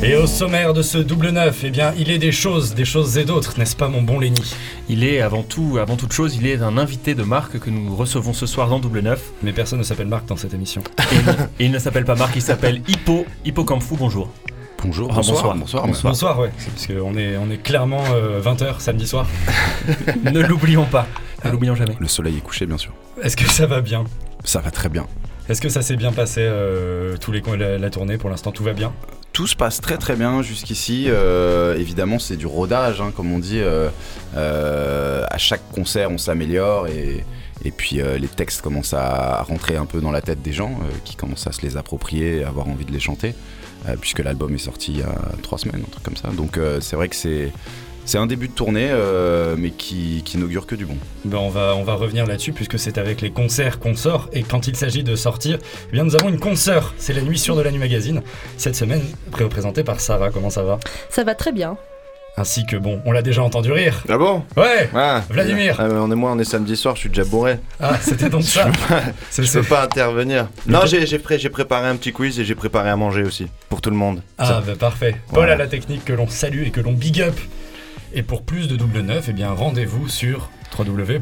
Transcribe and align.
Et 0.00 0.14
au 0.14 0.26
sommaire 0.28 0.74
de 0.74 0.82
ce 0.82 0.96
double 0.98 1.30
neuf, 1.30 1.62
eh 1.64 1.70
bien, 1.70 1.92
il 1.98 2.10
est 2.10 2.18
des 2.18 2.30
choses, 2.30 2.74
des 2.74 2.84
choses 2.84 3.18
et 3.18 3.24
d'autres, 3.24 3.58
n'est-ce 3.58 3.74
pas, 3.74 3.88
mon 3.88 4.00
bon 4.00 4.20
Lenny? 4.20 4.54
Il 4.88 5.02
est 5.02 5.20
avant 5.20 5.42
tout, 5.42 5.76
avant 5.80 5.96
toute 5.96 6.12
chose, 6.12 6.36
il 6.36 6.46
est 6.46 6.62
un 6.62 6.78
invité 6.78 7.16
de 7.16 7.24
marque 7.24 7.58
que 7.58 7.68
nous 7.68 7.96
recevons 7.96 8.32
ce 8.32 8.46
soir 8.46 8.68
dans 8.68 8.78
double 8.78 9.00
neuf. 9.00 9.32
Mais 9.42 9.52
personne 9.52 9.80
ne 9.80 9.84
s'appelle 9.84 10.06
Marc 10.06 10.26
dans 10.26 10.36
cette 10.36 10.54
émission. 10.54 10.82
Et, 11.58 11.64
il 11.64 11.72
ne 11.72 11.78
s'appelle 11.80 12.04
pas 12.04 12.14
Marc, 12.14 12.36
il 12.36 12.42
s'appelle 12.42 12.80
Hippo, 12.86 13.26
Hippo 13.44 13.64
Campfou, 13.64 13.96
bonjour. 13.96 14.30
Bonjour, 14.84 15.08
Ah, 15.10 15.16
bonsoir, 15.16 15.56
bonsoir. 15.56 15.86
bonsoir, 15.88 16.12
Bonsoir, 16.12 16.38
ouais, 16.38 16.50
parce 16.56 16.86
qu'on 16.86 17.16
est, 17.16 17.36
on 17.36 17.50
est 17.50 17.60
clairement 17.60 18.04
20h 18.40 18.78
samedi 18.78 19.08
soir. 19.08 19.26
ne 20.22 20.38
l'oublions 20.40 20.84
pas, 20.84 21.08
ne 21.44 21.50
l'oublions 21.50 21.74
jamais. 21.74 21.96
Le 21.98 22.06
soleil 22.06 22.36
est 22.36 22.40
couché, 22.42 22.66
bien 22.66 22.78
sûr. 22.78 22.92
Est-ce 23.20 23.36
que 23.36 23.48
ça 23.48 23.66
va 23.66 23.80
bien? 23.80 24.04
Ça 24.44 24.60
va 24.60 24.70
très 24.70 24.88
bien. 24.88 25.06
Est-ce 25.48 25.60
que 25.60 25.68
ça 25.68 25.82
s'est 25.82 25.96
bien 25.96 26.12
passé 26.12 26.42
euh, 26.42 27.16
tous 27.16 27.32
les 27.32 27.42
la, 27.58 27.78
la 27.78 27.90
tournée? 27.90 28.16
Pour 28.18 28.30
l'instant, 28.30 28.52
tout 28.52 28.62
va 28.62 28.72
bien? 28.74 28.92
Tout 29.38 29.46
se 29.46 29.54
passe 29.54 29.80
très 29.80 29.98
très 29.98 30.16
bien 30.16 30.42
jusqu'ici. 30.42 31.04
Euh, 31.06 31.78
évidemment, 31.78 32.18
c'est 32.18 32.36
du 32.36 32.46
rodage, 32.46 33.00
hein, 33.00 33.12
comme 33.14 33.30
on 33.32 33.38
dit. 33.38 33.60
Euh, 33.60 33.88
euh, 34.36 35.24
à 35.30 35.38
chaque 35.38 35.62
concert, 35.70 36.10
on 36.10 36.18
s'améliore 36.18 36.88
et, 36.88 37.24
puis 37.76 38.00
les 38.18 38.26
textes 38.26 38.62
commencent 38.62 38.94
à 38.94 39.42
rentrer 39.42 39.76
un 39.76 39.86
peu 39.86 40.00
dans 40.00 40.10
la 40.10 40.22
tête 40.22 40.42
des 40.42 40.52
gens 40.52 40.76
qui 41.04 41.14
commencent 41.14 41.46
à 41.46 41.52
se 41.52 41.62
les 41.62 41.76
approprier, 41.76 42.42
à 42.42 42.48
avoir 42.48 42.66
envie 42.66 42.84
de 42.84 42.90
les 42.90 42.98
chanter, 42.98 43.36
puisque 44.00 44.18
l'album 44.18 44.52
est 44.56 44.58
sorti 44.58 44.90
il 44.90 44.98
y 44.98 45.02
a 45.02 45.14
trois 45.42 45.58
semaines, 45.58 45.82
un 45.86 45.90
truc 45.90 46.02
comme 46.02 46.16
ça. 46.16 46.30
Donc 46.30 46.58
c'est 46.80 46.96
vrai 46.96 47.08
que 47.08 47.14
c'est 47.14 47.52
c'est 48.08 48.16
un 48.16 48.26
début 48.26 48.48
de 48.48 48.54
tournée, 48.54 48.88
euh, 48.90 49.54
mais 49.58 49.70
qui, 49.70 50.22
qui 50.24 50.38
n'augure 50.38 50.66
que 50.66 50.74
du 50.74 50.86
bon. 50.86 50.96
Ben, 51.26 51.36
on, 51.36 51.50
va, 51.50 51.74
on 51.76 51.84
va 51.84 51.92
revenir 51.94 52.24
là-dessus 52.26 52.52
puisque 52.54 52.78
c'est 52.78 52.96
avec 52.96 53.20
les 53.20 53.30
concerts 53.30 53.78
qu'on 53.78 53.94
sort 53.94 54.30
et 54.32 54.42
quand 54.42 54.66
il 54.66 54.76
s'agit 54.76 55.02
de 55.02 55.14
sortir, 55.14 55.58
eh 55.90 55.92
bien 55.92 56.04
nous 56.04 56.16
avons 56.16 56.30
une 56.30 56.40
concert, 56.40 56.94
c'est 56.96 57.12
la 57.12 57.20
nuit 57.20 57.38
sur 57.38 57.54
de 57.54 57.60
la 57.60 57.70
nuit 57.70 57.78
magazine, 57.78 58.22
cette 58.56 58.76
semaine 58.76 59.02
représentée 59.32 59.84
par 59.84 60.00
Sarah, 60.00 60.30
comment 60.30 60.48
ça 60.48 60.62
va? 60.62 60.78
Ça 61.10 61.22
va 61.22 61.34
très 61.34 61.52
bien. 61.52 61.76
Ainsi 62.38 62.64
que 62.64 62.76
bon, 62.76 63.02
on 63.04 63.10
l'a 63.12 63.20
déjà 63.20 63.42
entendu 63.42 63.72
rire. 63.72 64.02
Ah 64.08 64.16
bon? 64.16 64.42
Ouais 64.56 64.88
ah, 64.94 65.22
Vladimir. 65.28 65.76
Ah, 65.78 65.88
mais 65.88 65.94
on 65.98 66.10
est 66.10 66.14
moi, 66.14 66.30
on 66.32 66.38
est 66.38 66.44
samedi 66.44 66.76
soir, 66.76 66.94
je 66.94 67.00
suis 67.00 67.08
déjà 67.10 67.24
bourré. 67.24 67.58
Ah, 67.80 67.98
c'était 68.00 68.30
donc 68.30 68.42
ça 68.44 68.70
Je 69.32 69.40
peux 69.40 69.44
c'est- 69.46 69.68
pas 69.68 69.82
intervenir. 69.82 70.48
Non, 70.66 70.86
j'ai 70.86 71.04
j'ai 71.04 71.18
pré- 71.18 71.38
j'ai 71.38 71.50
préparé 71.50 71.88
un 71.88 71.96
petit 71.96 72.12
quiz 72.12 72.38
et 72.40 72.44
j'ai 72.44 72.54
préparé 72.54 72.88
à 72.90 72.96
manger 72.96 73.24
aussi. 73.24 73.48
Pour 73.68 73.80
tout 73.82 73.90
le 73.90 73.96
monde. 73.96 74.22
Ah 74.38 74.62
bah 74.64 74.74
parfait. 74.78 75.16
Paul 75.28 75.38
Voilà. 75.40 75.54
à 75.54 75.56
la 75.56 75.66
technique 75.66 76.04
que 76.04 76.12
l'on 76.12 76.28
salue 76.28 76.62
et 76.64 76.70
que 76.70 76.80
l'on 76.80 76.92
big 76.92 77.20
up. 77.20 77.34
Et 78.14 78.22
pour 78.22 78.42
plus 78.42 78.68
de 78.68 78.76
double 78.76 79.00
neuf, 79.00 79.26
eh 79.28 79.32
bien 79.32 79.50
rendez-vous 79.52 80.08
sur 80.08 80.50
www. 80.78 81.20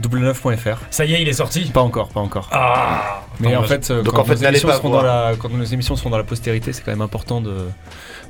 Double9.fr. 0.00 0.78
Ça 0.90 1.04
y 1.04 1.12
est, 1.12 1.20
il 1.20 1.28
est 1.28 1.34
sorti 1.34 1.66
Pas 1.66 1.82
encore, 1.82 2.08
pas 2.08 2.20
encore. 2.20 2.48
Ah 2.50 3.22
Mais 3.40 3.54
en 3.56 3.62
fait, 3.64 3.90
euh, 3.90 4.02
Donc, 4.02 4.14
quand, 4.14 4.22
en 4.22 4.24
fait, 4.24 4.36
nos 4.36 4.40
n'allez 4.40 4.56
émissions 4.56 4.68
pas 4.68 4.76
seront 4.76 4.88
voir. 4.88 5.02
dans 5.02 5.08
la, 5.30 5.36
quand 5.36 5.50
nos 5.50 5.64
émissions 5.64 5.96
seront 5.96 6.08
dans 6.08 6.16
la 6.16 6.24
postérité, 6.24 6.72
c'est 6.72 6.82
quand 6.82 6.92
même 6.92 7.02
important 7.02 7.42
de, 7.42 7.68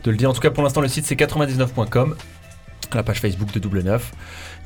de 0.02 0.10
le 0.10 0.16
dire. 0.16 0.28
En 0.28 0.32
tout 0.32 0.40
cas, 0.40 0.50
pour 0.50 0.64
l'instant, 0.64 0.80
le 0.80 0.88
site 0.88 1.04
c'est 1.06 1.14
99.com, 1.14 2.16
la 2.94 3.02
page 3.04 3.20
Facebook 3.20 3.52
de 3.52 3.60
Double 3.60 3.82
9. 3.82 4.12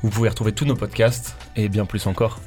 Vous 0.03 0.09
pouvez 0.09 0.31
retrouver 0.31 0.53
tous 0.53 0.65
nos 0.65 0.75
podcasts 0.75 1.37
et 1.55 1.69
bien 1.69 1.85
plus 1.85 2.07
encore. 2.07 2.39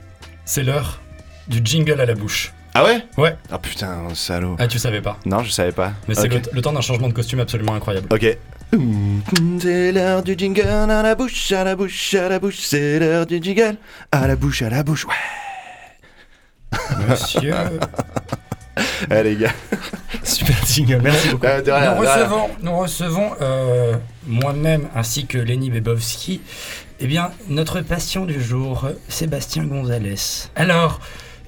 c'est 0.45 0.63
l'heure 0.63 0.99
du 1.47 1.61
jingle 1.63 1.99
à 2.01 2.05
la 2.07 2.15
bouche. 2.15 2.51
Ah 2.79 2.85
ouais 2.85 3.03
Ouais. 3.17 3.35
Ah 3.51 3.59
putain, 3.59 3.93
salaud. 4.13 4.55
Ah, 4.57 4.65
tu 4.65 4.79
savais 4.79 5.01
pas. 5.01 5.17
Non, 5.25 5.43
je 5.43 5.51
savais 5.51 5.73
pas. 5.73 5.91
Mais 6.07 6.15
c'est 6.15 6.29
le, 6.29 6.39
le 6.53 6.61
temps 6.61 6.71
d'un 6.71 6.79
changement 6.79 7.09
de 7.09 7.13
costume 7.13 7.41
absolument 7.41 7.73
incroyable. 7.73 8.07
Ok. 8.09 8.37
C'est 9.59 9.91
l'heure 9.91 10.23
du 10.23 10.35
jingle 10.37 10.61
à 10.61 11.01
la 11.03 11.13
bouche, 11.13 11.51
à 11.51 11.65
la 11.65 11.75
bouche, 11.75 12.13
à 12.13 12.29
la 12.29 12.39
bouche. 12.39 12.59
C'est 12.59 12.99
l'heure 12.99 13.25
du 13.25 13.39
jingle 13.43 13.75
à 14.13 14.27
la 14.27 14.37
bouche, 14.37 14.61
à 14.61 14.69
la 14.69 14.83
bouche. 14.83 15.05
Ouais. 15.05 16.77
Monsieur. 17.09 17.53
Eh 19.11 19.23
les 19.23 19.35
gars. 19.35 19.51
Super 20.23 20.55
jingle, 20.65 21.01
merci 21.03 21.29
beaucoup. 21.29 21.45
Euh, 21.47 21.61
nous 21.65 22.01
recevons, 22.01 22.49
nous 22.61 22.77
recevons 22.77 23.31
euh, 23.41 23.95
moi-même 24.25 24.87
ainsi 24.95 25.25
que 25.25 25.37
Lenny 25.37 25.69
Bebowski, 25.69 26.39
eh 27.01 27.07
bien, 27.07 27.31
notre 27.49 27.81
patient 27.81 28.23
du 28.25 28.41
jour, 28.41 28.87
Sébastien 29.09 29.65
Gonzalez. 29.65 30.15
Alors, 30.55 31.01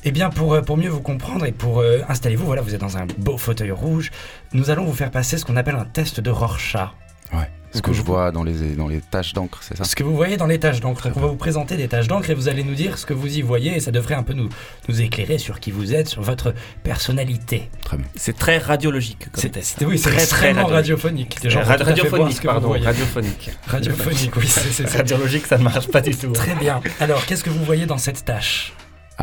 eh 0.03 0.11
bien, 0.11 0.29
pour, 0.29 0.53
euh, 0.53 0.61
pour 0.61 0.77
mieux 0.77 0.89
vous 0.89 1.01
comprendre 1.01 1.45
et 1.45 1.51
pour 1.51 1.79
euh, 1.79 1.99
installer-vous, 2.09 2.45
voilà, 2.45 2.61
vous 2.61 2.73
êtes 2.73 2.81
dans 2.81 2.97
un 2.97 3.05
beau 3.17 3.37
fauteuil 3.37 3.71
rouge, 3.71 4.11
nous 4.53 4.69
allons 4.69 4.85
vous 4.85 4.93
faire 4.93 5.11
passer 5.11 5.37
ce 5.37 5.45
qu'on 5.45 5.55
appelle 5.57 5.75
un 5.75 5.85
test 5.85 6.19
de 6.19 6.29
Rorschach. 6.29 6.89
Ouais. 7.33 7.49
Ce 7.73 7.81
que 7.81 7.93
je 7.93 8.01
vois 8.01 8.33
dans 8.33 8.43
les, 8.43 8.75
dans 8.75 8.89
les 8.89 8.99
taches 8.99 9.31
d'encre, 9.31 9.59
c'est 9.61 9.77
ça? 9.77 9.85
Ce 9.85 9.95
que 9.95 10.03
vous 10.03 10.13
voyez 10.13 10.35
dans 10.35 10.45
les 10.45 10.59
taches 10.59 10.81
d'encre. 10.81 11.07
On 11.15 11.19
va 11.21 11.27
vous 11.27 11.37
présenter 11.37 11.77
des 11.77 11.87
taches 11.87 12.09
d'encre 12.09 12.29
et 12.29 12.33
vous 12.33 12.49
allez 12.49 12.65
nous 12.65 12.73
dire 12.75 12.97
ce 12.97 13.05
que 13.05 13.13
vous 13.13 13.37
y 13.37 13.41
voyez 13.41 13.73
et 13.77 13.79
ça 13.79 13.91
devrait 13.91 14.15
un 14.15 14.23
peu 14.23 14.33
nous, 14.33 14.49
nous 14.89 15.01
éclairer 15.01 15.37
sur 15.37 15.61
qui 15.61 15.71
vous 15.71 15.93
êtes, 15.95 16.09
sur 16.09 16.21
votre 16.21 16.53
personnalité. 16.83 17.69
Très 17.85 17.95
bien. 17.95 18.05
C'est 18.15 18.35
très 18.37 18.57
radiologique 18.57 19.19
comme 19.31 19.41
C'est 19.41 19.51
test. 19.51 19.77
c'est- 19.79 19.85
oui, 19.85 19.97
c'est 19.97 20.09
Très, 20.09 20.25
très 20.25 20.51
radiophonique. 20.51 21.37
Radiophonique, 21.45 22.41
pardon, 22.43 22.67
voyez. 22.67 22.83
radiophonique. 22.85 23.51
Radiophonique, 23.67 24.35
oui, 24.35 24.47
c'est 24.47 24.69
c'est 24.69 24.89
ça. 24.89 24.97
Radiologique, 24.97 25.45
ça 25.47 25.57
ne 25.57 25.63
marche 25.63 25.87
pas 25.87 26.01
du 26.01 26.13
tout. 26.13 26.31
Très 26.33 26.55
bien. 26.55 26.81
Alors, 26.99 27.25
qu'est-ce 27.25 27.45
que 27.45 27.49
vous 27.49 27.63
voyez 27.63 27.85
dans 27.85 27.97
cette 27.97 28.25
tâche 28.25 28.73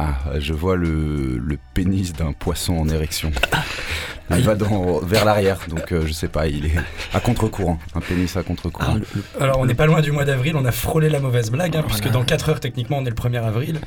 Ah, 0.00 0.38
je 0.38 0.52
vois 0.52 0.76
le, 0.76 1.38
le 1.38 1.58
pénis 1.74 2.12
d'un 2.12 2.32
poisson 2.32 2.74
en 2.78 2.88
érection. 2.88 3.32
Il 4.30 4.42
va 4.42 4.54
dans, 4.54 4.98
vers 5.00 5.24
l'arrière, 5.24 5.58
donc 5.70 5.90
euh, 5.90 6.04
je 6.06 6.12
sais 6.12 6.28
pas, 6.28 6.48
il 6.48 6.66
est 6.66 6.74
à 7.14 7.18
contre-courant. 7.18 7.78
Un 7.94 8.00
pénis 8.00 8.36
à 8.36 8.42
contre-courant. 8.42 8.98
Alors, 9.40 9.58
on 9.58 9.64
n'est 9.64 9.72
pas 9.74 9.86
loin 9.86 10.02
du 10.02 10.12
mois 10.12 10.26
d'avril, 10.26 10.54
on 10.54 10.66
a 10.66 10.70
frôlé 10.70 11.08
la 11.08 11.18
mauvaise 11.18 11.50
blague, 11.50 11.74
hein, 11.78 11.82
puisque 11.86 12.10
dans 12.10 12.22
4 12.24 12.50
heures, 12.50 12.60
techniquement, 12.60 12.98
on 12.98 13.06
est 13.06 13.08
le 13.08 13.14
1er 13.14 13.42
avril. 13.42 13.80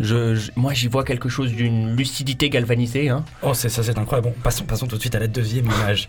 Je, 0.00 0.34
je- 0.34 0.50
moi, 0.56 0.72
j'y 0.72 0.88
vois 0.88 1.04
quelque 1.04 1.28
chose 1.28 1.52
d'une 1.52 1.94
lucidité 1.94 2.48
galvanisée. 2.48 3.10
Hein. 3.10 3.22
Oh, 3.42 3.52
c'est 3.52 3.68
ça, 3.68 3.82
c'est 3.82 3.98
incroyable. 3.98 4.28
Bon, 4.28 4.34
passons, 4.42 4.64
passons 4.64 4.86
tout 4.86 4.96
de 4.96 5.00
suite 5.02 5.14
à 5.14 5.18
la 5.20 5.26
deuxième 5.26 5.66
image. 5.66 6.08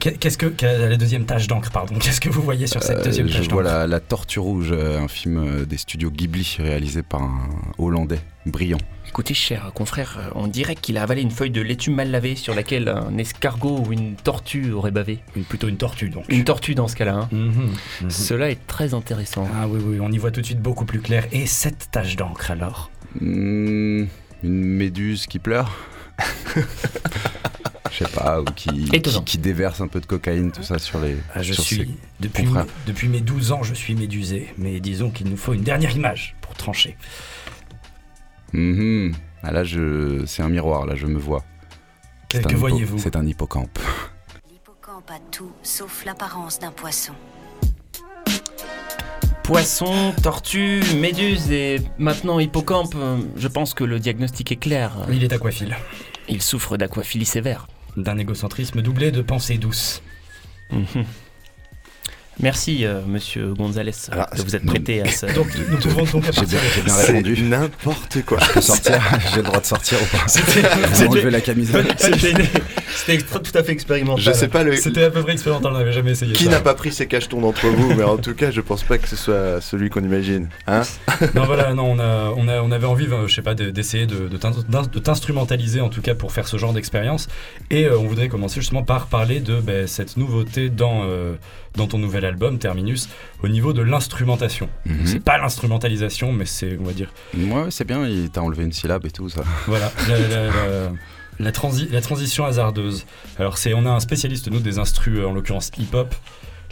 Qu'est- 0.00 0.18
Qu'est-ce 0.18 0.38
que. 0.38 0.52
La 0.64 0.96
deuxième 0.96 1.24
tâche 1.26 1.46
d'encre, 1.46 1.70
pardon? 1.70 1.94
Qu'est-ce 1.98 2.20
que 2.20 2.28
vous 2.30 2.42
voyez 2.42 2.66
sur 2.66 2.82
cette 2.82 2.98
Euh, 2.98 3.04
deuxième 3.04 3.28
je 3.28 3.36
tâche 3.38 3.48
vois 3.48 3.62
d'encre? 3.62 3.74
la, 3.76 3.86
la 3.86 4.00
Tortue 4.00 4.38
Rouge, 4.40 4.70
euh, 4.72 4.98
un 5.00 5.08
film 5.08 5.36
euh, 5.38 5.64
des 5.66 5.76
studios 5.76 6.10
Ghibli 6.10 6.56
réalisé 6.58 7.02
par 7.02 7.22
un 7.22 7.48
Hollandais 7.78 8.20
brillant. 8.46 8.78
Écoutez, 9.06 9.34
cher 9.34 9.72
confrère, 9.74 10.30
on 10.36 10.46
dirait 10.46 10.76
qu'il 10.76 10.96
a 10.96 11.02
avalé 11.02 11.20
une 11.22 11.32
feuille 11.32 11.50
de 11.50 11.60
laitue 11.60 11.90
mal 11.90 12.10
lavée 12.12 12.36
sur 12.36 12.54
laquelle 12.54 12.88
un 12.88 13.18
escargot 13.18 13.82
ou 13.86 13.92
une 13.92 14.14
tortue 14.14 14.70
aurait 14.72 14.92
bavé. 14.92 15.18
Une- 15.36 15.44
Plutôt 15.44 15.66
une 15.68 15.76
tortue, 15.76 16.08
donc. 16.10 16.24
Une 16.28 16.44
tortue 16.44 16.74
dans 16.76 16.86
ce 16.88 16.94
cas-là. 16.96 17.14
hein. 17.14 17.28
Mhm, 17.32 17.70
mhm. 18.02 18.10
Cela 18.10 18.50
est 18.50 18.66
très 18.68 18.94
intéressant. 18.94 19.46
Ah 19.60 19.66
oui, 19.68 19.80
oui, 19.84 19.98
on 20.00 20.10
y 20.12 20.18
voit 20.18 20.30
tout 20.30 20.40
de 20.40 20.46
suite 20.46 20.62
beaucoup 20.62 20.84
plus 20.84 21.00
clair. 21.00 21.26
Et 21.32 21.46
cette 21.46 21.90
tâche 21.90 22.14
d'encre, 22.16 22.50
alors? 22.52 22.90
Hmm, 23.20 24.04
une 24.44 24.64
méduse 24.64 25.26
qui 25.26 25.38
pleure? 25.40 25.76
Je 27.92 28.04
sais 28.04 28.10
pas, 28.10 28.40
ou 28.40 28.44
qui, 28.44 28.68
qui, 28.84 29.24
qui 29.24 29.38
déverse 29.38 29.80
un 29.80 29.88
peu 29.88 30.00
de 30.00 30.06
cocaïne, 30.06 30.52
tout 30.52 30.62
ça 30.62 30.78
sur 30.78 31.00
les. 31.00 31.16
Ah, 31.34 31.42
je 31.42 31.52
sur 31.52 31.64
suis. 31.64 31.76
ses 31.76 31.88
Depuis, 32.20 32.44
confrères. 32.44 32.66
depuis 32.86 33.08
mes 33.08 33.20
12 33.20 33.52
ans, 33.52 33.62
je 33.62 33.74
suis 33.74 33.94
médusé. 33.94 34.54
Mais 34.58 34.78
disons 34.80 35.10
qu'il 35.10 35.28
nous 35.28 35.36
faut 35.36 35.52
une 35.54 35.62
dernière 35.64 35.90
image 35.96 36.36
pour 36.40 36.54
trancher. 36.54 36.96
Mhm. 38.52 39.14
Ah, 39.42 39.52
là, 39.52 39.64
je... 39.64 40.24
c'est 40.26 40.42
un 40.42 40.48
miroir, 40.48 40.86
là, 40.86 40.94
je 40.94 41.06
me 41.06 41.18
vois. 41.18 41.44
Que, 42.28 42.54
voyez-vous? 42.54 42.98
C'est 42.98 43.16
un 43.16 43.26
hippocampe. 43.26 43.78
L'hippocampe 44.50 45.10
a 45.10 45.18
tout 45.32 45.50
sauf 45.62 46.04
l'apparence 46.04 46.58
d'un 46.60 46.70
poisson. 46.70 47.12
Poisson, 49.42 50.12
tortue, 50.22 50.80
méduse 51.00 51.50
et 51.50 51.80
maintenant 51.98 52.38
hippocampe, 52.38 52.94
euh, 52.94 53.18
je 53.36 53.48
pense 53.48 53.74
que 53.74 53.82
le 53.82 53.98
diagnostic 53.98 54.52
est 54.52 54.56
clair. 54.56 54.92
Il 55.10 55.24
est 55.24 55.32
aquaphile. 55.32 55.76
Il 56.28 56.40
souffre 56.40 56.76
d'aquaphilie 56.76 57.24
sévère. 57.24 57.66
D'un 57.96 58.18
égocentrisme 58.18 58.82
doublé 58.82 59.10
de 59.10 59.22
pensée 59.22 59.58
douce. 59.58 60.02
Mhm. 60.70 61.04
Merci, 62.42 62.84
euh, 62.86 63.00
monsieur 63.06 63.52
Gonzalez, 63.54 63.92
Alors, 64.10 64.26
de 64.36 64.42
vous 64.42 64.56
être 64.56 64.64
non. 64.64 64.72
prêté 64.72 65.02
à 65.02 65.06
ce. 65.10 65.26
Donc, 65.34 65.48
nous 65.70 65.76
pouvons 65.78 66.04
donc 66.04 66.24
J'ai 66.32 66.46
bien, 66.46 66.58
bien 66.84 66.94
répondu. 66.96 67.42
n'importe 67.42 68.22
quoi. 68.24 68.38
Je 68.40 68.52
peux 68.54 68.60
sortir 68.60 69.00
J'ai 69.30 69.36
le 69.36 69.42
droit 69.42 69.60
de 69.60 69.66
sortir 69.66 69.98
ou 70.02 70.16
pas 70.16 70.26
C'était- 70.28 71.06
enlevez 71.06 71.30
la 71.30 71.40
camisole 71.40 71.86
C'était 71.98 73.18
tout 73.18 73.52
à 73.58 73.62
fait 73.62 73.72
expérimental. 73.72 74.22
Je 74.24 74.32
sais 74.32 74.48
pas 74.48 74.62
le. 74.62 74.74
C'était 74.76 75.04
à 75.04 75.10
peu 75.10 75.22
près 75.22 75.32
expérimental, 75.32 75.72
on 75.72 75.78
n'avait 75.78 75.92
jamais 75.92 76.12
essayé 76.12 76.32
Qui 76.32 76.44
ça. 76.44 76.50
n'a 76.50 76.60
pas 76.60 76.74
pris 76.74 76.92
ses 76.92 77.06
cachetons 77.06 77.40
d'entre 77.40 77.66
vous, 77.68 77.94
mais 77.94 78.04
en 78.04 78.16
tout 78.16 78.34
cas, 78.34 78.50
je 78.50 78.60
pense 78.60 78.82
pas 78.84 78.98
que 78.98 79.08
ce 79.08 79.16
soit 79.16 79.60
celui 79.60 79.90
qu'on 79.90 80.02
imagine. 80.02 80.48
Hein 80.66 80.82
Non, 81.34 81.44
voilà, 81.44 81.74
non, 81.74 81.84
on, 81.92 81.98
a, 81.98 82.32
on, 82.36 82.48
a, 82.48 82.60
on 82.62 82.70
avait 82.70 82.86
envie, 82.86 83.06
euh, 83.10 83.26
je 83.26 83.34
sais 83.34 83.42
pas, 83.42 83.54
de- 83.54 83.70
d'essayer 83.70 84.06
de, 84.06 84.28
de 84.28 84.98
t'instrumentaliser 84.98 85.80
en 85.80 85.88
tout 85.88 86.02
cas 86.02 86.14
pour 86.14 86.32
faire 86.32 86.48
ce 86.48 86.56
genre 86.56 86.72
d'expérience. 86.72 87.28
Et 87.70 87.84
euh, 87.86 87.98
on 87.98 88.04
voudrait 88.06 88.28
commencer 88.28 88.60
justement 88.60 88.82
par 88.82 89.06
parler 89.06 89.40
de 89.40 89.60
ben, 89.60 89.86
cette 89.86 90.16
nouveauté 90.16 90.68
dans, 90.70 91.02
euh, 91.04 91.34
dans 91.76 91.86
ton 91.86 91.98
nouvel 91.98 92.24
album, 92.24 92.29
Terminus, 92.58 93.08
au 93.42 93.48
niveau 93.48 93.72
de 93.72 93.82
l'instrumentation. 93.82 94.68
Mhm. 94.86 95.06
C'est 95.06 95.20
pas 95.20 95.38
l'instrumentalisation, 95.38 96.32
mais 96.32 96.44
c'est, 96.46 96.76
on 96.80 96.84
va 96.84 96.92
dire, 96.92 97.12
Ouais, 97.36 97.66
c'est 97.70 97.86
bien, 97.86 98.06
il 98.06 98.30
t'a 98.30 98.42
enlevé 98.42 98.64
une 98.64 98.72
syllabe 98.72 99.06
et 99.06 99.10
tout 99.10 99.28
ça. 99.28 99.42
Voilà, 99.66 99.90
la, 100.08 100.18
la- 100.18 100.46
la- 100.46 100.92
la 101.38 101.50
transi- 101.52 101.90
la 101.90 102.00
transition 102.02 102.44
hasardeuse. 102.44 103.06
Alors, 103.38 103.56
c'est, 103.56 103.72
on 103.72 103.86
a 103.86 103.90
un 103.90 104.00
spécialiste, 104.00 104.50
nous, 104.50 104.60
des 104.60 104.78
instrus, 104.78 105.18
euh, 105.18 105.26
en 105.26 105.32
l'occurrence 105.32 105.70
hip-hop, 105.78 106.14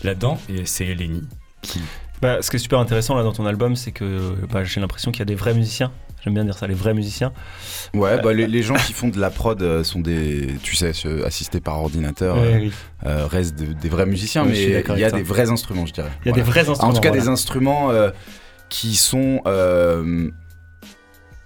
là-dedans, 0.05 0.39
et 0.49 0.67
c'est 0.67 0.85
Eleni 0.87 1.23
qui? 1.63 1.81
Bah, 2.21 2.43
ce 2.43 2.51
qui 2.51 2.57
est 2.57 2.59
super 2.59 2.79
intéressant 2.79 3.15
là 3.17 3.23
dans 3.23 3.33
ton 3.33 3.47
album, 3.47 3.77
c'est 3.77 3.93
que 3.93 4.35
bah, 4.53 4.65
j'ai 4.65 4.81
l'impression 4.81 5.11
qu'il 5.13 5.21
y 5.21 5.23
a 5.23 5.27
des 5.27 5.35
vrais 5.37 5.55
musiciens. 5.55 5.91
J'aime 6.25 6.35
bien 6.35 6.45
dire 6.45 6.57
ça, 6.59 6.67
les 6.67 6.75
vrais 6.75 6.95
musiciens. 6.95 7.33
Ouais, 7.95 8.21
bah, 8.21 8.33
les, 8.33 8.47
les 8.47 8.63
gens 8.63 8.75
qui 8.75 8.93
font 8.93 9.09
de 9.09 9.21
la 9.21 9.31
prod 9.31 9.63
euh, 9.63 9.85
sont 9.85 10.01
des, 10.01 10.49
tu 10.63 10.75
sais, 10.75 10.93
euh, 11.07 11.25
assistés 11.27 11.61
par 11.61 11.79
ordinateur, 11.81 12.37
Ouais, 12.37 12.55
euh, 12.55 12.59
oui. 12.61 12.73
euh, 13.07 13.27
restent 13.27 13.55
de- 13.59 13.73
des 13.73 13.89
vrais 13.89 14.05
musiciens, 14.07 14.43
Oui, 14.45 14.51
mais 14.51 14.63
il 14.65 14.99
y 14.99 15.05
a 15.05 15.11
des 15.11 15.19
ça. 15.19 15.23
vrais 15.23 15.51
instruments, 15.51 15.87
je 15.87 15.93
dirais. 15.93 16.11
Il 16.25 16.27
y 16.27 16.31
a 16.31 16.33
Voilà. 16.33 16.45
des 16.45 16.51
vrais 16.51 16.69
instruments. 16.69 16.91
En 16.91 16.95
tout 16.95 17.01
cas, 17.01 17.09
voilà. 17.11 17.23
des 17.23 17.29
instruments 17.29 17.91
euh, 17.93 18.11
qui 18.69 18.97
sont 18.97 19.41
euh, 19.47 20.29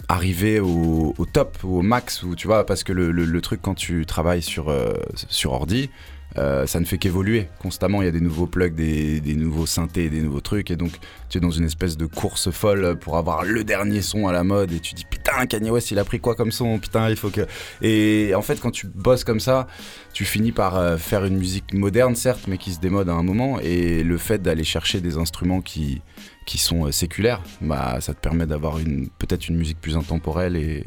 arrivés 0.09 0.61
au, 0.61 1.15
au 1.17 1.27
top, 1.27 1.59
au 1.65 1.83
max, 1.83 2.23
ou 2.23 2.35
tu 2.35 2.47
vois, 2.47 2.67
parce 2.67 2.83
que 2.85 2.93
le, 2.93 3.11
le- 3.13 3.25
le 3.25 3.41
truc 3.41 3.61
quand 3.63 3.75
tu 3.75 4.05
travailles 4.07 4.43
sur, 4.43 4.69
euh, 4.71 4.93
sur 5.29 5.53
ordi, 5.53 5.91
euh, 6.39 6.67
ça 6.67 6.81
ne 6.81 6.85
fait 6.85 6.99
qu'évoluer 6.99 7.49
constamment. 7.61 8.03
Il 8.03 8.07
y 8.07 8.09
a 8.09 8.13
des 8.13 8.21
nouveaux 8.21 8.47
plugs, 8.47 8.75
des, 8.75 9.21
nouveaux 9.35 9.67
synthés, 9.67 10.09
des 10.09 10.21
nouveaux 10.21 10.41
trucs, 10.41 10.71
et 10.71 10.77
donc 10.77 10.93
tu 11.29 11.39
es 11.39 11.41
dans 11.41 11.51
une 11.51 11.65
espèce 11.65 11.97
de 11.97 12.07
course 12.07 12.51
folle 12.51 12.97
pour 12.99 13.17
avoir 13.17 13.45
le 13.45 13.65
dernier 13.65 14.03
son 14.03 14.29
à 14.29 14.33
la 14.33 14.45
mode, 14.45 14.73
et 14.73 14.81
tu 14.81 14.95
dis 14.95 15.05
putain, 15.05 15.47
Kanye 15.47 15.71
West, 15.71 15.91
il 15.91 15.99
a 15.99 16.05
pris 16.05 16.21
quoi 16.21 16.35
comme 16.35 16.53
son? 16.53 16.79
Putain, 16.79 17.11
il 17.11 17.17
faut 17.17 17.31
que. 17.31 17.47
Et 17.81 18.35
en 18.35 18.43
fait, 18.43 18.61
quand 18.61 18.71
tu 18.71 18.87
bosses 18.87 19.25
comme 19.25 19.41
ça, 19.41 19.67
tu 20.13 20.25
finis 20.25 20.53
par 20.53 20.77
euh, 20.77 20.97
faire 20.97 21.25
une 21.25 21.37
musique 21.37 21.75
moderne, 21.75 22.17
certes, 22.17 22.45
mais 22.49 22.59
qui 22.59 22.73
se 22.73 22.81
démode 22.81 23.09
à 23.09 23.15
un 23.15 23.23
moment, 23.23 23.59
et 23.61 24.03
le 24.03 24.19
fait 24.19 24.41
d'aller 24.41 24.65
chercher 24.65 25.01
des 25.01 25.17
instruments 25.17 25.61
qui 25.61 26.01
qui 26.45 26.59
sont 26.59 26.87
euh, 26.87 26.93
séculaires, 26.93 27.43
bah 27.61 28.01
ça 28.01 28.15
te 28.15 28.21
permet 28.21 28.47
d'avoir 28.47 28.79
une 28.79 29.09
peut-être 29.11 29.49
une 29.49 29.57
musique 29.57 29.81
plus 29.81 29.97
intemporelle 29.97 30.57
et, 30.57 30.85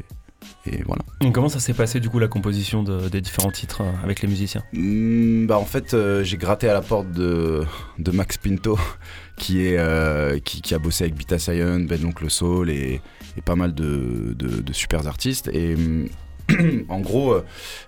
et 0.72 0.82
voilà. 0.86 1.02
Comment 1.32 1.48
ça 1.48 1.60
s'est 1.60 1.74
passé 1.74 2.00
du 2.00 2.08
coup 2.08 2.18
la 2.18 2.28
composition 2.28 2.82
de- 2.82 3.08
des 3.08 3.20
différents 3.20 3.50
titres 3.50 3.82
euh, 3.82 3.90
avec 4.04 4.20
les 4.22 4.28
musiciens? 4.28 4.62
Hmm, 4.72 5.46
bah 5.46 5.58
en 5.58 5.64
fait 5.64 5.94
euh, 5.94 6.22
j'ai 6.24 6.36
gratté 6.36 6.68
à 6.68 6.74
la 6.74 6.82
porte 6.82 7.10
de, 7.12 7.62
de 7.98 8.10
Max 8.10 8.36
Pinto 8.38 8.78
qui 9.36 9.66
est 9.66 9.76
euh, 9.78 10.38
qui, 10.38 10.60
qui 10.62 10.74
a 10.74 10.78
bossé 10.78 11.04
avec 11.04 11.14
Bita 11.16 11.38
Sion, 11.38 11.80
Ben 11.80 12.04
Oncle 12.04 12.30
Soul 12.30 12.70
et, 12.70 13.00
et 13.36 13.40
pas 13.42 13.56
mal 13.56 13.74
de, 13.74 14.34
de, 14.36 14.60
de 14.60 14.72
super 14.72 15.06
artistes 15.06 15.48
et 15.52 15.74
hmm, 15.76 16.06
en 16.88 17.00
gros 17.00 17.32
euh, 17.32 17.44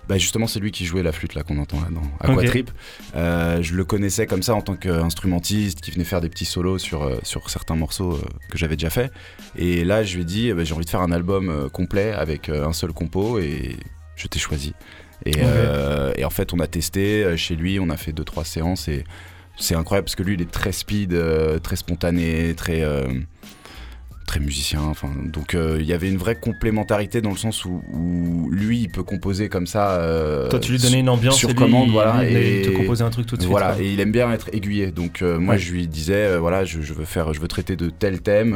bah 0.07 0.17
justement 0.17 0.45
c'est 0.47 0.59
lui 0.59 0.71
qui 0.71 0.85
jouait 0.85 1.03
la 1.03 1.11
flûte 1.11 1.33
là 1.33 1.43
qu'on 1.43 1.57
entend 1.59 1.79
là 1.79 1.87
dans 1.91 2.01
Aquatrip 2.19 2.71
Euh, 3.15 3.61
je 3.61 3.73
le 3.73 3.85
connaissais 3.85 4.25
comme 4.25 4.43
ça 4.43 4.53
en 4.53 4.61
tant 4.61 4.75
qu'instrumentiste 4.75 5.81
qui 5.81 5.91
venait 5.91 6.03
faire 6.03 6.21
des 6.21 6.29
petits 6.29 6.45
solos 6.45 6.77
sur, 6.77 7.03
euh, 7.03 7.17
sur 7.23 7.49
certains 7.49 7.75
morceaux 7.75 8.19
que 8.51 8.57
j'avais 8.57 8.75
déjà 8.75 8.89
fait. 8.89 9.11
Et 9.55 9.83
là 9.85 10.03
je 10.03 10.15
lui 10.15 10.23
ai 10.23 10.25
dit 10.25 10.53
ben, 10.53 10.65
j'ai 10.65 10.73
envie 10.73 10.85
de 10.85 10.89
faire 10.89 11.01
un 11.01 11.11
album 11.11 11.69
complet 11.71 12.11
avec 12.11 12.49
un 12.49 12.73
seul 12.73 12.91
compo 12.91 13.39
et 13.39 13.77
je 14.15 14.27
t'ai 14.27 14.39
choisi. 14.39 14.73
Et, 15.25 15.33
euh, 15.37 16.13
et 16.15 16.23
en 16.23 16.29
fait, 16.29 16.53
on 16.53 16.59
a 16.59 16.67
testé 16.67 17.35
chez 17.35 17.55
lui, 17.55 17.79
on 17.79 17.89
a 17.89 17.97
fait 17.97 18.13
deux 18.13 18.23
trois 18.23 18.45
séances 18.45 18.87
et 18.87 19.03
c'est 19.57 19.75
incroyable 19.75 20.05
parce 20.05 20.15
que 20.15 20.23
lui, 20.23 20.35
il 20.35 20.41
est 20.41 20.49
très 20.49 20.71
speed, 20.71 21.17
très 21.61 21.75
spontané, 21.75 22.53
très 22.55 22.83
très 24.29 24.39
musicien. 24.39 24.81
Enfin, 24.83 25.09
donc 25.25 25.55
euh, 25.55 25.77
il 25.79 25.85
y 25.87 25.93
avait 25.93 26.07
une 26.07 26.17
vraie 26.17 26.35
complémentarité 26.35 27.19
dans 27.19 27.31
le 27.31 27.37
sens 27.37 27.65
où, 27.65 27.81
où 27.91 28.49
lui, 28.51 28.81
il 28.81 28.89
peut 28.89 29.01
composer 29.03 29.49
comme 29.49 29.65
ça. 29.65 29.99
euh, 30.01 30.47
Toi, 30.49 30.59
tu 30.59 30.71
lui 30.71 30.77
donnais 30.77 30.99
une 30.99 31.09
ambiance 31.09 31.35
sur 31.35 31.49
et 31.49 31.55
commande, 31.55 31.87
il- 31.87 31.93
voilà, 31.93 32.23
il, 32.29 32.37
et- 32.37 32.59
il 32.61 32.65
te 32.71 32.77
composait 32.77 33.03
un 33.03 33.09
truc 33.09 33.25
tout 33.25 33.35
de 33.37 33.41
suite. 33.41 33.49
voilà, 33.49 33.75
et 33.79 33.91
il 33.91 33.99
aime 33.99 34.11
bien 34.11 34.31
être 34.31 34.49
aiguillé. 34.53 34.91
Donc 34.91 35.21
euh, 35.23 35.39
moi 35.39 35.55
Ouais. 35.55 35.59
je 35.59 35.71
lui 35.71 35.87
disais 35.87 36.37
voilà, 36.37 36.63
je, 36.63 36.81
je 36.81 36.93
veux 36.93 37.05
faire 37.05 37.33
je 37.33 37.39
veux 37.41 37.47
traiter 37.47 37.75
de 37.75 37.89
tel 37.89 38.21
thème, 38.21 38.55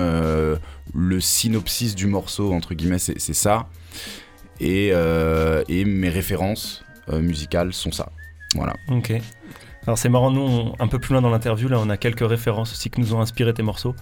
le 0.94 1.20
synopsis 1.20 1.96
du 1.96 2.06
morceau 2.08 2.54
entre 2.54 2.74
guillemets 2.76 3.00
c'est 3.00 3.34
ça. 3.34 3.68
Et, 4.60 4.90
et 5.70 5.86
mes 5.86 6.10
références 6.10 6.84
musicales 7.12 7.74
sont 7.74 7.92
ça. 7.92 8.12
Voilà. 8.56 8.74
Ok. 8.90 9.12
Alors 9.86 9.98
c'est 9.98 10.08
marrant, 10.10 10.32
nous, 10.32 10.42
on- 10.42 10.74
un 10.80 10.88
peu 10.88 11.00
plus 11.00 11.12
loin 11.14 11.22
dans 11.22 11.30
l'interview, 11.32 11.68
là, 11.68 11.78
on 11.80 11.90
a 11.90 11.98
quelques 11.98 12.26
références 12.28 12.72
aussi 12.72 12.90
qui 12.90 13.02
nous 13.02 13.14
ont 13.16 13.20
inspiré 13.22 13.54
tes 13.54 13.64
morceaux. 13.64 13.96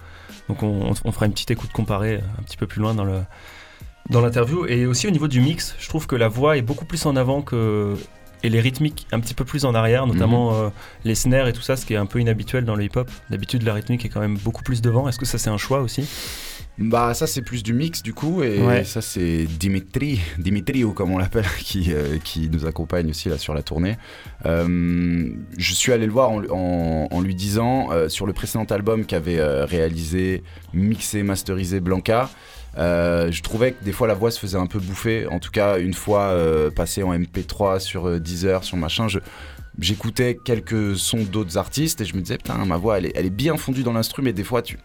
Donc 0.48 0.62
on, 0.62 0.92
on 1.04 1.12
fera 1.12 1.26
une 1.26 1.32
petite 1.32 1.50
écoute 1.50 1.72
comparée 1.72 2.14
euh, 2.14 2.38
un 2.38 2.42
petit 2.42 2.56
peu 2.56 2.66
plus 2.66 2.80
loin 2.80 2.94
dans 2.94 3.04
le 3.04 3.20
dans 4.10 4.20
l'interview. 4.20 4.66
Et 4.66 4.86
aussi 4.86 5.06
au 5.06 5.10
niveau 5.10 5.28
du 5.28 5.40
mix, 5.40 5.74
je 5.78 5.88
trouve 5.88 6.06
que 6.06 6.16
la 6.16 6.28
voix 6.28 6.56
est 6.56 6.62
beaucoup 6.62 6.84
plus 6.84 7.06
en 7.06 7.16
avant 7.16 7.42
que 7.42 7.96
et 8.42 8.48
les 8.48 8.60
rythmiques 8.60 9.06
un 9.12 9.20
petit 9.20 9.34
peu 9.34 9.44
plus 9.44 9.64
en 9.64 9.74
arrière, 9.74 10.06
notamment 10.06 10.54
euh, 10.54 10.68
les 11.04 11.14
snares 11.14 11.46
et 11.46 11.52
tout 11.52 11.62
ça, 11.62 11.76
ce 11.76 11.86
qui 11.86 11.94
est 11.94 11.96
un 11.96 12.06
peu 12.06 12.20
inhabituel 12.20 12.64
dans 12.64 12.74
le 12.74 12.84
hip-hop. 12.84 13.08
D'habitude, 13.30 13.62
la 13.62 13.72
rythmique 13.72 14.04
est 14.04 14.08
quand 14.08 14.20
même 14.20 14.36
beaucoup 14.36 14.64
plus 14.64 14.82
devant. 14.82 15.08
Est-ce 15.08 15.18
que 15.18 15.26
ça 15.26 15.38
c'est 15.38 15.50
un 15.50 15.58
choix 15.58 15.80
aussi? 15.80 16.08
Bah 16.78 17.12
ça 17.12 17.26
c'est 17.26 17.42
plus 17.42 17.62
du 17.62 17.74
mix 17.74 18.02
du 18.02 18.14
coup 18.14 18.42
et 18.42 18.58
Ouais. 18.62 18.82
ça 18.84 19.02
c'est 19.02 19.44
Dimitri, 19.44 20.20
Dimitri 20.38 20.84
ou 20.84 20.92
comme 20.94 21.10
on 21.12 21.18
l'appelle 21.18 21.44
qui, 21.60 21.92
euh, 21.92 22.16
qui 22.24 22.48
nous 22.48 22.64
accompagne 22.66 23.10
aussi 23.10 23.28
là 23.28 23.36
sur 23.36 23.52
la 23.52 23.62
tournée. 23.62 23.98
Euh, 24.46 25.30
je 25.58 25.74
suis 25.74 25.92
allé 25.92 26.06
le 26.06 26.12
voir 26.12 26.30
en, 26.30 26.42
en- 26.50 27.08
en 27.10 27.20
lui 27.20 27.34
disant 27.34 27.90
euh, 27.92 28.08
sur 28.08 28.26
le 28.26 28.32
précédent 28.32 28.64
album 28.64 29.04
qu'avait 29.04 29.40
réalisé, 29.64 30.42
mixé, 30.72 31.22
masterisé 31.22 31.80
Blanca. 31.80 32.30
euh, 32.78 33.30
je 33.30 33.42
trouvais 33.42 33.72
que 33.72 33.84
des 33.84 33.92
fois 33.92 34.08
la 34.08 34.14
voix 34.14 34.30
se 34.30 34.40
faisait 34.40 34.56
un 34.58 34.66
peu 34.66 34.78
bouffer. 34.78 35.26
En 35.26 35.40
tout 35.40 35.50
cas, 35.50 35.78
une 35.78 35.94
fois 35.94 36.22
euh, 36.30 36.70
passé 36.70 37.02
en 37.02 37.12
MP3 37.14 37.80
sur 37.80 38.08
euh, 38.08 38.18
Deezer, 38.18 38.64
sur 38.64 38.78
machin, 38.78 39.08
je, 39.08 39.18
j'écoutais 39.78 40.38
quelques 40.44 40.96
sons 40.96 41.22
d'autres 41.24 41.56
artistes 41.56 42.00
et 42.00 42.04
je 42.04 42.14
me 42.14 42.20
disais 42.20 42.36
putain 42.36 42.62
ma 42.66 42.76
voix 42.76 42.98
elle 42.98 43.06
est, 43.06 43.12
elle 43.14 43.26
est 43.26 43.30
bien 43.30 43.56
fondue 43.56 43.82
dans 43.82 43.92
l'instru 43.94 44.20
mais 44.22 44.32
des 44.34 44.44
fois 44.44 44.60
tu, 44.62 44.78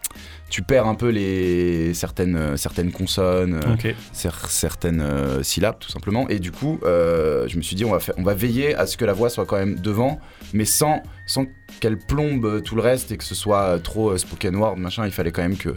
tu 0.50 0.62
perds 0.62 0.88
un 0.88 0.95
peu 0.95 1.10
les 1.10 1.94
certaines 1.94 2.56
certaines 2.57 2.92
consonnes 2.92 3.56
euh, 3.56 3.74
cer- 4.13 4.48
certaines 4.50 5.01
euh, 5.01 5.44
syllabes 5.44 5.78
tout 5.80 5.89
simplement. 5.89 6.30
Et 6.30 6.39
du 6.39 6.51
coup 6.51 6.80
euh, 6.84 7.48
je 7.50 7.57
me 7.57 7.62
suis 7.62 7.75
dit 7.75 7.84
on 7.86 7.92
va 7.92 8.00
faire 8.00 8.16
on 8.18 8.24
va 8.24 8.34
veiller 8.34 8.75
à 8.75 8.86
ce 8.88 8.95
que 8.95 9.04
la 9.06 9.13
voix 9.13 9.30
soit 9.30 9.45
quand 9.45 9.57
même 9.57 9.75
devant 9.80 10.19
mais 10.54 10.66
sans 10.66 11.04
sans 11.25 11.45
qu'elle 11.81 11.98
plombe 11.98 12.62
tout 12.63 12.75
le 12.75 12.81
reste 12.81 13.12
et 13.12 13.18
que 13.18 13.25
ce 13.25 13.36
soit 13.36 13.80
trop 13.80 14.18
spoken 14.18 14.56
word 14.56 14.78
machin. 14.78 15.06
Il 15.06 15.12
fallait 15.12 15.31
quand 15.31 15.42
même 15.42 15.57
que 15.57 15.75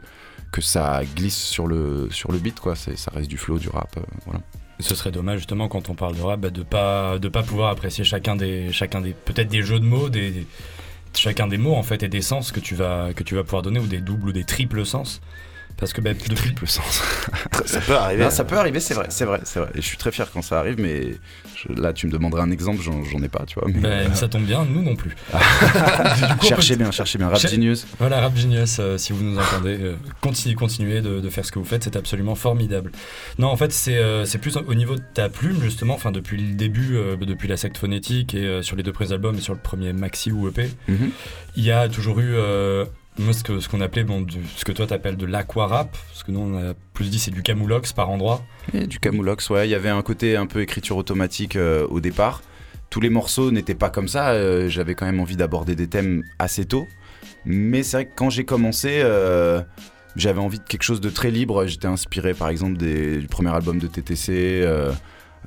que 0.53 0.61
ça 0.61 1.03
glisse 1.17 1.37
sur 1.37 1.67
le 1.67 2.09
sur 2.11 2.31
le 2.31 2.39
beat 2.39 2.61
quoi. 2.61 2.75
Ça 2.77 3.11
reste 3.13 3.29
du 3.29 3.37
flow 3.39 3.59
du 3.59 3.69
rap 3.69 3.91
euh, 3.97 4.01
voilà 4.25 4.41
Ce 4.81 4.95
serait 4.95 5.11
dommage 5.11 5.39
justement 5.39 5.69
quand 5.69 5.91
on 5.91 5.95
parle 5.95 6.17
de 6.17 6.23
rap 6.23 6.41
bah, 6.41 6.51
de 6.51 6.63
pas 6.63 7.19
de 7.19 7.29
pas 7.29 7.43
pouvoir 7.43 7.71
apprécier 7.71 8.05
chacun 8.05 8.37
des 8.37 8.73
chacun 8.73 9.01
des 9.01 9.13
peut-être 9.13 9.49
des 9.49 9.63
jeux 9.63 9.81
de 9.81 9.85
mots 9.85 10.09
des, 10.09 10.47
chacun 11.15 11.47
des 11.47 11.59
mots 11.59 11.75
en 11.75 11.83
fait 11.83 12.03
et 12.03 12.09
des 12.09 12.23
sens 12.23 12.53
que 12.53 12.61
tu 12.61 12.75
vas 12.75 13.13
que 13.15 13.23
tu 13.23 13.35
vas 13.35 13.45
pouvoir 13.45 13.63
donner 13.63 13.81
ou 13.81 13.87
des 13.87 14.01
doubles 14.01 14.29
ou 14.29 14.33
des 14.33 14.45
triples 14.45 14.85
sens 14.85 15.21
parce 15.81 15.93
que 15.93 16.01
bah, 16.01 16.13
depuis 16.15 16.35
triple 16.35 16.67
sens 16.67 17.03
Ça 17.67 17.81
peut 17.81 17.97
arriver. 17.97 18.23
Non, 18.25 18.31
ça 18.31 18.45
peut 18.45 18.57
arriver, 18.59 18.79
c'est 18.81 18.95
vrai, 18.95 19.07
c'est 19.09 19.25
vrai, 19.25 19.41
c'est 19.45 19.59
vrai. 19.61 19.71
Et 19.75 19.81
je 19.81 19.87
suis 19.87 19.97
très 19.97 20.13
fier 20.13 20.31
quand 20.33 20.43
ça 20.43 20.59
arrive, 20.61 20.77
mais 20.79 21.15
je- 21.57 21.73
là, 21.81 21.93
tu 21.93 22.07
me 22.07 22.13
demanderais 22.13 22.43
un 22.43 22.51
exemple, 22.51 22.81
j'en 22.83 23.03
j'en 23.05 23.21
ai 23.23 23.29
pas, 23.29 23.45
tu 23.47 23.59
vois. 23.59 23.69
Mais, 23.69 23.81
bah, 24.09 24.15
ça 24.15 24.29
tombe 24.29 24.45
bien 24.45 24.65
nous 24.65 24.83
non 24.83 24.95
plus 24.97 25.11
coup, 25.33 25.37
on 26.41 26.47
cherchez 26.47 26.75
peut- 26.77 26.85
bien, 26.85 26.91
cherchez 26.91 27.19
bien. 27.19 27.29
Rap 27.29 27.39
Cher- 27.39 27.51
Genius. 27.51 27.87
Voilà, 27.99 28.21
Rap 28.21 28.37
Genius, 28.37 28.77
euh, 28.81 28.97
si 28.99 29.13
vous 29.13 29.23
nous 29.25 29.39
entendez, 29.39 29.77
euh, 29.81 29.97
continuez, 30.21 30.55
continuez 30.55 31.01
de, 31.01 31.21
de 31.21 31.31
faire 31.31 31.45
ce 31.45 31.53
que 31.53 31.59
vous 31.59 31.65
faites, 31.65 31.85
c'est 31.85 31.97
absolument 31.97 32.35
formidable. 32.35 32.93
Non, 33.39 33.49
en 33.49 33.57
fait, 33.57 33.73
c'est 33.73 33.97
euh, 33.97 34.25
c'est 34.25 34.39
plus 34.39 34.57
au 34.57 34.75
niveau 34.75 34.97
de 34.97 35.03
ta 35.15 35.29
plume, 35.29 35.61
justement, 35.63 35.95
enfin, 35.95 36.13
depuis 36.13 36.37
le 36.41 36.55
début, 36.55 36.97
euh, 36.97 37.17
depuis 37.17 37.49
la 37.49 37.57
secte 37.57 37.79
phonétique 37.79 38.35
et 38.35 38.45
euh, 38.45 38.63
sur 38.63 38.77
les 38.77 38.83
deux 38.83 38.93
premiers 38.93 39.13
albums 39.13 39.37
et 39.37 39.41
sur 39.41 39.55
le 39.55 39.61
premier 39.61 39.93
maxi 39.93 40.33
ou 40.33 40.49
EP, 40.49 40.71
Mhm. 40.89 41.11
il 41.57 41.65
y 41.65 41.71
a 41.71 41.89
toujours 41.89 42.21
eu, 42.21 42.35
euh, 42.35 42.85
moi, 43.21 43.33
ce 43.33 43.43
que- 43.45 43.61
ce 43.61 43.69
qu'on 43.69 43.81
appelait, 43.81 44.05
bon, 44.05 44.27
ce 44.57 44.65
que 44.65 44.73
toi 44.73 44.87
t'appelles 44.87 45.17
de 45.17 45.27
l'aquarap, 45.27 45.91
parce 46.09 46.23
que 46.23 46.33
nous, 46.33 46.41
on 46.41 46.59
a 46.71 46.75
plus 46.95 47.11
dit 47.11 47.19
c'est 47.19 47.31
du 47.31 47.43
camoulox 47.43 47.93
par 47.93 48.11
endroit. 48.11 48.45
Du 48.75 48.99
Camoulox, 48.99 49.51
ouais. 49.51 49.67
Il 49.69 49.71
y 49.71 49.75
avait 49.75 49.89
un 49.89 50.03
côté 50.03 50.37
un 50.37 50.47
peu 50.47 50.61
écriture 50.61 50.97
automatique 50.97 51.57
euh, 51.57 51.87
au 51.89 52.01
départ. 52.01 52.43
Tous 52.91 53.01
les 53.01 53.11
morceaux 53.11 53.51
n'étaient 53.51 53.75
pas 53.75 53.91
comme 53.91 54.09
ça. 54.09 54.31
euh, 54.31 54.69
J'avais 54.69 54.95
quand 54.95 55.07
même 55.07 55.21
envie 55.21 55.37
d'aborder 55.37 55.75
des 55.77 55.87
thèmes 55.89 56.23
assez 56.39 56.65
tôt. 56.65 56.87
Mais 57.45 57.83
c'est 57.83 57.97
vrai 57.99 58.05
que 58.07 58.15
quand 58.17 58.31
j'ai 58.31 58.45
commencé, 58.45 59.01
euh, 59.03 59.63
j'avais 60.17 60.41
envie 60.41 60.59
de 60.59 60.65
quelque 60.65 60.83
chose 60.83 61.01
de 61.01 61.09
très 61.11 61.31
libre. 61.31 61.67
J'étais 61.67 61.87
inspiré, 61.87 62.35
par 62.35 62.49
exemple, 62.49 62.77
des- 62.77 63.19
du 63.19 63.27
premier 63.29 63.51
album 63.55 63.79
de 63.79 63.87
TTC. 63.87 64.63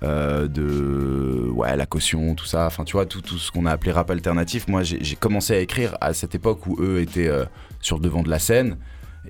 Euh, 0.03 0.47
de 0.47 1.49
ouais 1.51 1.75
la 1.77 1.85
caution 1.85 2.35
tout 2.35 2.45
ça. 2.45 2.65
Enfin 2.65 2.83
tu 2.83 2.93
vois 2.93 3.05
tout, 3.05 3.21
tout 3.21 3.37
ce 3.37 3.51
qu'on 3.51 3.65
a 3.65 3.71
appelé 3.71 3.91
rap 3.91 4.09
alternatif. 4.11 4.67
Moi 4.67 4.83
j'ai 4.83 5.15
commencé 5.15 5.53
à 5.53 5.59
écrire 5.59 5.97
à 6.01 6.13
cette 6.13 6.35
époque 6.35 6.65
où 6.67 6.77
eux 6.81 6.99
étaient 6.99 7.27
euh, 7.27 7.45
sur 7.79 7.97
le 7.97 8.03
devant 8.03 8.23
de 8.23 8.29
la 8.29 8.39
scène. 8.39 8.77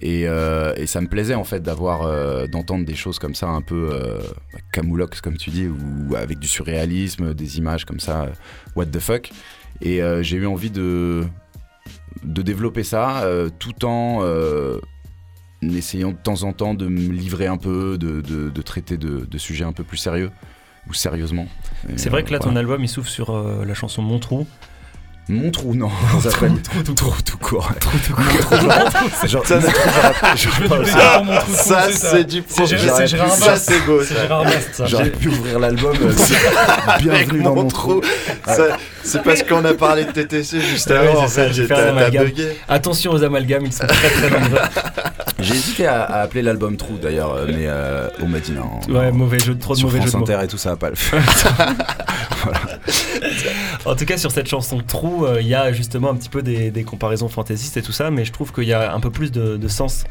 Et, 0.02 0.28
euh, 0.28 0.74
et 0.76 0.88
ça 0.88 1.02
me 1.02 1.08
plaisait 1.08 1.36
en 1.36 1.44
fait 1.44 1.62
d'avoir 1.62 2.48
d'entendre 2.48 2.84
des 2.84 2.96
choses 2.96 3.20
comme 3.20 3.36
ça 3.36 3.48
un 3.48 3.62
peu 3.62 3.90
euh, 3.94 4.20
camoulox 4.72 5.22
comme 5.22 5.38
tu 5.38 5.52
dis 5.52 5.68
ou 5.68 6.16
avec 6.16 6.40
du 6.40 6.48
surréalisme 6.48 7.36
des 7.36 7.60
images 7.60 7.86
comme 7.86 8.00
ça 8.00 8.28
what 8.76 8.88
the 8.88 9.00
fuck. 9.00 9.30
Et 9.82 10.02
j'ai 10.22 10.38
eu 10.38 10.48
envie 10.48 10.72
de 10.72 11.24
de 12.24 12.42
développer 12.42 12.84
ça 12.84 13.24
tout 13.60 13.86
en 13.86 14.24
essayant 15.62 16.12
de 16.12 16.18
temps 16.18 16.42
en 16.44 16.54
temps 16.54 16.74
de 16.74 16.88
me 16.88 17.12
livrer 17.14 17.46
un 17.48 17.58
peu 17.58 17.98
de, 18.00 18.22
de- 18.22 18.62
traiter 18.64 18.98
de 18.98 19.38
sujets 19.38 19.64
un 19.66 19.74
peu 19.74 19.84
plus 19.84 19.98
sérieux 19.98 20.32
ou 20.90 20.94
sérieusement 20.94 21.48
C'est 21.96 22.10
vrai 22.10 22.24
que 22.24 22.32
là, 22.32 22.40
ton 22.40 22.46
voilà. 22.46 22.60
album, 22.62 22.84
il 22.84 22.88
s'ouvre 22.90 23.10
sur 23.10 23.32
euh, 23.32 23.64
la 23.66 23.74
chanson 23.74 24.02
Mon 24.02 24.20
Trou. 24.20 24.48
Mon 25.30 25.52
trou, 25.52 25.74
non. 25.74 25.90
Ça 26.22 26.32
s'appelle 26.32 26.62
Trou 26.62 26.84
tout 26.84 26.94
trou 26.94 27.14
tout 27.24 27.38
court. 27.38 27.72
Trou 27.80 27.98
tout 28.06 28.14
court. 28.14 29.28
Genre, 29.28 29.46
Ça, 29.46 29.62
Ça, 31.48 31.88
c'est 31.92 32.26
du 32.26 32.42
pro. 32.42 32.68
C'est 32.68 32.78
Gérard 33.08 33.32
Ça, 33.32 33.56
c'est 33.56 33.80
ça. 34.74 34.86
J'aurais 34.86 35.12
pu 35.12 35.30
ouvrir 35.30 35.60
l'album. 35.60 35.96
euh, 36.02 36.12
Bienvenue 37.00 37.42
dans 37.42 37.56
mon 37.56 37.68
trou. 37.68 38.02
C'est 39.04 39.22
parce 39.24 39.44
qu'on 39.44 39.64
a 39.66 39.74
parlé 39.74 40.06
de 40.06 40.12
TTC 40.12 40.60
juste 40.62 40.90
Ouais, 40.90 40.96
avant. 40.98 41.28
c'est 41.28 41.42
en 41.42 41.50
ça, 41.50 41.50
fait, 41.54 42.32
fait. 42.32 42.58
Attention 42.70 43.12
aux 43.12 43.24
amalgames, 43.24 43.66
ils 43.66 43.74
sont 43.74 43.86
très 43.86 44.10
très 44.10 44.30
nombreux. 44.30 44.60
J'ai 45.40 45.56
hésité 45.56 45.88
à, 45.88 46.04
à 46.04 46.22
appeler 46.22 46.42
l'album 46.42 46.78
Trou 46.78 46.98
d'ailleurs, 47.02 47.34
euh, 47.34 47.46
mais 47.48 47.66
euh, 47.68 48.08
on 48.22 48.28
m'a 48.28 48.40
dit 48.40 48.54
non. 48.54 48.80
Ouais, 48.88 49.12
non. 49.12 49.18
mauvais 49.18 49.40
jeu, 49.40 49.58
trop 49.58 49.74
de 49.74 49.80
Sur 49.80 49.88
mauvais 49.90 50.00
France 50.00 50.14
de 50.14 50.18
mots. 50.18 50.24
Inter 50.24 50.40
et 50.44 50.48
tout, 50.48 50.58
ça 50.58 50.70
va 50.72 50.76
pas 50.78 50.90
le 50.90 50.96
faire. 50.96 51.22
En 53.86 53.96
tout 53.96 54.06
cas, 54.06 54.18
sur 54.18 54.32
cette 54.32 54.48
chanson 54.48 54.80
Trou, 54.86 55.26
euh, 55.26 55.40
il 55.42 55.48
y 55.48 55.56
a 55.56 55.72
justement 55.74 56.10
un 56.10 56.16
petit 56.16 56.30
peu 56.30 56.42
des, 56.42 56.72
des 56.72 56.84
comparaisons 56.84 57.28
fantaisistes 57.28 57.76
et 57.78 57.82
tout 57.82 57.92
ça, 57.92 58.12
mais 58.12 58.24
je 58.26 58.32
trouve 58.32 58.54
qu'il 58.54 58.64
y 58.66 58.74
a 58.74 58.94
un 58.94 59.00
peu 59.00 59.10
plus 59.12 59.32
de, 59.32 59.58
de 59.58 59.68
sens 59.68 60.06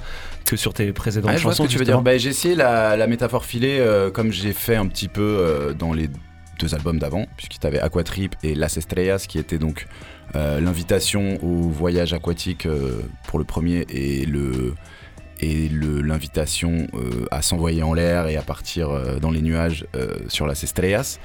que 0.47 0.57
sur 0.57 0.75
tes 0.75 0.93
précédentes 0.93 1.31
Ouais, 1.31 1.39
je 1.39 1.43
vois 1.43 1.53
ce 1.53 1.59
chansons. 1.59 1.67
que 1.69 1.73
tu 1.73 1.79
veux 1.79 1.85
dire. 1.85 2.01
Bah, 2.03 2.17
j'ai 2.19 2.31
essayé 2.31 2.55
la, 2.55 2.97
la 2.97 3.07
métaphore 3.07 3.45
filée 3.45 3.79
euh, 3.81 4.11
comme 4.11 4.31
j'ai 4.33 4.53
fait 4.53 4.77
un 4.77 4.87
petit 4.87 5.09
peu 5.09 5.23
euh, 5.23 5.73
dans 5.73 5.93
les 5.93 6.09
deux 6.63 6.75
albums 6.75 6.99
d'avant, 6.99 7.27
puisqu'il 7.37 7.59
t'avait 7.59 7.81
Aquatrip 7.81 8.37
et 8.43 8.55
Las 8.55 8.77
Estrellas, 8.77 9.27
qui 9.29 9.39
était 9.39 9.59
donc 9.59 9.87
euh, 10.37 10.61
l'invitation 10.61 11.43
au 11.43 11.69
voyage 11.69 12.13
aquatique 12.15 12.67
euh, 12.67 13.03
pour 13.27 13.39
le 13.39 13.45
premier 13.45 13.85
et 13.91 14.25
le 14.25 14.75
et 15.41 15.69
l'invitation 15.69 16.87
euh, 16.95 17.27
à 17.33 17.43
s'envoyer 17.43 17.83
en 17.83 17.95
l'air 17.95 18.29
et 18.29 18.37
à 18.37 18.43
partir 18.43 18.91
dans 19.21 19.33
les 19.33 19.43
nuages 19.43 19.87
sur 20.29 20.47
Las 20.47 20.63
Estrellas. 20.63 21.19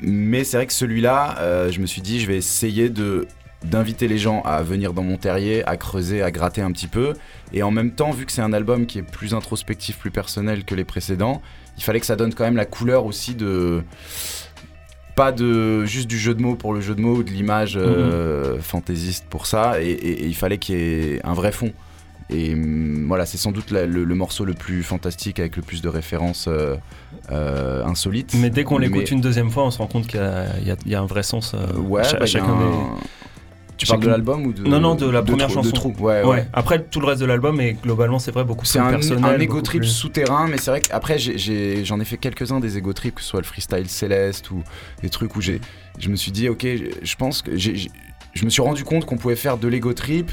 Mais 0.00 0.42
c'est 0.42 0.56
vrai 0.56 0.66
que 0.66 0.72
celui-là, 0.72 1.70
je 1.70 1.78
me 1.80 1.86
suis 1.86 2.02
dit, 2.02 2.18
je 2.18 2.26
vais 2.26 2.36
essayer 2.36 2.90
de 2.90 3.28
d'inviter 3.62 4.08
les 4.08 4.18
gens 4.18 4.42
à 4.42 4.62
venir 4.62 4.92
dans 4.92 5.02
mon 5.02 5.16
terrier, 5.16 5.64
à 5.66 5.76
creuser, 5.76 6.22
à 6.22 6.30
gratter 6.30 6.60
un 6.60 6.70
petit 6.70 6.86
peu. 6.86 7.14
Et 7.52 7.62
en 7.62 7.70
même 7.70 7.92
temps, 7.92 8.10
vu 8.10 8.26
que 8.26 8.32
c'est 8.32 8.42
un 8.42 8.52
album 8.52 8.86
qui 8.86 8.98
est 8.98 9.02
plus 9.02 9.34
introspectif, 9.34 9.98
plus 9.98 10.10
personnel 10.10 10.64
que 10.64 10.74
les 10.74 10.84
précédents, 10.84 11.40
il 11.76 11.82
fallait 11.82 12.00
que 12.00 12.06
ça 12.06 12.16
donne 12.16 12.34
quand 12.34 12.44
même 12.44 12.56
la 12.56 12.66
couleur 12.66 13.06
aussi 13.06 13.34
de. 13.34 13.82
Pas 15.16 15.30
de 15.32 15.84
juste 15.84 16.08
du 16.08 16.18
jeu 16.18 16.34
de 16.34 16.42
mots 16.42 16.56
pour 16.56 16.74
le 16.74 16.80
jeu 16.80 16.94
de 16.94 17.00
mots 17.00 17.16
ou 17.16 17.22
de 17.22 17.30
l'image 17.30 17.76
euh, 17.76 18.58
fantaisiste 18.60 19.26
pour 19.30 19.46
ça. 19.46 19.80
Et, 19.80 19.86
et- 19.90 20.24
et 20.24 20.26
il 20.26 20.34
fallait 20.34 20.58
qu'il 20.58 20.74
y 20.76 20.78
ait 21.14 21.20
un 21.24 21.34
vrai 21.34 21.52
fond. 21.52 21.72
Et 22.30 22.54
hum, 22.54 23.04
voilà, 23.06 23.26
c'est 23.26 23.36
sans 23.36 23.52
doute 23.52 23.70
la- 23.70 23.86
le, 23.86 24.02
le 24.02 24.14
morceau 24.14 24.44
le 24.44 24.54
plus 24.54 24.82
fantastique 24.82 25.38
avec 25.38 25.56
le 25.56 25.62
plus 25.62 25.82
de 25.82 25.88
références 25.88 26.46
euh, 26.48 26.74
euh, 27.30 27.84
insolites. 27.84 28.34
Mais 28.40 28.50
dès 28.50 28.64
qu'on 28.64 28.78
l'écoute 28.78 29.02
Mais- 29.04 29.10
une 29.10 29.20
deuxième 29.20 29.50
fois, 29.50 29.64
on 29.64 29.70
se 29.70 29.78
rend 29.78 29.86
compte 29.86 30.06
qu'il 30.06 30.18
y 30.20 30.22
a, 30.22 30.46
y 30.86 30.90
y 30.90 30.94
un 30.94 31.06
vrai 31.06 31.22
sens. 31.22 31.54
ouais, 31.76 32.00
à 32.00 32.04
cha- 32.04 32.16
bah, 32.18 32.26
chacun 32.26 32.46
un- 32.54 32.58
des- 32.70 33.00
Tu 33.76 33.86
parles 33.86 34.00
de 34.00 34.08
l'album 34.08 34.46
ou 34.46 34.52
de 34.52 34.62
Non, 34.62 34.78
non, 34.80 34.94
de 34.94 35.08
la 35.10 35.22
première 35.22 35.48
Trou- 35.48 35.60
de 35.60 35.64
chanson. 35.64 35.72
Trou. 35.74 35.94
Ouais, 35.98 36.22
Ouais. 36.22 36.28
ouais. 36.28 36.48
Après, 36.52 36.80
tout 36.82 37.00
le 37.00 37.06
reste 37.06 37.20
de 37.20 37.26
l'album 37.26 37.60
est 37.60 37.72
globalement, 37.72 38.18
c'est 38.20 38.30
vrai, 38.30 38.44
beaucoup 38.44 38.64
C'est 38.64 38.78
plus 38.78 38.86
un, 38.86 38.90
personnel. 38.90 39.24
un 39.24 39.38
ego 39.40 39.60
trip 39.62 39.80
plus- 39.80 39.88
souterrain, 39.90 40.46
mais 40.48 40.58
c'est 40.58 40.70
vrai 40.70 40.80
qu'après 40.80 41.18
j'en 41.18 41.98
ai, 42.00 42.04
fait 42.04 42.16
quelques-uns 42.18 42.60
des 42.60 42.78
ego 42.78 42.92
trips, 42.92 43.16
que 43.16 43.20
ce 43.22 43.28
soit 43.28 43.40
le 43.40 43.46
freestyle 43.46 43.88
céleste 43.88 44.50
ou 44.52 44.62
des 45.02 45.08
trucs 45.10 45.34
où 45.36 45.40
j'ai, 45.40 45.60
je 45.98 46.08
me 46.08 46.16
suis 46.16 46.30
dit, 46.32 46.48
ok, 46.48 46.64
je 47.02 47.16
pense 47.16 47.42
que 47.42 47.56
j'ai- 47.56 47.88
je 48.32 48.44
me 48.44 48.50
suis 48.50 48.62
rendu 48.62 48.84
compte 48.84 49.04
qu'on 49.06 49.16
pouvait 49.16 49.36
faire 49.36 49.58
de 49.58 49.66
l'ego 49.68 49.92
trip 49.92 50.30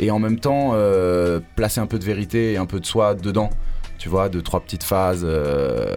et 0.00 0.10
en 0.10 0.18
même 0.18 0.38
temps 0.38 0.72
euh, 0.74 1.40
placer 1.56 1.80
un 1.80 1.86
peu 1.86 1.98
de 1.98 2.04
vérité 2.04 2.52
et 2.52 2.56
un 2.58 2.66
peu 2.66 2.78
de 2.80 2.86
soi 2.86 3.14
dedans, 3.14 3.50
tu 3.98 4.08
vois, 4.08 4.28
de 4.28 4.40
trois 4.40 4.60
petites 4.60 4.84
phases, 4.84 5.22
euh, 5.24 5.96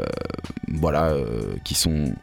voilà, 0.73 1.07
euh, 1.11 1.55
qui 1.63 1.75
sont 1.75 2.13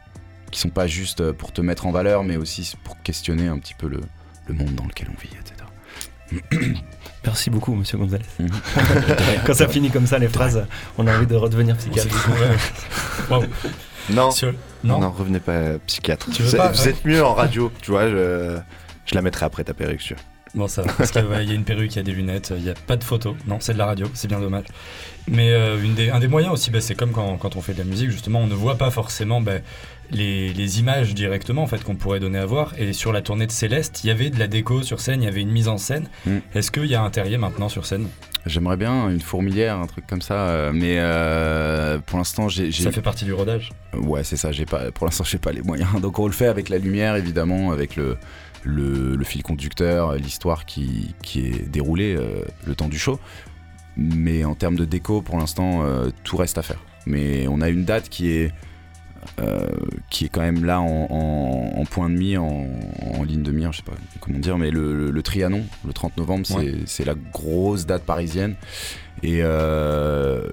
qui 0.50 0.60
sont 0.60 0.68
pas 0.68 0.86
juste 0.86 1.32
pour 1.32 1.50
te 1.50 1.62
mettre 1.62 1.86
en 1.86 1.92
valeur, 1.92 2.24
mais 2.24 2.36
aussi 2.36 2.74
pour 2.84 3.00
questionner 3.02 3.48
un 3.48 3.58
petit 3.58 3.72
peu 3.72 3.88
le, 3.88 4.00
le 4.46 4.54
monde 4.54 4.74
dans 4.74 4.84
lequel 4.84 5.08
on 5.10 5.20
vit, 5.20 5.30
etc. 5.40 6.76
Merci 7.24 7.50
beaucoup, 7.50 7.74
monsieur 7.74 7.98
Gonzalez. 7.98 8.24
Mhm. 8.38 8.48
Quand 9.46 9.54
ça 9.54 9.68
finit 9.68 9.90
comme 9.90 10.06
ça, 10.06 10.18
les 10.18 10.28
phrases, 10.28 10.66
on 10.98 11.06
a 11.06 11.16
envie 11.16 11.26
de 11.26 11.36
redevenir 11.36 11.76
psychiatre. 11.76 12.28
Waouh. 13.30 13.44
Non, 14.10 14.30
non, 14.82 14.98
Non, 15.00 15.10
revenez 15.10 15.38
pas 15.38 15.78
psychiatre. 15.86 16.28
Vous, 16.30 16.56
pas, 16.56 16.66
êtes- 16.70 16.74
vous 16.76 16.82
hein 16.82 16.90
êtes 16.90 17.04
mieux 17.04 17.24
en 17.24 17.34
radio, 17.34 17.70
tu 17.82 17.92
vois. 17.92 18.08
Je, 18.08 18.58
je 19.06 19.14
la 19.14 19.22
mettrai 19.22 19.46
après 19.46 19.62
ta 19.62 19.74
perruque, 19.74 20.00
sûr. 20.00 20.16
Bon, 20.54 20.68
ça 20.68 20.82
va. 20.82 20.92
Parce 20.92 21.10
qu'il 21.10 21.22
y 21.22 21.50
a 21.50 21.54
une 21.54 21.64
perruque, 21.64 21.92
il 21.94 21.96
y 21.96 22.00
a 22.00 22.02
des 22.02 22.12
lunettes, 22.12 22.52
il 22.56 22.62
n'y 22.62 22.68
a 22.70 22.74
pas 22.74 22.96
de 22.96 23.04
photo. 23.04 23.34
Non, 23.46 23.56
c'est 23.60 23.72
de 23.72 23.78
la 23.78 23.86
radio, 23.86 24.06
c'est 24.12 24.28
bien 24.28 24.38
dommage. 24.40 24.64
Mais 25.26 25.50
euh, 25.52 25.82
une 25.82 25.94
des- 25.94 26.10
un 26.10 26.20
des 26.20 26.28
moyens 26.28 26.52
aussi, 26.52 26.70
bah, 26.70 26.80
c'est 26.82 26.94
comme 26.94 27.12
quand, 27.12 27.38
quand 27.38 27.56
on 27.56 27.62
fait 27.62 27.72
de 27.72 27.78
la 27.78 27.84
musique, 27.84 28.10
justement, 28.10 28.40
on 28.40 28.46
ne 28.46 28.54
voit 28.54 28.76
pas 28.76 28.90
forcément 28.90 29.40
bah, 29.40 29.52
les, 30.10 30.52
les 30.52 30.78
images 30.80 31.14
directement 31.14 31.62
en 31.62 31.66
fait 31.66 31.82
qu'on 31.82 31.94
pourrait 31.94 32.20
donner 32.20 32.38
à 32.38 32.44
voir. 32.44 32.74
Et 32.78 32.92
sur 32.92 33.12
la 33.12 33.22
tournée 33.22 33.46
de 33.46 33.52
Céleste, 33.52 34.04
il 34.04 34.08
y 34.08 34.10
avait 34.10 34.28
de 34.28 34.38
la 34.38 34.46
déco 34.46 34.82
sur 34.82 35.00
scène, 35.00 35.22
il 35.22 35.24
y 35.24 35.28
avait 35.28 35.40
une 35.40 35.50
mise 35.52 35.68
en 35.68 35.78
scène. 35.78 36.08
Mm. 36.26 36.38
Est-ce 36.54 36.70
qu'il 36.70 36.84
y 36.86 36.94
a 36.94 37.02
un 37.02 37.08
terrier 37.10 37.38
maintenant 37.38 37.70
sur 37.70 37.86
scène? 37.86 38.08
J'aimerais 38.44 38.76
bien 38.76 39.08
une 39.08 39.20
fourmilière, 39.20 39.78
un 39.78 39.86
truc 39.86 40.04
comme 40.06 40.20
ça, 40.20 40.34
euh, 40.34 40.72
mais 40.74 40.96
euh, 40.98 41.98
pour 42.04 42.18
l'instant 42.18 42.48
j'ai. 42.48 42.72
j'ai- 42.72 42.82
Ça 42.82 42.90
fait 42.90 43.00
partie 43.00 43.24
du 43.24 43.32
rodage? 43.32 43.70
Ouais, 43.94 44.24
c'est 44.24 44.36
ça. 44.36 44.50
J'ai 44.52 44.66
pas. 44.66 44.90
Pour 44.90 45.06
l'instant, 45.06 45.22
j'ai 45.24 45.38
pas 45.38 45.52
les 45.52 45.62
moyens. 45.62 45.88
Donc 46.02 46.18
on 46.18 46.26
le 46.26 46.32
fait 46.32 46.48
avec 46.48 46.68
la 46.68 46.78
lumière, 46.78 47.14
évidemment, 47.16 47.70
avec 47.70 47.94
le 47.96 48.18
le, 48.64 49.16
le 49.16 49.24
fil 49.24 49.42
conducteur, 49.42 50.14
l'histoire 50.14 50.64
qui, 50.66 51.14
qui 51.22 51.46
est 51.46 51.68
déroulée 51.68 52.14
euh, 52.16 52.44
le 52.66 52.74
temps 52.74 52.88
du 52.88 52.98
show. 52.98 53.18
Mais 53.96 54.44
en 54.44 54.54
termes 54.54 54.76
de 54.76 54.84
déco, 54.84 55.20
pour 55.20 55.36
l'instant, 55.38 55.82
euh, 55.84 56.10
tout 56.24 56.36
reste 56.36 56.56
à 56.58 56.62
faire. 56.62 56.78
Mais 57.06 57.46
on 57.48 57.60
a 57.60 57.68
une 57.68 57.84
date 57.84 58.08
qui 58.08 58.30
est 58.30 58.52
euh, 59.40 59.68
qui 60.10 60.24
est 60.24 60.28
quand 60.28 60.40
même 60.40 60.64
là 60.64 60.80
en, 60.80 61.06
en- 61.08 61.80
en 61.80 61.84
point 61.84 62.10
de 62.10 62.14
mire, 62.16 62.42
en, 62.42 62.66
en 63.14 63.22
ligne 63.22 63.42
de 63.44 63.52
mire, 63.52 63.70
je 63.72 63.76
sais 63.78 63.82
pas 63.84 63.92
comment 64.20 64.38
dire, 64.40 64.58
mais 64.58 64.70
le, 64.72 64.96
le- 64.96 65.10
le 65.12 65.22
Trianon, 65.22 65.62
le 65.86 65.92
30 65.92 66.16
novembre, 66.16 66.44
c'est 66.44 66.54
Ouais. 66.56 66.74
c'est 66.86 67.04
la 67.04 67.14
grosse 67.14 67.86
date 67.86 68.02
parisienne. 68.02 68.56
Et 69.22 69.38
euh, 69.42 70.48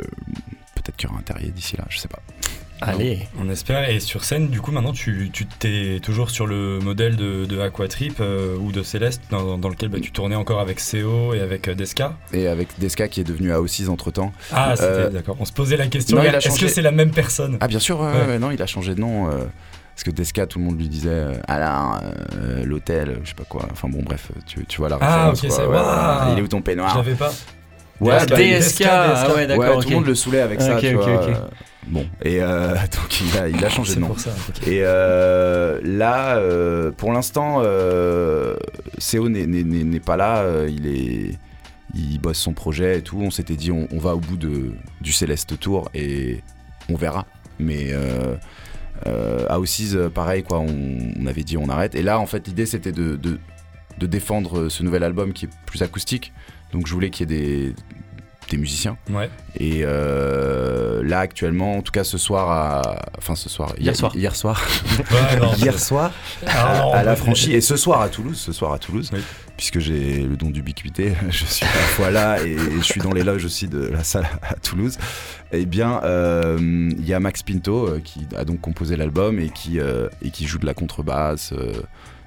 peut-être 0.75 0.95
qu'il 0.97 1.09
y 1.09 1.11
aura 1.11 1.19
un 1.19 1.23
terrier 1.23 1.49
d'ici 1.49 1.77
là, 1.77 1.85
je 1.89 1.97
sais 1.97 2.07
pas. 2.07 2.19
Allez. 2.81 3.27
On 3.39 3.49
espère. 3.49 3.89
Et 3.89 3.99
sur 3.99 4.23
scène, 4.23 4.47
du 4.49 4.61
coup, 4.61 4.71
maintenant, 4.71 4.93
tu 4.93 5.29
tu 5.33 5.45
t'es 5.45 5.99
toujours 6.01 6.29
sur 6.29 6.47
le 6.47 6.79
modèle 6.79 7.15
de, 7.15 7.45
de 7.45 7.59
Aquatrip 7.59 8.17
euh, 8.19 8.55
ou 8.57 8.71
de 8.71 8.83
Céleste, 8.83 9.21
dans, 9.31 9.57
dans 9.57 9.69
lequel 9.69 9.89
bah, 9.89 9.99
tu 10.01 10.11
tournais 10.11 10.35
encore 10.35 10.59
avec 10.59 10.79
CO 10.79 11.33
et 11.33 11.41
avec 11.41 11.67
euh, 11.67 11.75
Desca. 11.75 12.15
Et 12.33 12.47
avec 12.47 12.69
Desca 12.79 13.07
qui 13.07 13.19
est 13.21 13.23
devenu 13.25 13.51
A6 13.51 13.89
entre 13.89 14.11
temps. 14.11 14.31
Ah, 14.51 14.73
c'était 14.75 14.87
Euh, 14.89 15.09
d'accord. 15.09 15.35
On 15.39 15.45
se 15.45 15.51
posait 15.53 15.77
la 15.77 15.87
question. 15.87 16.17
non, 16.17 16.23
il 16.23 16.29
a 16.29 16.37
Est-ce 16.37 16.49
changé. 16.49 16.65
que 16.67 16.71
c'est 16.71 16.81
la 16.81 16.91
même 16.91 17.11
personne? 17.11 17.57
Ah, 17.59 17.67
bien 17.67 17.79
sûr, 17.79 17.99
Ouais. 17.99 18.39
non, 18.39 18.51
il 18.51 18.61
a 18.61 18.65
changé 18.67 18.95
de 18.95 18.99
nom. 19.01 19.29
euh, 19.29 19.45
parce 19.95 20.03
que 20.05 20.11
Desca, 20.11 20.47
tout 20.47 20.59
le 20.59 20.63
monde 20.65 20.79
lui 20.79 20.87
disait 20.87 21.09
euh, 21.11 21.33
Alain, 21.49 21.99
euh, 22.35 22.63
l'hôtel, 22.63 23.19
je 23.23 23.29
sais 23.29 23.35
pas 23.35 23.43
quoi. 23.43 23.67
Enfin 23.69 23.89
bon, 23.89 24.01
bref, 24.01 24.31
tu, 24.47 24.65
tu 24.65 24.77
vois 24.77 24.87
la 24.87 24.97
Ah, 25.01 25.29
référence. 25.31 25.43
ok, 25.43 25.47
quoi, 25.49 25.57
c'est- 25.57 25.65
ouais, 26.29 26.33
Il 26.33 26.39
est 26.39 26.41
où 26.41 26.47
ton 26.47 26.59
Je 26.59 26.63
peignoir 26.63 26.95
l'avais 26.95 27.15
pas. 27.15 27.33
Ouais, 28.01 28.13
Ah, 28.19 28.25
bah, 28.25 28.37
DSK, 28.37 28.83
ah 28.89 29.27
ouais, 29.29 29.35
ouais, 29.35 29.47
d'accord. 29.47 29.83
tout 29.83 29.89
le 29.89 29.95
monde 29.95 30.05
le 30.05 30.15
saoulait 30.15 30.41
avec 30.41 30.61
ça, 30.61 30.77
tu 30.79 30.93
vois. 30.93 31.49
Bon, 31.87 32.05
et 32.23 32.41
euh, 32.41 32.73
donc 32.75 33.21
il 33.21 33.37
a, 33.37 33.47
il 33.49 33.65
a 33.65 33.69
changé 33.69 33.95
de 33.95 33.99
nom. 33.99 34.07
pour 34.07 34.19
ça. 34.19 34.31
ok. 34.49 34.67
Et 34.67 34.81
euh, 34.83 35.79
là, 35.83 36.37
euh, 36.37 36.91
pour 36.91 37.11
l'instant, 37.11 37.61
CO 37.61 39.29
n'est- 39.29 39.99
pas 39.99 40.17
là. 40.17 40.45
il 40.67 40.87
est, 40.87 41.37
il 41.95 42.19
bosse 42.19 42.37
son 42.37 42.53
projet 42.53 42.99
et 42.99 43.01
tout. 43.01 43.19
On 43.21 43.31
s'était 43.31 43.55
dit, 43.55 43.71
on, 43.71 43.87
on 43.91 43.97
va 43.97 44.15
au 44.15 44.19
bout 44.19 44.37
de, 44.37 44.73
du 45.01 45.11
Céleste 45.11 45.59
Tour 45.59 45.89
et 45.93 46.41
on 46.89 46.95
verra. 46.95 47.25
Mais 47.59 47.91
à 47.93 49.57
euh, 49.95 50.09
pareil, 50.09 50.43
quoi. 50.43 50.59
On, 50.59 50.67
on 51.19 51.25
avait 51.25 51.43
dit, 51.43 51.57
on 51.57 51.69
arrête. 51.69 51.95
Et 51.95 52.01
là, 52.03 52.19
en 52.19 52.25
fait, 52.25 52.47
l'idée, 52.47 52.65
c'était 52.65 52.91
de, 52.91 53.15
de, 53.15 53.39
de 53.99 54.07
défendre 54.07 54.69
ce 54.69 54.83
nouvel 54.83 55.03
album 55.03 55.33
qui 55.33 55.45
est 55.45 55.49
plus 55.65 55.81
acoustique. 55.81 56.33
Donc, 56.73 56.87
je 56.87 56.93
voulais 56.93 57.09
qu'il 57.09 57.29
y 57.29 57.33
ait 57.33 57.37
des, 57.69 57.75
des 58.49 58.57
musiciens. 58.57 58.97
Ouais. 59.11 59.29
Et 59.57 59.81
euh, 59.83 61.03
là, 61.03 61.19
actuellement, 61.19 61.77
en 61.77 61.81
tout 61.81 61.91
cas, 61.91 62.03
ce 62.03 62.17
soir, 62.17 62.49
à... 62.49 63.09
enfin, 63.17 63.35
ce 63.35 63.49
soir, 63.49 63.73
Hier 63.79 63.95
soir. 63.95 64.15
hier 64.15 64.35
soir, 64.35 64.61
Ouais, 65.11 65.39
non, 65.39 65.53
hier 65.55 65.77
soir 65.79 66.11
Ah, 66.47 66.79
non, 66.81 66.91
à 66.93 67.03
la 67.03 67.11
ouais. 67.11 67.17
franchise 67.17 67.53
et 67.53 67.61
ce 67.61 67.75
soir 67.75 68.01
à 68.01 68.09
Toulouse 68.09 68.37
ce 68.37 68.51
soir 68.51 68.73
à 68.73 68.79
Toulouse 68.79 69.09
Oui. 69.13 69.19
puisque 69.57 69.79
j'ai 69.79 70.23
le 70.23 70.35
don 70.37 70.49
d'ubiquité 70.49 71.13
je 71.29 71.45
suis 71.45 71.65
à 71.65 71.69
la 71.75 71.81
fois 71.81 72.11
là 72.11 72.41
et 72.43 72.55
je 72.57 72.81
suis 72.83 73.01
dans 73.01 73.11
les 73.13 73.23
loges 73.23 73.45
aussi 73.45 73.67
de 73.67 73.79
la 73.87 74.03
salle 74.03 74.27
à 74.43 74.53
Toulouse 74.55 74.97
et 75.51 75.65
bien 75.65 76.01
euh, 76.03 76.57
il 76.97 77.05
y 77.05 77.13
a 77.13 77.19
Max 77.19 77.43
Pinto 77.43 77.87
euh, 77.87 77.99
qui 78.03 78.27
a 78.35 78.45
donc 78.45 78.61
composé 78.61 78.95
l'album 78.95 79.39
et 79.39 79.49
qui 79.49 79.79
euh, 79.79 80.07
et 80.21 80.31
qui 80.31 80.45
joue 80.47 80.59
de 80.59 80.65
la 80.65 80.73
contrebasse 80.73 81.53
euh, 81.53 81.73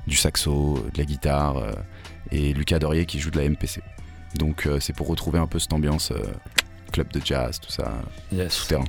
du 0.07 0.17
saxo 0.17 0.85
de 0.93 0.99
la 0.99 1.05
guitare 1.05 1.57
euh, 1.59 1.73
et 2.31 2.53
Lucas 2.53 2.79
Dorier 2.79 3.07
qui 3.07 3.19
joue 3.21 3.31
de 3.31 3.39
la 3.39 3.49
MPC 3.49 3.81
donc 4.39 4.67
euh, 4.67 4.79
c'est 4.81 4.95
pour 4.95 5.07
retrouver 5.09 5.39
un 5.39 5.47
peu 5.47 5.59
cette 5.59 5.73
ambiance 5.73 6.11
euh, 6.13 6.19
club 6.93 7.09
de 7.13 7.21
jazz 7.25 7.61
tout 7.61 7.71
ça 7.71 7.93
Yes. 8.33 8.53
souterrain 8.53 8.85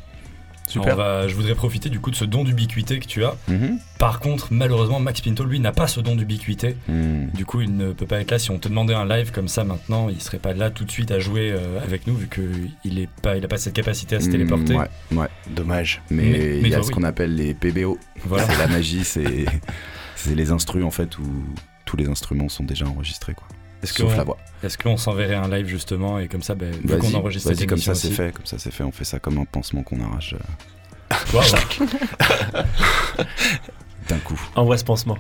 Super. 0.65 0.95
Va- 0.95 1.27
je 1.27 1.35
voudrais 1.35 1.55
profiter 1.55 1.89
du 1.89 1.99
coup 1.99 2.09
de 2.09 2.15
ce 2.15 2.23
don 2.23 2.45
d'ubiquité 2.45 2.97
que 2.97 3.05
tu 3.05 3.25
as. 3.25 3.35
Mhm. 3.49 3.79
Par 3.99 4.21
contre, 4.21 4.47
malheureusement, 4.51 4.97
Max 5.01 5.19
Pinto, 5.19 5.43
lui, 5.43 5.59
n'a 5.59 5.73
pas 5.73 5.87
ce 5.87 5.99
don 5.99 6.15
d'ubiquité. 6.15 6.77
Mhm. 6.87 7.31
Du 7.33 7.45
coup, 7.45 7.59
il 7.59 7.75
ne 7.75 7.91
peut 7.91 8.05
pas 8.05 8.21
être 8.21 8.31
là. 8.31 8.39
Si 8.39 8.49
on 8.49 8.59
te 8.59 8.69
demandait 8.69 8.93
un 8.93 9.05
live 9.05 9.31
comme 9.31 9.49
ça 9.49 9.65
maintenant, 9.65 10.07
il 10.07 10.21
serait 10.21 10.39
pas 10.39 10.53
là 10.53 10.71
tout 10.71 10.85
de 10.85 10.89
suite 10.89 11.11
à 11.11 11.19
jouer 11.19 11.51
euh, 11.51 11.81
avec 11.83 12.07
nous, 12.07 12.15
vu 12.15 12.29
qu'il 12.29 12.97
est 12.97 13.09
pas, 13.21 13.35
il 13.35 13.43
a 13.43 13.49
pas 13.49 13.57
cette 13.57 13.73
capacité 13.73 14.15
à 14.15 14.21
se 14.21 14.29
téléporter. 14.29 14.73
Mm, 14.75 14.77
ouais, 14.77 15.17
ouais. 15.17 15.27
Dommage. 15.49 16.01
Mais 16.09 16.23
Mais- 16.23 16.59
il 16.59 16.67
y 16.69 16.73
a 16.73 16.77
toi, 16.77 16.83
ce 16.83 16.87
oui. 16.87 16.93
qu'on 16.95 17.03
appelle 17.03 17.35
les 17.35 17.53
PBO. 17.53 17.99
Voilà. 18.23 18.47
C'est 18.47 18.57
la 18.57 18.67
magie, 18.67 19.03
c'est 19.03 19.45
c'est 20.23 20.35
les 20.35 20.51
instrus 20.51 20.83
en 20.83 20.91
fait 20.91 21.17
où 21.17 21.23
tous 21.85 21.97
les 21.97 22.07
instruments 22.07 22.49
sont 22.49 22.63
déjà 22.63 22.85
enregistrés, 22.85 23.33
quoi. 23.33 23.47
Est-ce 23.81 23.93
Sauf 23.95 24.11
qu'on 24.11 24.17
la 24.17 24.23
voix. 24.23 24.37
est-ce 24.63 24.77
qu'on 24.77 24.95
s'enverrait 24.95 25.35
un 25.35 25.49
live 25.49 25.67
justement 25.67 26.17
et 26.19 26.27
comme 26.29 26.41
ça, 26.41 26.55
ben, 26.55 26.71
vu 26.73 26.97
qu'on 26.97 27.13
enregistre 27.15 27.49
vas-y, 27.49 27.57
cette 27.59 27.69
comme 27.69 27.77
ça 27.79 27.93
c'est 27.95 28.07
aussi- 28.07 28.15
fait, 28.15 28.31
comme 28.31 28.45
ça 28.45 28.57
c'est 28.57 28.71
fait, 28.71 28.83
on 28.83 28.91
fait 28.93 29.03
ça 29.03 29.19
comme 29.19 29.37
un 29.39 29.45
pansement 29.45 29.83
qu'on 29.83 29.99
arrache 30.01 30.35
euh, 30.35 30.37
d'un 34.07 34.19
coup. 34.19 34.39
Envoie 34.55 34.77
ce 34.77 34.85
pansement. 34.85 35.17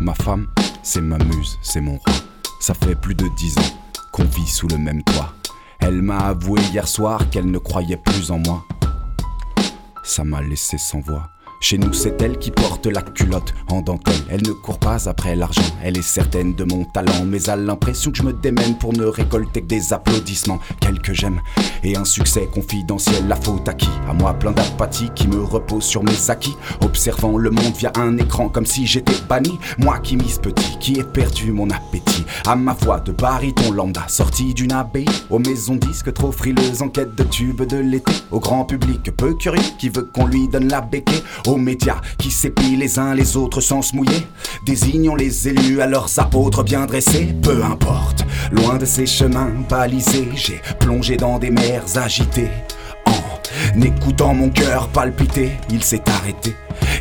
Ma 0.00 0.14
femme, 0.14 0.46
c'est 0.82 1.00
ma 1.00 1.18
muse, 1.18 1.58
c'est 1.62 1.80
mon 1.80 1.96
roi. 1.98 2.14
Ça 2.60 2.74
fait 2.74 2.94
plus 2.94 3.14
de 3.14 3.26
dix 3.36 3.56
ans 3.56 3.80
qu'on 4.12 4.24
vit 4.24 4.46
sous 4.46 4.68
le 4.68 4.76
même 4.76 5.02
toit. 5.02 5.32
Elle 5.80 6.02
m'a 6.02 6.18
avoué 6.18 6.60
hier 6.72 6.86
soir 6.86 7.30
qu'elle 7.30 7.50
ne 7.50 7.56
croyait 7.56 7.96
plus 7.96 8.30
en 8.30 8.38
moi. 8.38 8.64
Ça 10.04 10.24
m'a 10.24 10.42
laissé 10.42 10.76
sans 10.76 11.00
voix. 11.00 11.30
Chez 11.62 11.76
nous, 11.76 11.92
c'est 11.92 12.20
elle 12.22 12.38
qui 12.38 12.50
porte 12.50 12.86
la 12.86 13.02
culotte 13.02 13.52
en 13.68 13.82
dentelle. 13.82 14.14
Elle 14.30 14.42
ne 14.42 14.52
court 14.52 14.78
pas 14.78 15.08
après 15.08 15.36
l'argent, 15.36 15.60
elle 15.84 15.98
est 15.98 16.02
certaine 16.02 16.54
de 16.54 16.64
mon 16.64 16.84
talent. 16.84 17.24
Mais 17.26 17.50
a 17.50 17.56
l'impression 17.56 18.10
que 18.10 18.16
je 18.16 18.22
me 18.22 18.32
démène 18.32 18.78
pour 18.78 18.94
ne 18.94 19.04
récolter 19.04 19.60
que 19.60 19.66
des 19.66 19.92
applaudissements. 19.92 20.58
Quelques 20.80 21.12
j'aime 21.12 21.40
et 21.84 21.96
un 21.96 22.06
succès 22.06 22.48
confidentiel. 22.52 23.28
La 23.28 23.36
faute 23.36 23.68
à 23.68 23.74
qui? 23.74 23.88
À 24.08 24.14
moi, 24.14 24.32
plein 24.32 24.52
d'apathie 24.52 25.10
qui 25.14 25.28
me 25.28 25.42
repose 25.42 25.84
sur 25.84 26.02
mes 26.02 26.30
acquis. 26.30 26.56
Observant 26.80 27.36
le 27.36 27.50
monde 27.50 27.74
via 27.76 27.92
un 27.96 28.16
écran 28.16 28.48
comme 28.48 28.66
si 28.66 28.86
j'étais 28.86 29.20
banni. 29.28 29.58
Moi 29.78 29.98
qui 29.98 30.16
mise 30.16 30.38
petit, 30.38 30.78
qui 30.80 30.98
ai 30.98 31.04
perdu 31.04 31.52
mon 31.52 31.68
appétit. 31.68 32.24
À 32.46 32.56
ma 32.56 32.72
voix 32.72 33.00
de 33.00 33.12
baryton 33.12 33.70
lambda, 33.70 34.08
sorti 34.08 34.54
d'une 34.54 34.72
abbaye. 34.72 35.04
Aux 35.28 35.38
maisons 35.38 35.76
disques 35.76 36.14
trop 36.14 36.32
frileuses 36.32 36.80
en 36.80 36.88
quête 36.88 37.14
de 37.14 37.24
tubes 37.24 37.62
de 37.62 37.76
l'été. 37.76 38.12
Au 38.30 38.40
grand 38.40 38.64
public 38.64 39.10
peu 39.16 39.34
curieux 39.34 39.62
qui 39.78 39.90
veut 39.90 40.08
qu'on 40.12 40.26
lui 40.26 40.48
donne 40.48 40.68
la 40.68 40.80
béquée. 40.80 41.22
Aux 41.50 41.56
médias 41.56 42.00
qui 42.16 42.30
s'épient 42.30 42.76
les 42.76 43.00
uns 43.00 43.12
les 43.12 43.36
autres 43.36 43.60
sans 43.60 43.82
se 43.82 43.96
mouiller. 43.96 44.24
Désignons 44.64 45.16
les 45.16 45.48
élus 45.48 45.80
à 45.80 45.88
leurs 45.88 46.20
apôtres 46.20 46.62
bien 46.62 46.86
dressés. 46.86 47.34
Peu 47.42 47.64
importe, 47.64 48.24
loin 48.52 48.76
de 48.76 48.84
ces 48.84 49.04
chemins 49.04 49.50
balisés, 49.68 50.28
j'ai 50.36 50.60
plongé 50.78 51.16
dans 51.16 51.40
des 51.40 51.50
mers 51.50 51.82
agitées. 51.96 52.50
En 53.76 53.80
écoutant 53.82 54.34
mon 54.34 54.50
cœur 54.50 54.88
palpiter, 54.88 55.52
il 55.70 55.82
s'est 55.82 56.02
arrêté. 56.08 56.54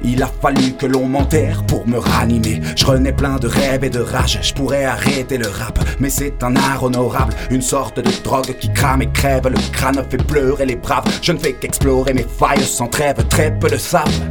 Il 0.04 0.24
a 0.24 0.30
fallu 0.42 0.74
que 0.74 0.86
l'on 0.86 1.08
m'enterre 1.08 1.64
pour 1.64 1.88
me 1.88 1.98
ranimer. 1.98 2.62
Je 2.76 2.86
renais 2.86 3.12
plein 3.12 3.38
de 3.38 3.48
rêves 3.48 3.84
et 3.84 3.90
de 3.90 4.00
rage. 4.00 4.40
Je 4.42 4.54
pourrais 4.54 4.86
arrêter 4.86 5.38
le 5.38 5.48
rap, 5.48 5.80
mais 6.00 6.10
c'est 6.10 6.44
un 6.44 6.56
art 6.56 6.84
honorable. 6.84 7.34
Une 7.50 7.62
sorte 7.62 8.00
de 8.00 8.12
drogue 8.24 8.56
qui 8.60 8.72
crame 8.72 9.02
et 9.02 9.10
crève. 9.12 9.48
Le 9.48 9.58
crâne 9.72 10.04
fait 10.10 10.18
pleurer 10.18 10.66
les 10.66 10.76
braves. 10.76 11.06
Je 11.22 11.32
ne 11.32 11.38
fais 11.38 11.54
qu'explorer 11.54 12.14
mes 12.14 12.26
failles 12.26 12.64
sans 12.64 12.88
trêve. 12.88 13.28
Très 13.30 13.52
peu 13.52 13.70
le 13.70 13.78
savent. 13.78 14.22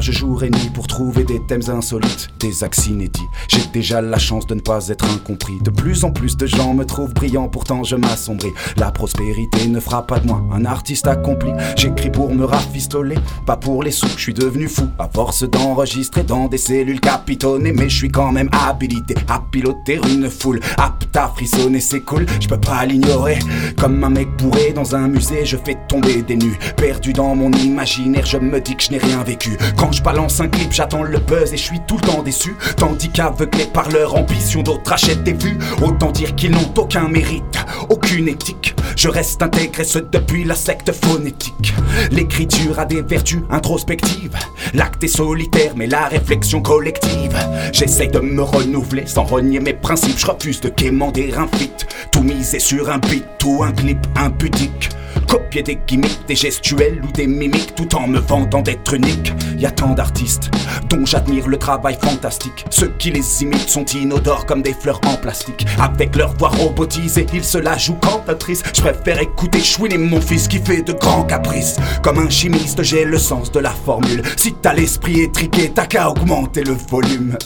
Je 0.00 0.12
jour 0.12 0.44
et 0.44 0.50
nuit 0.50 0.70
pour 0.72 0.86
trouver 0.86 1.24
des 1.24 1.40
thèmes 1.46 1.68
insolites, 1.68 2.28
des 2.38 2.62
axes 2.62 2.86
inédits. 2.86 3.26
J'ai 3.48 3.62
déjà 3.72 4.00
la 4.00 4.18
chance 4.18 4.46
de 4.46 4.54
ne 4.54 4.60
pas 4.60 4.88
être 4.88 5.04
incompris. 5.04 5.58
De 5.62 5.70
plus 5.70 6.04
en 6.04 6.10
plus 6.10 6.36
de 6.36 6.46
gens 6.46 6.74
me 6.74 6.84
trouvent 6.84 7.14
brillant, 7.14 7.48
pourtant 7.48 7.82
je 7.82 7.96
m'assombris. 7.96 8.52
La 8.76 8.90
prospérité 8.90 9.66
ne 9.66 9.80
fera 9.80 10.06
pas 10.06 10.20
de 10.20 10.26
moi 10.26 10.42
un 10.52 10.64
artiste 10.64 11.06
accompli. 11.06 11.50
J'écris 11.76 12.10
pour 12.10 12.32
me 12.32 12.44
rafistoler, 12.44 13.16
pas 13.46 13.56
pour 13.56 13.82
les 13.82 13.90
sous. 13.90 14.06
Je 14.16 14.22
suis 14.22 14.34
devenu 14.34 14.68
fou 14.68 14.88
à 14.98 15.08
force 15.08 15.42
d'enregistrer 15.42 16.22
dans 16.22 16.46
des 16.46 16.58
cellules 16.58 17.00
capitonnées. 17.00 17.72
Mais 17.72 17.88
je 17.88 17.96
suis 17.96 18.10
quand 18.10 18.32
même 18.32 18.50
habilité 18.52 19.14
à 19.28 19.40
piloter 19.50 20.00
une 20.08 20.30
foule, 20.30 20.60
apte 20.78 21.16
à 21.16 21.28
frissonner, 21.28 21.80
c'est 21.80 22.00
cool. 22.00 22.26
Je 22.40 22.48
peux 22.48 22.60
pas 22.60 22.84
l'ignorer. 22.86 23.38
Comme 23.76 24.02
un 24.04 24.10
mec 24.10 24.28
bourré 24.36 24.72
dans 24.72 24.94
un 24.94 25.08
musée, 25.08 25.44
je 25.44 25.56
fais 25.56 25.76
tomber 25.88 26.22
des 26.22 26.36
nus. 26.36 26.58
Perdu 26.76 27.12
dans 27.12 27.34
mon 27.34 27.50
imaginaire, 27.52 28.26
je 28.26 28.38
me 28.38 28.60
dis 28.60 28.76
que 28.76 28.82
je 28.82 28.90
n'ai 28.92 28.98
rien 28.98 29.22
vécu. 29.22 29.55
Quand 29.76 29.92
je 29.92 30.02
balance 30.02 30.40
un 30.40 30.48
clip, 30.48 30.72
j'attends 30.72 31.02
le 31.02 31.18
buzz 31.18 31.52
et 31.52 31.56
je 31.56 31.62
suis 31.62 31.80
tout 31.86 31.96
le 31.96 32.06
temps 32.06 32.22
déçu. 32.22 32.56
Tandis 32.76 33.10
qu'aveuglés 33.10 33.68
par 33.72 33.90
leur 33.90 34.14
ambition, 34.14 34.62
d'autres 34.62 34.92
achètent 34.92 35.24
des 35.24 35.32
vues. 35.32 35.58
Autant 35.82 36.10
dire 36.10 36.34
qu'ils 36.34 36.52
n'ont 36.52 36.72
aucun 36.76 37.08
mérite, 37.08 37.64
aucune 37.88 38.28
éthique. 38.28 38.74
Je 38.96 39.08
reste 39.08 39.42
intégré, 39.42 39.84
ce 39.84 39.98
depuis 39.98 40.44
la 40.44 40.54
secte 40.54 40.92
phonétique. 40.92 41.74
L'écriture 42.10 42.78
a 42.78 42.84
des 42.84 43.02
vertus 43.02 43.42
introspectives. 43.50 44.36
L'acte 44.74 45.04
est 45.04 45.08
solitaire, 45.08 45.72
mais 45.76 45.86
la 45.86 46.06
réflexion 46.06 46.62
collective. 46.62 47.36
J'essaye 47.72 48.08
de 48.08 48.20
me 48.20 48.42
renouveler 48.42 49.06
sans 49.06 49.24
renier 49.24 49.60
mes 49.60 49.74
principes. 49.74 50.18
Je 50.18 50.26
refuse 50.26 50.60
de 50.60 50.68
quémander 50.68 51.34
un 51.36 51.46
feat. 51.56 51.86
Tout 52.10 52.22
miser 52.22 52.58
sur 52.58 52.90
un 52.90 52.98
beat 52.98 53.24
ou 53.44 53.62
un 53.62 53.72
clip 53.72 53.98
impudique. 54.16 54.90
Copier 55.28 55.62
des 55.62 55.78
gimmicks, 55.86 56.26
des 56.26 56.36
gestuels 56.36 57.02
ou 57.02 57.12
des 57.12 57.26
mimiques 57.26 57.74
tout 57.74 57.94
en 57.96 58.06
me 58.06 58.18
vantant 58.18 58.62
d'être 58.62 58.94
unique. 58.94 59.32
Y 59.58 59.66
a 59.66 59.70
tant 59.70 59.94
d'artistes 59.94 60.50
dont 60.88 61.04
j'admire 61.04 61.48
le 61.48 61.56
travail 61.56 61.96
fantastique. 62.00 62.64
Ceux 62.70 62.92
qui 62.98 63.10
les 63.10 63.42
imitent 63.42 63.68
sont 63.68 63.84
inodores 63.84 64.46
comme 64.46 64.62
des 64.62 64.74
fleurs 64.74 65.00
en 65.06 65.16
plastique. 65.16 65.66
Avec 65.80 66.16
leur 66.16 66.36
voix 66.36 66.50
robotisée, 66.50 67.26
ils 67.32 67.44
se 67.44 67.58
la 67.58 67.76
jouent 67.76 67.94
cantatrice. 67.94 68.62
Je 68.74 68.82
préfère 68.82 69.20
écouter 69.20 69.60
chouiner 69.60 69.98
mon 69.98 70.20
fils 70.20 70.48
qui 70.48 70.58
fait 70.58 70.82
de 70.82 70.92
grands 70.92 71.24
caprices. 71.24 71.76
Comme 72.02 72.18
un 72.18 72.30
chimiste, 72.30 72.82
j'ai 72.82 73.04
le 73.04 73.18
sens 73.18 73.50
de 73.50 73.60
la 73.60 73.70
formule. 73.70 74.22
Si 74.36 74.54
t'as 74.54 74.74
l'esprit 74.74 75.22
étriqué, 75.22 75.70
t'as 75.74 75.86
qu'à 75.86 76.10
augmenter 76.10 76.62
le 76.62 76.74
volume. 76.90 77.36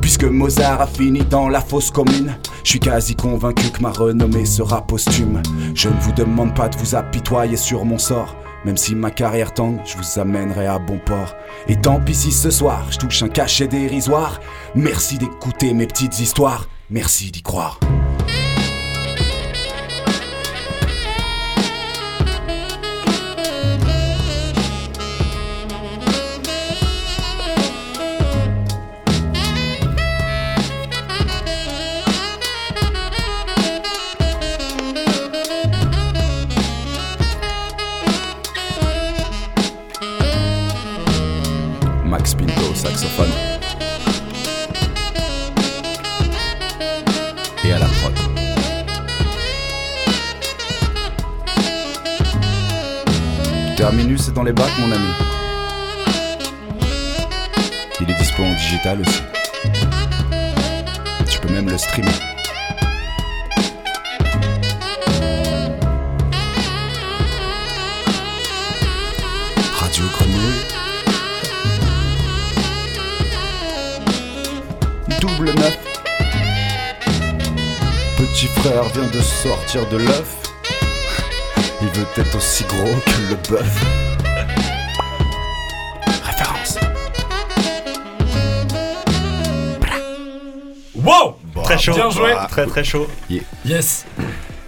Puisque 0.00 0.24
Mozart 0.24 0.80
a 0.80 0.86
fini 0.86 1.20
dans 1.20 1.48
la 1.48 1.60
fosse 1.60 1.90
commune, 1.90 2.36
je 2.64 2.70
suis 2.70 2.80
quasi 2.80 3.14
convaincu 3.14 3.70
que 3.70 3.82
ma 3.82 3.90
renommée 3.90 4.44
sera 4.44 4.82
posthume. 4.86 5.42
Je 5.74 5.88
ne 5.88 6.00
vous 6.00 6.12
demande 6.12 6.54
pas 6.54 6.68
de 6.68 6.76
vous 6.76 6.94
apitoyer 7.20 7.56
sur 7.58 7.84
mon 7.84 7.98
sort. 7.98 8.34
Même 8.64 8.78
si 8.78 8.94
ma 8.94 9.10
carrière 9.10 9.52
tangue, 9.52 9.80
je 9.84 9.96
vous 9.96 10.18
amènerai 10.18 10.66
à 10.66 10.78
bon 10.78 10.98
port. 10.98 11.34
Et 11.68 11.76
tant 11.76 12.00
pis 12.00 12.14
si 12.14 12.32
ce 12.32 12.50
soir 12.50 12.90
je 12.90 12.98
touche 12.98 13.22
un 13.22 13.28
cachet 13.28 13.68
dérisoire. 13.68 14.40
Merci 14.74 15.18
d'écouter 15.18 15.74
mes 15.74 15.86
petites 15.86 16.18
histoires. 16.18 16.68
Merci 16.88 17.30
d'y 17.30 17.42
croire. 17.42 17.78
Max 42.10 42.34
Pinto, 42.34 42.74
saxophone. 42.74 43.30
Et 47.62 47.72
à 47.72 47.78
la 47.78 47.86
prod. 47.86 48.12
Terminus 53.76 54.26
est 54.26 54.32
dans 54.32 54.42
les 54.42 54.52
bacs, 54.52 54.76
mon 54.80 54.90
ami. 54.90 55.06
Il 58.00 58.10
est 58.10 58.14
dispo 58.14 58.42
en 58.42 58.54
digital 58.54 59.02
aussi. 59.02 59.22
Tu 61.30 61.38
peux 61.38 61.52
même 61.52 61.70
le 61.70 61.78
streamer. 61.78 62.39
Frère 78.60 78.84
vient 78.84 79.06
de 79.06 79.20
sortir 79.20 79.88
de 79.88 79.96
l'œuf. 79.96 80.36
Il 81.80 81.88
veut 81.88 82.06
être 82.16 82.36
aussi 82.36 82.64
gros 82.64 83.00
que 83.06 83.30
le 83.30 83.36
bœuf. 83.48 83.84
Référence. 86.24 86.78
Wow 90.94 91.36
Très 91.64 91.78
chaud. 91.78 91.94
Bien 91.94 92.10
joué. 92.10 92.34
Très 92.50 92.66
très 92.66 92.84
chaud. 92.84 93.06
Yes 93.64 94.04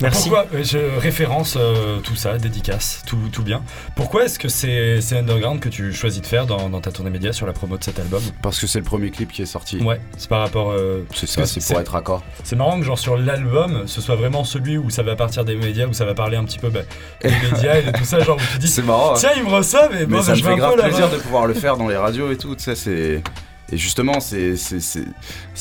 Merci. 0.03 0.29
Pourquoi 0.29 0.47
euh, 0.55 0.65
Je 0.65 0.79
référence 1.01 1.57
euh, 1.59 1.99
tout 2.01 2.17
ça, 2.17 2.37
dédicace, 2.39 3.03
tout, 3.07 3.19
tout 3.33 3.43
bien. 3.43 3.63
Pourquoi 3.97 4.25
est-ce 4.25 4.39
que 4.39 4.49
c'est 4.49 5.01
c'est 5.01 5.17
Underground 5.19 5.61
que 5.61 5.69
tu 5.69 5.93
choisis 5.93 6.21
de 6.21 6.27
faire 6.27 6.47
dans, 6.47 6.69
dans 6.69 6.81
ta 6.81 6.91
tournée 6.93 7.11
média 7.11 7.33
sur 7.33 7.47
la 7.47 7.53
promo 7.53 7.79
de 7.79 7.85
cet 7.85 7.99
album? 7.99 8.23
Parce 8.43 8.59
que 8.61 8.67
c'est 8.67 8.79
le 8.79 8.85
premier 8.85 9.11
clip 9.11 9.33
qui 9.33 9.43
est 9.43 9.47
sorti. 9.47 9.79
Ouais, 9.79 10.01
c'est 10.19 10.29
par 10.29 10.41
rapport. 10.41 10.71
euh, 10.73 11.07
C'est 11.15 11.27
ça, 11.29 11.47
c'est 11.47 11.65
pour 11.67 11.81
être 11.81 11.93
raccord. 11.93 12.23
C'est 12.45 12.57
marrant 12.57 12.79
que 12.79 12.85
genre 12.85 12.99
sur 12.99 13.17
l'album, 13.17 13.85
ce 13.87 14.01
soit 14.01 14.17
vraiment 14.17 14.45
celui 14.45 14.77
où 14.79 14.91
ça 14.91 15.03
va 15.03 15.17
partir 15.17 15.45
des 15.45 15.57
médias, 15.57 15.87
où 15.87 15.93
ça 15.93 16.05
va 16.05 16.15
parler 16.15 16.37
un 16.37 16.45
petit 16.45 16.59
peu 16.59 16.69
bah, 16.69 16.81
des 17.23 17.31
médias 17.53 17.77
et 17.79 17.83
de 17.83 17.91
tout 17.93 18.05
ça, 18.05 18.21
genre 18.21 18.37
où 18.37 18.53
tu 18.53 18.59
dis 18.59 18.69
C'est 18.69 18.83
marrant. 18.83 19.13
hein. 19.13 19.17
tiens 19.19 19.31
ils 19.37 19.45
me 19.45 19.49
reçoivent 19.51 19.95
et 19.95 20.01
Mais 20.01 20.17
bon, 20.17 20.23
ça 20.23 20.29
bah, 20.29 20.33
me 20.33 20.39
je 20.39 20.43
vais 20.45 20.49
fait 20.49 20.55
un 20.55 20.57
grave 20.59 20.75
peu 20.75 20.79
là 20.83 20.89
plaisir 20.89 21.11
de 21.11 21.17
pouvoir 21.17 21.47
le 21.47 21.55
faire 21.55 21.77
dans 21.77 21.89
les 21.89 21.97
radios 21.97 22.31
et 22.33 22.37
tout, 22.37 22.55
tu 22.57 22.65
sais, 22.65 22.75
c'est... 22.75 23.23
Et 23.73 23.79
justement, 23.79 24.21
c'est 24.21 24.55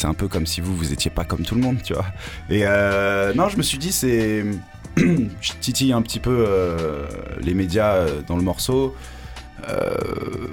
un 0.03 0.13
peu 0.13 0.27
comme 0.27 0.45
si 0.45 0.59
vous, 0.59 0.75
vous 0.75 0.91
étiez 0.91 1.09
pas 1.09 1.23
comme 1.23 1.43
tout 1.43 1.55
le 1.55 1.61
monde, 1.61 1.77
tu 1.81 1.93
vois. 1.93 2.05
Et 2.49 2.63
euh, 2.65 3.33
non, 3.33 3.47
je 3.47 3.57
me 3.57 3.63
suis 3.63 3.77
dit, 3.77 3.91
c'est. 3.91 4.43
je 4.97 5.51
titille 5.61 5.93
un 5.93 6.01
petit 6.01 6.19
peu 6.19 6.45
euh, 6.45 7.07
les 7.39 7.53
médias 7.53 7.93
euh, 7.93 8.21
dans 8.27 8.35
le 8.35 8.43
morceau. 8.43 8.95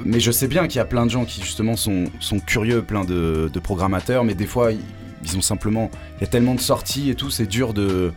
Mais 0.05 0.21
je 0.21 0.31
sais 0.31 0.49
bien 0.49 0.69
qu'il 0.69 0.77
y 0.77 0.81
a 0.81 0.85
plein 0.85 1.07
de 1.07 1.11
gens 1.11 1.25
qui 1.25 1.43
justement 1.43 1.77
sont, 1.77 2.11
curieux, 2.47 2.83
plein 2.83 3.05
de, 3.05 3.51
de 3.53 3.59
programmateurs, 3.59 4.23
mais 4.23 4.35
des 4.35 4.47
fois 4.47 4.71
ils 4.71 5.37
ont 5.37 5.41
simplement. 5.41 5.91
Il 6.17 6.21
y 6.21 6.25
a 6.25 6.27
tellement 6.27 6.55
de 6.55 6.61
sorties 6.61 7.11
et 7.11 7.15
tout, 7.15 7.31
c'est 7.31 7.47
dur 7.47 7.73
de, 7.73 8.13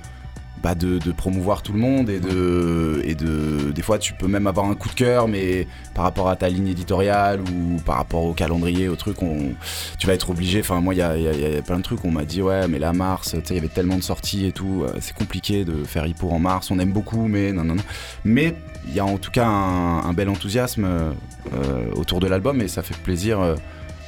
bah 0.62 0.76
de, 0.76 1.00
promouvoir 1.12 1.64
tout 1.64 1.74
le 1.74 1.80
monde 1.80 2.10
et 2.10 2.20
de. 2.20 3.72
Des 3.74 3.82
fois 3.82 3.98
tu 3.98 4.14
peux 4.14 4.28
même 4.28 4.48
avoir 4.48 4.68
un 4.68 4.76
coup 4.76 4.90
de 4.90 4.94
cœur, 4.94 5.28
mais 5.28 5.68
par 5.94 6.04
rapport 6.04 6.30
à 6.30 6.36
ta 6.36 6.50
ligne 6.50 6.68
éditoriale 6.68 7.42
ou 7.42 7.80
par 7.82 7.96
rapport 7.98 8.24
au 8.24 8.34
calendrier, 8.34 8.88
au 8.88 8.96
truc, 8.96 9.22
on, 9.22 9.54
tu 9.98 10.08
vas 10.08 10.14
être 10.14 10.30
obligé. 10.30 10.60
Enfin, 10.60 10.82
moi 10.82 10.94
il 10.94 10.98
y 10.98 11.02
a, 11.02 11.62
plein 11.62 11.78
de 11.78 11.84
trucs, 11.84 12.04
on 12.06 12.12
m'a 12.12 12.26
dit 12.26 12.42
ouais, 12.42 12.68
mais 12.68 12.80
là 12.80 12.94
mars, 12.94 13.32
tu 13.32 13.38
sais, 13.38 13.54
il 13.54 13.56
y 13.56 13.60
avait 13.60 13.68
tellement 13.68 13.98
de 13.98 14.04
sorties 14.04 14.46
et 14.46 14.52
tout, 14.52 14.84
euh, 14.84 14.94
c'est 15.00 15.16
compliqué 15.16 15.66
de 15.66 15.84
faire 15.84 16.06
Hippo 16.06 16.30
en 16.30 16.40
mars, 16.40 16.72
on 16.72 16.80
aime 16.80 16.92
beaucoup, 16.92 17.28
mais 17.28 17.52
non, 17.52 17.64
non, 17.64 17.76
non. 17.76 17.84
Mais 18.24 18.56
il 18.88 18.94
y 18.94 19.00
a 19.00 19.06
en 19.06 19.18
tout 19.18 19.32
cas 19.32 19.48
un, 19.48 20.14
bel 20.14 20.30
enthousiasme 20.30 20.86
euh, 20.86 21.12
euh, 21.54 21.92
autour 21.94 22.20
de 22.20 22.28
l'album 22.28 22.62
et 22.62 22.68
ça 22.68 22.82
fait 22.82 22.98
plaisir 22.98 23.40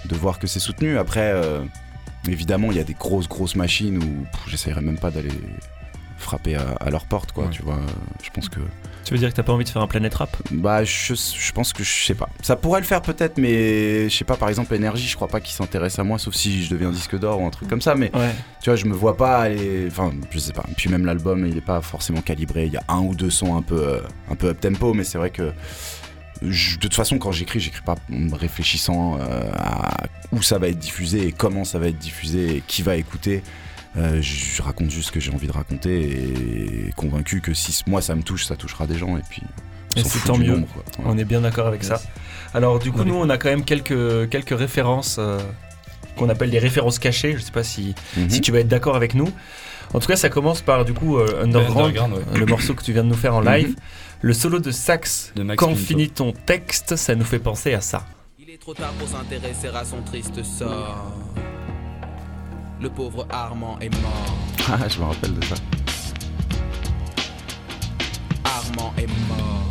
de 0.05 0.15
voir 0.15 0.39
que 0.39 0.47
c'est 0.47 0.59
soutenu. 0.59 0.97
Après, 0.97 1.33
évidemment, 2.27 2.71
il 2.71 2.77
y 2.77 2.81
a 2.81 2.83
des 2.83 2.93
grosses, 2.93 3.27
grosses 3.27 3.55
machines 3.55 3.97
où 3.97 4.25
pff, 4.31 4.41
j'essayerais 4.47 4.81
même 4.81 4.97
pas 4.97 5.11
d'aller 5.11 5.31
frapper 6.23 6.55
à, 6.55 6.71
à 6.79 6.89
leur 6.89 7.05
porte, 7.05 7.31
quoi. 7.31 7.45
Ouais. 7.45 7.49
Tu 7.51 7.61
vois, 7.61 7.79
je 8.23 8.29
pense 8.31 8.49
que. 8.49 8.59
Tu 9.05 9.13
veux 9.13 9.19
dire 9.19 9.29
que 9.29 9.35
t'as 9.35 9.43
pas 9.43 9.51
envie 9.53 9.65
de 9.65 9.69
faire 9.69 9.81
un 9.81 9.87
Planet 9.87 10.13
Rap? 10.13 10.35
Bah, 10.51 10.83
je, 10.85 11.13
je 11.13 11.51
pense 11.51 11.73
que 11.73 11.83
je 11.83 12.05
sais 12.05 12.15
pas. 12.15 12.29
Ça 12.41 12.55
pourrait 12.55 12.79
le 12.79 12.85
faire 12.85 13.01
peut-être, 13.01 13.37
mais 13.37 14.09
je 14.09 14.15
sais 14.15 14.23
pas, 14.23 14.37
par 14.37 14.47
exemple, 14.49 14.73
Énergie, 14.73 15.07
je 15.07 15.15
crois 15.15 15.27
pas 15.27 15.41
qu'ils 15.41 15.53
s'intéressent 15.55 15.99
à 15.99 16.03
moi, 16.05 16.17
sauf 16.19 16.33
si 16.33 16.63
je 16.63 16.69
deviens 16.69 16.89
disque 16.89 17.19
d'or 17.19 17.41
ou 17.41 17.45
un 17.45 17.49
truc 17.49 17.67
comme 17.69 17.81
ça, 17.81 17.95
mais 17.95 18.11
Ouais. 18.15 18.33
tu 18.61 18.69
vois, 18.69 18.77
je 18.77 18.85
me 18.85 18.93
vois 18.93 19.17
pas 19.17 19.37
aller. 19.39 19.85
Enfin, 19.87 20.11
je 20.31 20.39
sais 20.39 20.53
pas. 20.53 20.63
Puis 20.77 20.89
même 20.89 21.05
l'album, 21.05 21.45
il 21.45 21.57
est 21.57 21.61
pas 21.61 21.81
forcément 21.81 22.21
calibré. 22.21 22.65
Il 22.67 22.73
y 22.73 22.77
a 22.77 22.83
un 22.87 22.99
ou 23.01 23.13
deux 23.13 23.29
sons 23.29 23.57
un 23.57 23.61
peu, 23.61 23.75
euh, 23.85 23.99
un 24.31 24.35
peu 24.35 24.47
up 24.49 24.59
tempo, 24.61 24.93
mais 24.93 25.03
c'est 25.03 25.17
vrai 25.17 25.29
que. 25.31 25.51
je- 26.41 26.75
de 26.75 26.81
toute 26.81 26.93
façon, 26.95 27.17
quand 27.19 27.31
j'écris, 27.31 27.59
j'écris 27.59 27.81
pas 27.83 27.95
en 28.11 28.15
me 28.15 28.35
réfléchissant 28.35 29.17
euh, 29.19 29.49
à 29.53 29.93
où 30.31 30.41
ça 30.41 30.57
va 30.59 30.67
être 30.69 30.79
diffusé 30.79 31.27
et 31.27 31.31
comment 31.31 31.63
ça 31.63 31.77
va 31.79 31.87
être 31.87 31.99
diffusé 31.99 32.57
et 32.57 32.63
qui 32.65 32.81
va 32.81 32.95
écouter. 32.95 33.43
Euh, 33.95 34.21
je 34.21 34.61
raconte 34.61 34.89
juste 34.89 35.07
ce 35.07 35.11
que 35.11 35.19
j'ai 35.19 35.31
envie 35.31 35.45
de 35.47 35.51
raconter 35.51 36.01
et 36.87 36.91
convaincu 36.95 37.41
que 37.41 37.53
si 37.53 37.79
moi 37.85 38.01
ça 38.01 38.15
me 38.15 38.23
touche, 38.23 38.45
ça 38.45 38.55
touchera 38.55 38.87
des 38.87 38.97
gens 38.97 39.17
et 39.17 39.21
puis. 39.29 39.43
Et 39.95 40.03
c'est 40.03 40.23
tant 40.25 40.37
mieux. 40.37 40.55
nombre. 40.55 40.67
On 41.05 41.15
est 41.17 41.25
bien 41.25 41.41
d'accord 41.41 41.67
avec 41.67 41.83
ça. 41.83 42.01
Alors 42.55 42.79
du 42.79 42.91
coup, 42.91 43.01
Oui. 43.01 43.07
nous, 43.07 43.15
on 43.15 43.29
a 43.29 43.37
quand 43.37 43.49
même 43.49 43.63
quelques, 43.63 44.27
quelques 44.29 44.57
références 44.57 45.17
euh, 45.19 45.39
qu'on 46.17 46.29
appelle 46.29 46.49
des 46.49 46.57
références 46.59 46.97
cachées. 46.97 47.33
Je 47.37 47.43
sais 47.43 47.51
pas 47.51 47.63
si, 47.63 47.93
Mhm. 48.17 48.29
si 48.29 48.41
tu 48.41 48.51
vas 48.51 48.59
être 48.59 48.67
d'accord 48.67 48.95
avec 48.95 49.13
nous. 49.13 49.29
En 49.93 49.99
tout 49.99 50.07
cas, 50.07 50.15
ça 50.15 50.29
commence 50.29 50.61
par 50.61 50.85
du 50.85 50.93
coup 50.93 51.17
euh, 51.19 51.43
Underground, 51.43 51.89
Underground, 51.95 52.13
ouais. 52.33 52.39
le 52.39 52.45
morceau 52.47 52.73
que 52.73 52.81
tu 52.83 52.93
viens 52.93 53.03
de 53.03 53.09
nous 53.09 53.13
faire 53.15 53.35
en 53.35 53.41
live. 53.41 53.69
Mhm. 53.69 53.75
Le 54.21 54.33
solo 54.33 54.59
de 54.59 54.71
sax, 54.71 55.33
De 55.35 55.43
Max 55.43 55.59
quand 55.59 55.67
Pinto. 55.67 55.77
finit 55.79 56.09
ton 56.09 56.31
texte, 56.31 56.95
ça 56.95 57.13
nous 57.13 57.25
fait 57.25 57.39
penser 57.39 57.73
à 57.75 57.81
ça. 57.81 58.05
Il 58.39 58.49
est 58.49 58.57
trop 58.59 58.73
tard 58.73 58.93
pour 58.93 59.07
s'intéresser 59.07 59.67
à 59.67 59.83
son 59.85 60.01
triste 60.01 60.41
sort. 60.43 61.11
Le 62.83 62.89
pauvre 62.89 63.25
Armand 63.31 63.79
est 63.79 63.89
mort. 64.01 64.37
Ah, 64.69 64.87
je 64.87 64.99
me 64.99 65.05
rappelle 65.05 65.33
de 65.33 65.43
ça. 65.45 65.55
Armand 68.45 68.93
est 68.97 69.07
mort. 69.27 69.63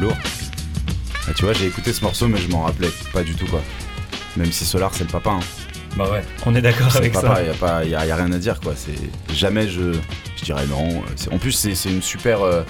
Lourd. 0.00 0.16
Ah, 1.28 1.32
tu 1.34 1.44
vois, 1.44 1.52
j'ai 1.52 1.66
écouté 1.66 1.92
ce 1.92 2.02
morceau, 2.02 2.28
mais 2.28 2.38
je 2.38 2.48
m'en 2.48 2.62
rappelais 2.62 2.90
pas 3.12 3.22
du 3.22 3.34
tout, 3.34 3.46
quoi. 3.46 3.60
Même 4.36 4.52
si 4.52 4.64
Solar, 4.64 4.94
c'est 4.94 5.04
le 5.04 5.10
papa. 5.10 5.30
Hein. 5.30 5.40
Bah 5.96 6.08
ouais. 6.10 6.22
On 6.46 6.54
est 6.54 6.60
d'accord 6.62 6.94
avec 6.96 7.12
papa, 7.12 7.36
ça. 7.36 7.42
il 7.42 7.46
y 7.48 7.50
a, 7.50 7.54
pas- 7.54 7.84
y 7.84 7.94
a- 7.94 8.06
y 8.06 8.10
a 8.10 8.16
rien 8.16 8.30
à 8.32 8.38
dire, 8.38 8.60
quoi. 8.60 8.74
C'est 8.76 9.34
jamais 9.34 9.68
je, 9.68 9.92
je 10.36 10.44
dirais 10.44 10.66
non. 10.66 11.02
C'est- 11.16 11.32
En 11.32 11.38
plus, 11.38 11.52
c'est 11.52 11.90
une 11.90 12.02
super. 12.02 12.42
euh, 12.42 12.62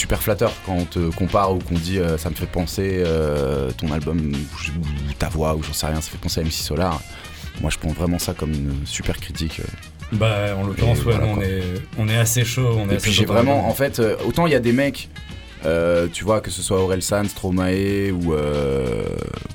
super 0.00 0.22
flatteur 0.22 0.52
quand 0.64 0.74
on 0.74 0.84
te 0.86 1.10
compare 1.14 1.52
ou 1.52 1.58
qu'on 1.58 1.74
dit 1.78 1.98
euh, 1.98 2.16
ça 2.18 2.30
me 2.30 2.34
fait 2.34 2.46
penser 2.46 3.02
euh, 3.04 3.70
ton 3.72 3.92
album 3.92 4.18
ou, 4.32 4.80
ou 4.80 5.12
ta 5.18 5.28
voix 5.28 5.54
ou 5.54 5.62
j'en 5.62 5.72
sais 5.74 5.86
rien, 5.86 6.00
ça 6.00 6.10
fait 6.10 6.18
penser 6.18 6.40
à 6.40 6.44
MC 6.44 6.52
Solar. 6.52 7.00
Moi, 7.60 7.70
je 7.70 7.76
prends 7.78 7.92
vraiment 7.92 8.18
ça 8.18 8.32
comme 8.32 8.52
une 8.54 8.86
super 8.86 9.18
critique. 9.20 9.60
euh. 9.60 9.64
Bah 10.12 10.56
en 10.58 10.64
l'occurrence, 10.66 10.98
ouais, 11.04 11.12
voilà, 11.16 11.26
on 11.26 11.40
est, 11.42 11.62
on 11.98 12.08
est 12.08 12.16
assez 12.16 12.44
chaud. 12.44 12.70
On 12.78 12.88
est 12.88 12.94
Et 12.94 12.96
assez 12.96 13.02
puis 13.02 13.12
j'ai 13.12 13.26
vraiment, 13.26 13.68
en 13.68 13.74
fait, 13.74 14.00
autant 14.26 14.46
il 14.46 14.52
y 14.52 14.56
a 14.56 14.60
des 14.60 14.72
mecs, 14.72 15.08
tu 16.14 16.24
vois, 16.24 16.40
que 16.40 16.50
ce 16.50 16.62
soit 16.62 16.80
Aurel 16.82 17.02
San, 17.02 17.28
Stromae 17.28 18.10
ou, 18.10 18.32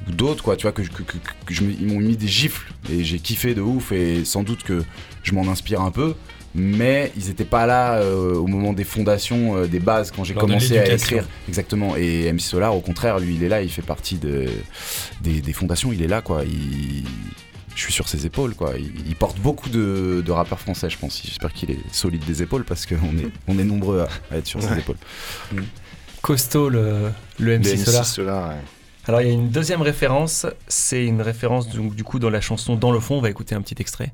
ou 0.08 0.12
d'autres, 0.12 0.44
quoi, 0.44 0.56
tu 0.56 0.64
vois, 0.64 0.72
que, 0.72 0.84
je- 0.84 0.92
que, 0.92 1.02
que- 1.04 1.18
que 1.46 1.54
je 1.54 1.64
me- 1.64 1.72
ils 1.72 1.88
m'ont 1.88 2.00
mis 2.00 2.16
des 2.16 2.28
gifles 2.28 2.72
et 2.92 3.04
j'ai 3.04 3.20
kiffé 3.20 3.54
de 3.56 3.62
ouf 3.62 3.92
et 3.92 4.24
sans 4.24 4.44
doute 4.44 4.64
que 4.64 4.84
je 5.24 5.34
m'en 5.34 5.48
inspire 5.50 5.82
un 5.82 5.92
peu. 5.92 6.14
Mais 6.58 7.12
ils 7.18 7.30
étaient 7.30 7.44
pas 7.44 7.66
là 7.66 7.96
euh, 7.98 8.36
au 8.36 8.48
moment 8.48 8.72
des 8.72 8.86
fondations, 8.86 9.58
euh, 9.58 9.68
des 9.68 9.80
bases, 9.80 10.12
quand 10.12 10.24
j'ai 10.24 10.34
commencé 10.48 10.78
à 10.78 10.84
écrire. 11.04 11.28
Exactement. 11.50 11.96
Et 11.98 12.32
MC 12.32 12.40
Solar, 12.42 12.76
au 12.76 12.80
contraire, 12.82 13.20
lui, 13.20 13.36
il 13.36 13.44
est 13.44 13.50
là, 13.50 13.62
il 13.62 13.70
fait 13.70 13.82
partie 13.82 14.16
de, 14.18 14.46
des, 15.22 15.42
des 15.42 15.54
fondations, 15.54 15.92
il 15.92 16.02
est 16.02 16.08
là, 16.08 16.22
quoi. 16.22 16.44
Il- 16.46 17.04
je 17.76 17.82
suis 17.82 17.92
sur 17.92 18.08
ses 18.08 18.26
épaules, 18.26 18.56
quoi. 18.56 18.76
Il, 18.78 18.90
il 19.06 19.16
porte 19.18 19.38
beaucoup 19.40 19.68
de, 19.68 20.24
de 20.26 20.32
rappeurs 20.32 20.62
français, 20.62 20.90
je 20.90 20.98
pense. 20.98 21.22
J'espère 21.26 21.52
qu'il 21.52 21.72
est 21.72 21.80
solide 21.92 22.24
des 22.24 22.42
épaules 22.42 22.64
parce 22.64 22.86
qu'on 22.86 22.96
est, 23.18 23.28
on 23.50 23.60
est 23.60 23.66
nombreux 23.66 24.00
à, 24.00 24.34
à 24.34 24.38
être 24.38 24.48
sur 24.48 24.62
ses 24.64 24.78
épaules. 24.80 24.96
Costaud 26.22 26.70
le, 26.70 27.12
le 27.38 27.60
MC 27.60 27.78
Solar. 27.78 28.02
MC 28.04 28.08
Solar, 28.08 28.50
ouais. 28.50 28.56
Alors 29.08 29.22
il 29.22 29.28
y 29.28 29.30
a 29.30 29.34
une 29.34 29.50
deuxième 29.50 29.82
référence, 29.84 30.48
c'est 30.68 31.06
une 31.06 31.22
référence 31.22 31.68
donc, 31.70 31.94
du 31.96 32.04
coup 32.04 32.18
dans 32.18 32.32
la 32.32 32.42
chanson 32.42 32.76
Dans 32.76 32.92
le 32.92 33.00
fond, 33.00 33.18
on 33.18 33.22
va 33.22 33.30
écouter 33.30 33.54
un 33.54 33.62
petit 33.62 33.76
extrait. 33.80 34.14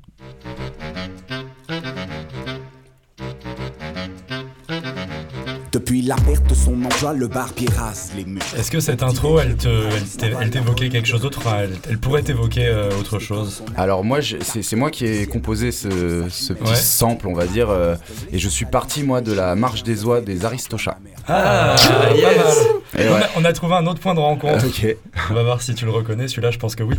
Depuis 5.72 6.02
la 6.02 6.16
perte 6.16 6.46
de 6.50 6.54
son 6.54 6.84
emploi, 6.84 7.14
le 7.14 7.28
barbier 7.28 7.66
rase 7.74 8.10
les 8.14 8.26
murs. 8.26 8.42
Est-ce 8.58 8.70
que 8.70 8.78
cette 8.78 9.02
intro, 9.02 9.40
elle 9.40 9.56
te, 9.56 9.68
elle 9.68 10.02
t'é- 10.04 10.32
elle 10.38 10.50
t'évoquait 10.50 10.90
quelque 10.90 11.08
chose 11.08 11.22
d'autre? 11.22 11.38
Enfin, 11.38 11.60
elle, 11.62 11.72
elle 11.88 11.96
pourrait 11.98 12.20
t'évoquer 12.22 12.66
euh, 12.66 12.90
autre 13.00 13.18
chose. 13.18 13.64
Alors 13.74 14.04
moi, 14.04 14.20
je- 14.20 14.36
c'est 14.42 14.60
c'est 14.62 14.76
moi 14.76 14.90
qui 14.90 15.06
ai 15.06 15.24
composé 15.26 15.72
ce, 15.72 16.26
ce 16.28 16.52
petit 16.52 16.70
Ouais. 16.72 16.76
sample, 16.76 17.26
on 17.26 17.32
va 17.32 17.46
dire, 17.46 17.70
euh, 17.70 17.96
et 18.30 18.38
je 18.38 18.48
suis 18.50 18.66
parti 18.66 19.02
moi 19.02 19.22
de 19.22 19.32
la 19.32 19.54
marche 19.54 19.82
des 19.82 20.04
oies 20.04 20.20
des 20.20 20.44
Aristochats. 20.44 20.98
Ah, 21.26 21.74
pas 21.78 22.14
yes. 22.14 22.66
Et 22.98 23.08
on, 23.08 23.14
a, 23.14 23.20
on 23.36 23.44
a 23.46 23.52
trouvé 23.54 23.74
un 23.74 23.86
autre 23.86 24.00
point 24.00 24.14
de 24.14 24.20
rencontre. 24.20 24.66
Ok. 24.66 24.94
On 25.30 25.34
va 25.34 25.42
voir 25.42 25.62
si 25.62 25.74
tu 25.74 25.86
le 25.86 25.90
reconnais. 25.90 26.28
Celui-là, 26.28 26.50
je 26.50 26.58
pense 26.58 26.76
que 26.76 26.82
oui. 26.82 26.96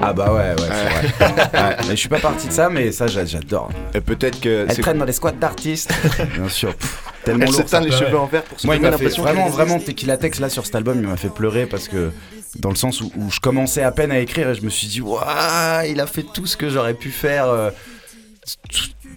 Ah 0.00 0.12
bah 0.12 0.32
ouais, 0.32 0.50
ouais, 0.50 0.68
c'est 1.18 1.24
vrai. 1.24 1.50
Ouais, 1.52 1.76
mais 1.88 1.90
je 1.90 1.94
suis 1.96 2.08
pas 2.08 2.20
parti 2.20 2.46
de 2.46 2.52
ça, 2.52 2.68
mais 2.70 2.92
ça 2.92 3.08
j'a- 3.08 3.24
j'adore. 3.24 3.70
Et 3.92 4.00
peut-être 4.00 4.40
que. 4.40 4.66
Elle 4.68 4.74
c'est- 4.76 4.82
traîne 4.82 4.98
dans 4.98 5.04
les 5.04 5.12
squats 5.12 5.32
d'artistes. 5.32 5.92
Bien 6.36 6.48
sûr. 6.48 6.76
Pff, 6.76 7.02
tellement 7.24 7.44
Elle 7.44 7.50
lourd. 7.52 7.56
se 7.56 7.62
teint 7.62 7.68
ça. 7.68 7.80
les 7.80 7.90
Ouais. 7.90 7.96
cheveux 7.98 8.18
en 8.18 8.26
vert 8.26 8.42
pour 8.44 8.58
se 8.60 8.66
Moi, 8.66 8.76
il 8.76 8.82
m'a 8.82 8.92
fait 8.92 9.08
vraiment, 9.08 9.48
vraiment. 9.48 9.78
Tequila 9.78 10.16
Tex 10.16 10.40
là 10.40 10.48
sur 10.48 10.64
cet 10.66 10.74
album, 10.74 10.98
il 11.00 11.06
m'a 11.08 11.16
fait 11.16 11.28
pleurer 11.32 11.66
parce 11.66 11.88
que 11.88 12.10
dans 12.58 12.70
le 12.70 12.76
sens 12.76 13.00
où, 13.00 13.10
où 13.16 13.30
je 13.30 13.40
commençais 13.40 13.82
à 13.82 13.92
peine 13.92 14.10
à 14.12 14.18
écrire 14.18 14.48
et 14.50 14.54
je 14.54 14.62
me 14.62 14.70
suis 14.70 14.86
dit, 14.88 15.00
waouh, 15.00 15.84
il 15.88 16.00
a 16.00 16.06
fait 16.06 16.24
tout 16.34 16.46
ce 16.46 16.56
que 16.56 16.68
j'aurais 16.68 16.94
pu 16.94 17.10
faire. 17.10 17.46
euh, 17.46 17.70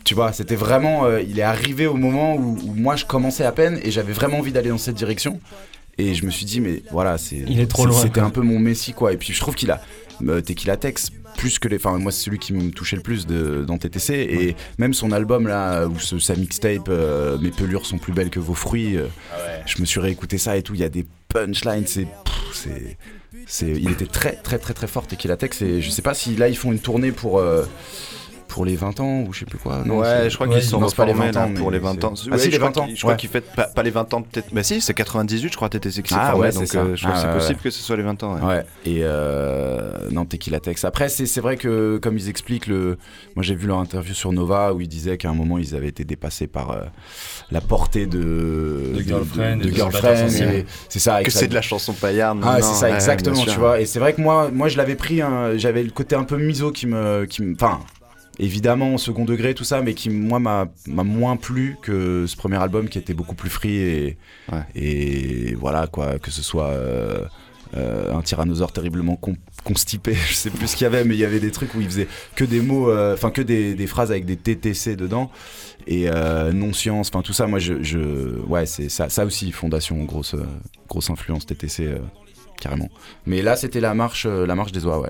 Tu 0.03 0.15
vois, 0.15 0.33
c'était 0.33 0.55
vraiment, 0.55 1.05
euh, 1.05 1.21
il 1.21 1.39
est 1.39 1.43
arrivé 1.43 1.87
au 1.87 1.93
moment 1.95 2.35
où, 2.35 2.57
où 2.63 2.73
moi 2.75 2.95
je 2.95 3.05
commençais 3.05 3.45
à 3.45 3.51
peine 3.51 3.79
et 3.83 3.89
j'avais 3.91 4.13
vraiment 4.13 4.39
envie 4.39 4.51
d'aller 4.51 4.69
dans 4.69 4.77
cette 4.77 4.95
direction. 4.95 5.39
Et 5.97 6.13
je 6.15 6.25
me 6.25 6.31
suis 6.31 6.45
dit, 6.45 6.59
mais 6.59 6.81
voilà, 6.91 7.17
c'est. 7.17 7.43
Il 7.47 7.59
est 7.59 7.67
trop 7.67 7.85
loin, 7.85 8.01
C'était 8.01 8.19
un 8.19 8.31
peu 8.31 8.41
mon 8.41 8.57
messie, 8.59 8.93
quoi. 8.93 9.13
Et 9.13 9.17
puis 9.17 9.31
je 9.31 9.39
trouve 9.39 9.53
qu'il 9.55 9.69
a. 9.71 9.79
euh, 10.27 10.41
Tequila 10.41 10.75
Tex, 10.75 11.11
plus 11.37 11.59
que 11.59 11.67
les. 11.67 11.77
Enfin, 11.77 11.97
moi, 11.97 12.11
c'est 12.11 12.23
celui 12.23 12.39
qui 12.39 12.53
me 12.53 12.71
touchait 12.71 12.95
le 12.95 13.01
plus 13.01 13.25
de, 13.27 13.63
dans 13.65 13.77
TTC. 13.77 14.13
Et 14.13 14.55
même 14.77 14.93
son 14.93 15.11
album, 15.11 15.47
là, 15.47 15.85
ou 15.87 15.99
ce- 15.99 16.19
sa 16.19 16.35
mixtape, 16.35 16.87
euh, 16.89 17.37
Mes 17.39 17.51
pelures 17.51 17.85
sont 17.85 17.97
plus 17.97 18.13
belles 18.13 18.29
que 18.29 18.39
vos 18.39 18.53
fruits. 18.53 18.97
euh, 18.97 19.07
je 19.65 19.79
me 19.81 19.85
suis 19.85 19.99
réécouté 19.99 20.37
ça 20.37 20.57
et 20.57 20.61
tout. 20.63 20.73
Il 20.73 20.81
y 20.81 20.83
a 20.83 20.89
des 20.89 21.05
punchlines, 21.29 21.87
c'est. 21.87 22.07
C'est, 23.45 23.71
il 23.71 23.89
était 23.91 24.05
très 24.05 24.33
très 24.37 24.57
très 24.57 24.73
très 24.73 24.87
fort 24.87 25.05
Tequila 25.05 25.35
Tex 25.35 25.61
et 25.63 25.81
je 25.81 25.89
sais 25.89 26.01
pas 26.01 26.13
si 26.13 26.35
là 26.37 26.47
ils 26.47 26.55
font 26.55 26.71
une 26.71 26.79
tournée 26.79 27.11
pour 27.11 27.39
euh, 27.39 27.65
pour 28.53 28.65
les 28.65 28.75
20 28.75 28.99
ans 28.99 29.21
ou 29.27 29.33
je 29.33 29.39
sais 29.39 29.45
plus 29.45 29.57
quoi. 29.57 29.81
Non, 29.83 29.97
ouais, 29.97 30.29
je 30.29 30.35
crois 30.35 30.47
qu'ils 30.47 30.61
sont 30.61 30.79
non, 30.79 30.87
c'est 30.87 30.95
pas 30.95 31.05
les 31.05 31.11
reformés 31.13 31.31
20 31.31 31.43
ans, 31.43 31.53
pour 31.55 31.71
les 31.71 31.79
20 31.79 32.03
ans. 32.03 32.13
Ah, 32.31 32.37
si, 32.37 32.45
je 32.45 32.51
les 32.51 32.57
crois 32.59 32.69
20 32.69 32.77
ans, 32.77 32.85
qu'ils- 32.85 32.95
Je 32.95 33.01
crois 33.01 33.15
qu'ils 33.15 33.29
fêtent 33.29 33.49
pas, 33.55 33.81
les 33.83 33.89
20 33.89 34.13
ans 34.13 34.21
peut-être. 34.21 34.53
Bah 34.53 34.61
si, 34.61 34.79
c'est 34.79 34.93
98 34.93 35.49
je 35.51 35.55
crois 35.55 35.69
TTC 35.69 36.03
qui 36.03 36.13
s'est 36.13 36.19
Ah 36.21 36.29
formé, 36.31 36.45
ouais, 36.45 36.51
c'est 36.51 36.59
donc 36.59 36.67
ça. 36.67 36.79
euh, 36.81 36.95
je 36.95 37.01
crois 37.03 37.13
Ah 37.15 37.15
que 37.15 37.21
c'est 37.21 37.27
ouais, 37.33 37.33
possible 37.39 37.59
que 37.61 37.69
ce 37.71 37.81
soit 37.81 37.95
les 37.97 38.03
20 38.03 38.21
ans. 38.21 38.37
ouais. 38.47 38.63
Et 38.85 38.99
euh, 39.01 40.07
non, 40.11 40.25
Tequila 40.25 40.59
Tex. 40.59 40.85
Après, 40.85 41.09
c'est 41.09 41.25
c'est 41.25 41.41
vrai 41.41 41.57
que, 41.57 41.97
comme 41.97 42.15
ils 42.15 42.29
expliquent, 42.29 42.67
le... 42.67 42.97
moi 43.35 43.41
j'ai 43.41 43.55
vu 43.55 43.65
leur 43.65 43.79
interview 43.79 44.13
sur 44.13 44.31
Nova 44.31 44.71
où 44.73 44.81
ils 44.81 44.87
disaient 44.87 45.17
qu'à 45.17 45.29
un 45.29 45.33
moment 45.33 45.57
ils 45.57 45.73
avaient 45.75 45.87
été 45.89 46.03
dépassés 46.05 46.45
par 46.45 46.69
euh, 46.71 46.81
la 47.49 47.59
portée 47.61 48.05
de. 48.05 48.91
De 48.93 49.01
Girlfriend 49.01 50.29
C'est 50.89 50.99
ça, 50.99 51.23
Que 51.23 51.31
c'est 51.31 51.47
de 51.47 51.55
la 51.55 51.61
chanson 51.63 51.93
paillarde. 51.93 52.39
Ah, 52.43 52.61
c'est 52.61 52.73
ça, 52.75 52.91
exactement, 52.91 53.43
tu 53.45 53.57
vois. 53.57 53.79
Et 53.81 53.85
c'est 53.87 53.99
vrai 53.99 54.13
que 54.13 54.21
moi, 54.21 54.49
moi 54.53 54.67
je 54.67 54.77
l'avais 54.77 54.95
pris, 54.95 55.21
j'avais 55.55 55.81
le 55.81 55.89
côté 55.91 56.15
un 56.15 56.23
peu 56.23 56.37
miso 56.37 56.71
qui 56.71 56.85
me. 56.85 57.25
Qui 57.25 57.41
me 57.41 57.55
enfin, 57.55 57.79
évidemment 58.39 58.95
au 58.95 58.97
second 58.97 59.25
degré, 59.25 59.53
tout 59.53 59.63
ça, 59.63 59.81
mais 59.81 59.93
qui, 59.93 60.09
moi, 60.09 60.39
m'a 60.39 60.67
moins 60.87 61.37
plu 61.37 61.77
que 61.81 62.25
ce 62.27 62.35
premier 62.35 62.57
album 62.57 62.89
qui 62.89 62.97
était 62.97 63.13
beaucoup 63.13 63.35
plus 63.35 63.49
free 63.49 63.75
et, 63.77 64.17
Ouais. 64.51 64.63
et 64.75 65.55
voilà, 65.55 65.87
quoi, 65.87 66.19
que 66.19 66.31
ce 66.31 66.41
soit 66.41 66.67
euh, 66.69 67.25
euh, 67.77 68.13
un 68.13 68.21
tyrannosaure 68.21 68.71
terriblement 68.71 69.15
con- 69.15 69.37
constipé, 69.63 70.13
je 70.29 70.33
sais 70.33 70.49
plus 70.49 70.67
ce 70.67 70.75
qu'il 70.75 70.83
y 70.85 70.87
avait, 70.87 71.03
mais 71.05 71.13
il 71.15 71.19
y 71.19 71.25
avait 71.25 71.39
des 71.39 71.51
trucs 71.51 71.73
où 71.75 71.81
il 71.81 71.87
faisait 71.87 72.07
que 72.35 72.43
des 72.43 72.59
mots, 72.61 72.89
euh, 72.89 73.13
enfin, 73.13 73.29
que 73.31 73.41
des, 73.41 73.75
des 73.75 73.87
phrases 73.87 74.11
avec 74.11 74.25
des 74.25 74.35
TTC 74.35 74.95
dedans 74.95 75.31
et 75.87 76.09
euh, 76.09 76.51
non-science, 76.53 77.09
enfin, 77.13 77.21
tout 77.21 77.33
ça, 77.33 77.45
moi, 77.47 77.59
je. 77.59 77.83
je 77.83 78.39
ouais, 78.47 78.65
c'est 78.65 78.89
ça, 78.89 79.09
ça 79.09 79.25
aussi, 79.25 79.51
Fondation, 79.51 80.03
grosse, 80.05 80.35
grosse 80.87 81.09
influence 81.09 81.45
TTC, 81.45 81.95
carrément. 82.59 82.89
Mais 83.25 83.41
là, 83.41 83.55
c'était 83.57 83.81
la 83.81 83.93
marche, 83.93 84.25
la 84.25 84.55
marche 84.55 84.71
des 84.71 84.85
oies, 84.85 84.99
ouais. 84.99 85.09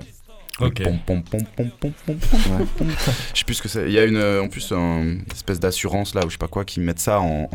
Ok. 0.60 0.82
Pom, 0.84 0.98
pom, 1.04 1.22
pom, 1.22 1.40
pom, 1.56 1.70
pom, 1.80 1.92
pom, 2.06 2.16
pom, 2.16 2.66
pom. 2.78 2.88
Je 3.32 3.38
sais 3.38 3.44
plus 3.44 3.54
ce 3.54 3.62
que 3.62 3.68
c'est. 3.68 3.86
Il 3.86 3.92
y 3.92 3.98
a 3.98 4.04
une, 4.04 4.16
euh, 4.16 4.40
en 4.42 4.48
plus 4.48 4.70
une 4.72 5.24
espèce 5.32 5.58
d'assurance 5.58 6.14
là 6.14 6.22
ou 6.24 6.28
je 6.28 6.34
sais 6.34 6.38
pas 6.38 6.46
quoi 6.46 6.64
qui 6.64 6.78
mettent 6.80 7.00
ça 7.00 7.20
en, 7.20 7.50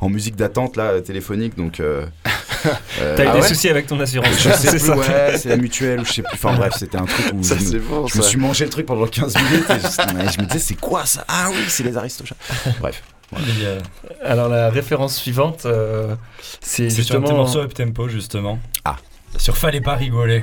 en 0.00 0.08
musique 0.08 0.34
d'attente 0.34 0.76
là 0.76 0.84
euh, 0.84 1.00
téléphonique 1.00 1.56
donc. 1.56 1.78
Euh, 1.78 2.06
euh, 3.00 3.16
T'as 3.16 3.24
eu 3.24 3.26
ah 3.28 3.32
des 3.34 3.40
ouais 3.42 3.48
soucis 3.48 3.68
avec 3.68 3.86
ton 3.86 4.00
assurance. 4.00 4.34
Je 4.36 4.48
sais 4.50 4.52
c'est 4.56 4.70
plus, 4.70 4.78
ça. 4.80 4.96
ouais, 4.96 5.38
c'est 5.38 5.48
la 5.50 5.56
mutuelle 5.58 6.00
ou 6.00 6.04
je 6.04 6.12
sais 6.12 6.22
plus. 6.22 6.34
Enfin 6.34 6.54
bref, 6.54 6.74
c'était 6.76 6.98
un 6.98 7.04
truc 7.04 7.32
où 7.34 7.42
Ça, 7.44 7.56
je, 7.56 7.64
c'est 7.64 7.74
me, 7.74 7.80
bon, 7.80 8.06
je 8.08 8.18
me 8.18 8.22
suis 8.22 8.38
mangé 8.38 8.64
le 8.64 8.70
truc 8.70 8.86
pendant 8.86 9.06
15 9.06 9.34
minutes 9.36 9.70
et 9.70 9.74
je, 9.78 10.32
je 10.32 10.40
me 10.40 10.46
disais 10.46 10.58
c'est 10.58 10.74
quoi 10.80 11.06
ça? 11.06 11.24
Ah 11.28 11.48
oui, 11.50 11.64
c'est 11.68 11.84
les 11.84 11.96
aristochats. 11.96 12.36
Bref. 12.80 13.00
A- 13.32 14.28
Alors 14.28 14.48
la 14.48 14.70
référence 14.70 15.14
suivante, 15.16 15.66
euh, 15.66 16.16
c'est 16.60 16.90
C'est 16.90 17.02
sur 17.04 17.14
un 17.14 17.18
justement 17.20 17.36
morceau 17.38 17.60
up 17.60 17.74
tempo 17.74 18.08
justement. 18.08 18.58
Ah. 18.84 18.96
Sur 19.36 19.56
Fallait 19.56 19.80
pas 19.80 19.94
rigoler. 19.94 20.42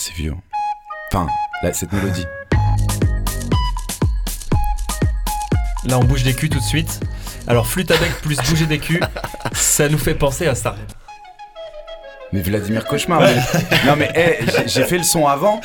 C'est 0.00 0.14
vieux. 0.14 0.32
hein. 0.32 0.40
Enfin, 1.12 1.26
là, 1.62 1.72
cette 1.74 1.92
mélodie. 1.92 2.26
Là, 5.84 5.98
on 5.98 6.04
bouge 6.04 6.22
des 6.22 6.34
culs 6.34 6.48
tout 6.48 6.58
de 6.58 6.64
suite. 6.64 7.00
Alors, 7.46 7.66
flûte 7.66 7.90
à 7.90 7.96
bec 7.96 8.10
plus 8.22 8.36
bouger 8.48 8.66
des 8.66 8.78
culs, 8.78 9.00
ça 9.52 9.88
nous 9.88 9.98
fait 9.98 10.14
penser 10.14 10.46
à 10.46 10.54
ça. 10.54 10.76
Mais 12.32 12.40
Vladimir 12.42 12.84
Cauchemar. 12.86 13.20
mais- 13.22 13.34
Non 13.86 13.96
mais 13.96 14.10
hey, 14.14 14.38
j'ai- 14.66 14.84
fait 14.84 14.98
le 14.98 15.02
son 15.02 15.26
avant 15.26 15.60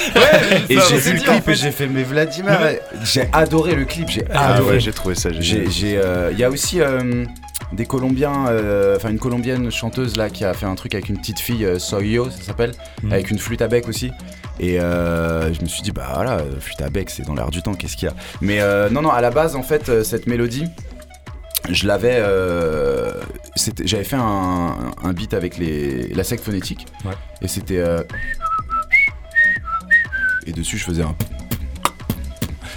et 0.68 0.80
j'ai 0.90 0.98
vu 0.98 1.14
le 1.14 1.22
clip 1.22 1.48
et 1.48 1.54
j'ai 1.54 1.70
fait 1.72 1.86
mais 1.86 2.02
Vladimir, 2.02 2.58
j'ai 3.04 3.30
adoré 3.34 3.76
le 3.76 3.86
clip, 3.86 4.10
j'ai 4.10 4.26
Ah 4.34 4.56
adoré. 4.56 4.76
ouais, 4.76 4.80
j'ai 4.80 4.92
trouvé 4.92 5.14
ça 5.14 5.30
J'ai, 5.32 5.70
génial. 5.70 6.02
euh, 6.04 6.30
il 6.32 6.40
y 6.40 6.44
a 6.44 6.50
aussi 6.50 6.82
euh, 6.82 7.24
des 7.74 7.86
Colombiens, 7.86 8.48
euh, 8.48 8.96
enfin 8.96 9.10
une 9.10 9.20
Colombienne 9.20 9.72
chanteuse 9.72 10.16
là 10.18 10.30
qui 10.30 10.46
a 10.46 10.54
fait 10.54 10.66
un 10.66 10.76
truc 10.76 10.94
avec 10.94 11.10
une 11.10 11.18
petite 11.18 11.40
fille, 11.40 11.66
euh, 11.66 11.80
Soyo, 11.80 12.30
ça 12.30 12.42
s'appelle, 12.42 12.72
Mm. 13.04 13.12
avec 13.12 13.32
une 13.32 13.40
flûte 13.40 13.62
à 13.62 13.68
bec 13.68 13.88
aussi. 13.88 14.12
Et 14.60 14.80
euh, 14.80 15.54
je 15.54 15.62
me 15.62 15.66
suis 15.68 15.82
dit 15.82 15.92
bah 15.92 16.10
voilà, 16.14 16.40
flûte 16.60 16.82
à 16.82 16.90
bec, 16.90 17.10
c'est 17.10 17.24
dans 17.24 17.34
l'air 17.36 17.50
du 17.50 17.62
temps, 17.62 17.74
qu'est-ce 17.74 17.98
qu'il 17.98 18.08
y 18.08 18.12
a? 18.12 18.16
Mais 18.42 18.62
euh, 18.62 18.90
non 18.90 19.02
non, 19.02 19.10
à 19.10 19.20
la 19.22 19.32
base 19.32 19.56
en 19.56 19.64
fait 19.64 20.04
cette 20.04 20.28
mélodie. 20.28 20.66
Je 21.68 21.88
l'avais, 21.88 22.18
euh, 22.20 23.12
j'avais 23.84 24.04
fait 24.04 24.16
un, 24.18 24.76
un 25.04 25.14
beat 25.14 25.34
avec 25.34 25.58
les, 25.58 26.10
la 26.10 26.24
sec 26.24 26.40
phonétique, 26.40 26.86
Ouais. 27.04 27.14
et 27.42 27.48
c'était 27.48 27.84
et 30.46 30.52
dessus 30.52 30.78
je 30.78 30.86
faisais 30.86 31.02
un 31.02 31.16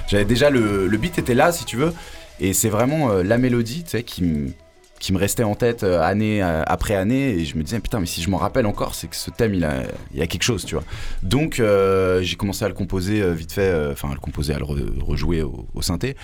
j'avais 0.08 0.24
déjà 0.24 0.48
le, 0.48 0.86
le 0.86 0.96
beat 0.96 1.18
était 1.18 1.34
là 1.34 1.52
si 1.52 1.66
tu 1.66 1.76
veux 1.76 1.92
et 2.40 2.54
c'est 2.54 2.70
vraiment 2.70 3.08
la 3.12 3.36
mélodie 3.36 3.84
tu 3.84 3.90
sais 3.90 4.02
qui 4.02 4.22
me 4.24 4.48
qui 5.00 5.12
me 5.12 5.18
restait 5.18 5.44
en 5.44 5.54
tête 5.54 5.84
euh, 5.84 6.00
année 6.02 6.42
euh, 6.42 6.62
après 6.66 6.94
année 6.94 7.30
et 7.30 7.44
je 7.44 7.56
me 7.56 7.62
disais 7.62 7.78
putain 7.80 8.00
mais 8.00 8.06
si 8.06 8.20
je 8.22 8.30
m'en 8.30 8.36
rappelle 8.36 8.66
encore 8.66 8.94
c'est 8.94 9.06
que 9.08 9.16
ce 9.16 9.30
thème 9.30 9.54
il 9.54 9.64
a 9.64 9.82
il 10.12 10.18
y 10.18 10.22
a 10.22 10.26
quelque 10.26 10.42
chose 10.42 10.64
tu 10.64 10.74
vois 10.74 10.84
donc 11.22 11.60
euh, 11.60 12.20
j'ai 12.22 12.36
commencé 12.36 12.64
à 12.64 12.68
le 12.68 12.74
composer 12.74 13.22
vite 13.34 13.52
fait 13.52 13.72
enfin 13.92 14.10
à 14.10 14.14
le 14.14 14.20
composer 14.20 14.54
à 14.54 14.58
le 14.58 14.64
re- 14.64 15.00
rejouer 15.02 15.42
au, 15.42 15.66
au 15.74 15.82
synthé 15.82 16.16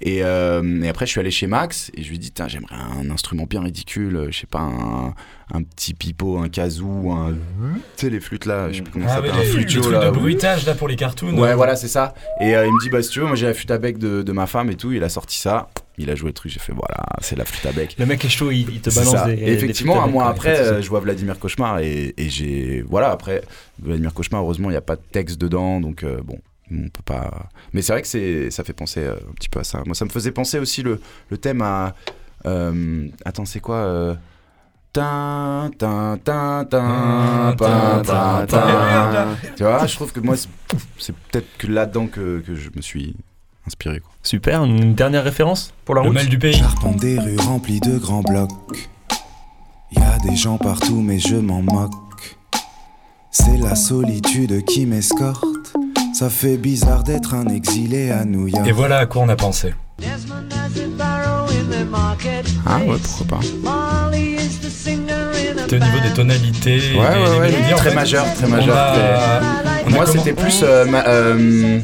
et, 0.00 0.22
euh, 0.22 0.82
et 0.82 0.88
après 0.88 1.06
je 1.06 1.10
suis 1.10 1.20
allé 1.20 1.30
chez 1.30 1.46
Max 1.46 1.90
et 1.94 2.02
je 2.02 2.08
lui 2.08 2.16
ai 2.16 2.18
dit 2.18 2.32
j'aimerais 2.46 2.76
un 2.76 3.10
instrument 3.10 3.44
bien 3.48 3.62
ridicule 3.62 4.28
je 4.30 4.38
sais 4.38 4.46
pas 4.46 4.60
un, 4.60 5.14
un 5.52 5.62
petit 5.62 5.94
pipeau 5.94 6.38
un 6.38 6.48
kazoo 6.48 7.10
un 7.10 7.32
tu 7.32 7.36
sais 8.06 8.10
les 8.10 8.20
flûtes 8.20 8.46
là 8.46 8.70
je 8.70 8.76
sais 8.76 8.82
plus 8.82 8.92
comment 8.92 9.08
ça 9.08 9.16
Ah, 9.18 9.20
mais 9.22 9.28
s'appelle 9.28 9.42
un 9.46 9.50
flutio 9.52 9.90
là 9.90 10.06
de 10.06 10.10
bruitage 10.10 10.64
là 10.66 10.74
pour 10.74 10.88
les 10.88 10.96
cartoons. 10.96 11.36
Ouais, 11.36 11.54
voilà, 11.54 11.76
c'est 11.76 11.88
ça. 11.88 12.14
Et 12.40 12.54
euh, 12.56 12.66
il 12.66 12.72
me 12.72 12.80
dit, 12.80 12.90
bah, 12.90 13.02
si 13.02 13.10
tu 13.10 13.20
veux, 13.20 13.26
moi 13.26 13.34
j'ai 13.36 13.46
la 13.46 13.54
flûte 13.54 13.70
à 13.70 13.78
bec 13.78 13.98
de, 13.98 14.22
de 14.22 14.32
ma 14.32 14.46
femme 14.46 14.70
et 14.70 14.76
tout. 14.76 14.92
Il 14.92 15.02
a 15.04 15.08
sorti 15.08 15.38
ça. 15.38 15.68
Il 16.00 16.10
a 16.10 16.14
joué 16.14 16.28
le 16.28 16.32
truc. 16.34 16.50
J'ai 16.50 16.58
fait, 16.60 16.72
voilà, 16.72 17.04
c'est 17.20 17.36
la 17.36 17.44
flûte 17.44 17.64
à 17.66 17.72
bec. 17.72 17.96
Le 17.98 18.06
mec 18.06 18.24
est 18.24 18.28
chaud, 18.28 18.50
il, 18.50 18.68
il 18.70 18.80
te 18.80 18.90
balance 18.94 19.12
ça. 19.14 19.26
des. 19.26 19.34
Et 19.34 19.52
effectivement, 19.52 19.94
des 19.94 20.00
un 20.00 20.12
mois 20.12 20.28
après, 20.28 20.58
euh, 20.58 20.82
je 20.82 20.88
vois 20.88 21.00
Vladimir 21.00 21.38
Cauchemar 21.38 21.78
et, 21.80 22.14
et 22.16 22.28
j'ai. 22.28 22.82
Voilà, 22.88 23.10
après, 23.10 23.42
Vladimir 23.80 24.12
Cauchemar, 24.14 24.42
heureusement, 24.42 24.68
il 24.70 24.72
n'y 24.72 24.78
a 24.78 24.82
pas 24.82 24.96
de 24.96 25.02
texte 25.12 25.40
dedans. 25.40 25.80
Donc, 25.80 26.02
euh, 26.02 26.20
bon, 26.24 26.38
on 26.72 26.88
peut 26.88 27.02
pas. 27.04 27.48
Mais 27.72 27.82
c'est 27.82 27.92
vrai 27.92 28.02
que 28.02 28.08
c'est, 28.08 28.50
ça 28.50 28.64
fait 28.64 28.72
penser 28.72 29.00
euh, 29.00 29.14
un 29.30 29.32
petit 29.34 29.48
peu 29.48 29.60
à 29.60 29.64
ça. 29.64 29.82
Moi, 29.86 29.94
ça 29.94 30.04
me 30.04 30.10
faisait 30.10 30.32
penser 30.32 30.58
aussi 30.58 30.82
le, 30.82 31.00
le 31.28 31.36
thème 31.38 31.62
à. 31.62 31.94
euh, 32.46 33.06
attends, 33.24 33.44
c'est 33.44 33.60
quoi 33.60 33.76
euh, 33.76 34.14
Tin, 34.92 35.70
tin, 35.78 36.18
tin, 36.24 36.64
tin, 36.68 37.54
tin, 37.56 38.02
tin, 38.04 38.46
tin. 38.48 39.28
Tu 39.56 39.62
vois, 39.62 39.86
je 39.86 39.94
trouve 39.94 40.12
que 40.12 40.18
moi, 40.18 40.36
c'est, 40.36 40.48
c'est 40.98 41.14
peut-être 41.14 41.46
que 41.58 41.68
là-dedans 41.68 42.08
que, 42.08 42.40
que 42.40 42.56
je 42.56 42.70
me 42.74 42.80
suis 42.82 43.14
inspiré. 43.70 44.00
Quoi. 44.00 44.10
Super, 44.22 44.64
une 44.64 44.94
dernière 44.94 45.22
référence 45.24 45.72
pour 45.84 45.94
la 45.94 46.02
Le 46.02 46.08
route 46.08 46.16
mal 46.16 46.26
du 46.26 46.38
pays. 46.38 46.52
J'arpente 46.54 46.96
des 46.96 47.18
rues 47.18 47.36
remplies 47.38 47.80
de 47.80 47.98
grands 47.98 48.22
blocs. 48.22 48.50
Y 49.92 49.98
a 50.00 50.18
des 50.28 50.36
gens 50.36 50.58
partout, 50.58 51.00
mais 51.00 51.18
je 51.18 51.36
m'en 51.36 51.62
moque. 51.62 51.92
C'est 53.30 53.56
la 53.58 53.74
solitude 53.76 54.64
qui 54.64 54.86
m'escorte. 54.86 55.44
Ça 56.14 56.28
fait 56.28 56.56
bizarre 56.56 57.04
d'être 57.04 57.34
un 57.34 57.46
exilé 57.46 58.10
à 58.10 58.24
New 58.24 58.48
York. 58.48 58.66
Et 58.66 58.72
voilà 58.72 58.98
à 58.98 59.06
quoi 59.06 59.22
on 59.22 59.28
a 59.28 59.36
pensé. 59.36 59.72
Ah 62.66 62.78
ouais, 62.86 62.96
pourquoi 63.02 63.38
pas. 63.38 63.40
C'était 65.56 65.76
au 65.76 65.78
niveau 65.84 66.00
des 66.02 66.12
tonalités, 66.14 66.78
Ouais, 66.78 66.80
des, 66.92 66.98
ouais, 66.98 67.24
des 67.30 67.38
ouais, 67.38 67.50
mélodies. 67.52 67.74
en 67.74 67.76
très 67.76 67.90
fait. 67.90 67.94
majeur, 67.94 68.34
très 68.34 68.46
majeur. 68.48 68.76
a- 68.76 69.40
Moi, 69.88 70.06
c'était 70.06 70.32
plus 70.32 70.60
euh, 70.62 70.84
ma- 70.86 71.06
euh, 71.06 71.36
euh, 71.38 71.80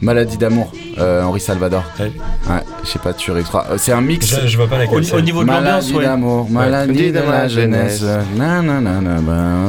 Maladie 0.00 0.36
d'amour, 0.36 0.70
euh, 0.73 0.73
Henri 1.00 1.40
Salvador. 1.40 1.84
Ouais. 1.98 2.12
Ouais, 2.48 2.60
je 2.84 2.88
sais 2.88 2.98
pas, 2.98 3.12
tu 3.14 3.30
réextra. 3.30 3.66
Euh, 3.70 3.74
c'est 3.78 3.92
un 3.92 4.00
mix. 4.00 4.26
Je, 4.26 4.46
je 4.46 4.56
vois 4.56 4.68
pas 4.68 4.78
laquelle 4.78 4.98
Au, 4.98 5.02
c'est. 5.02 5.14
au 5.16 5.20
niveau 5.20 5.42
de 5.42 5.48
l'ambiance, 5.48 5.64
Maladie 5.64 5.94
ouais. 5.94 6.04
d'amour, 6.04 6.50
maladie 6.50 7.12
de 7.12 7.18
la 7.18 7.48
jeunesse. 7.48 8.00
jeunesse. 8.00 8.26
Nananana, 8.36 9.20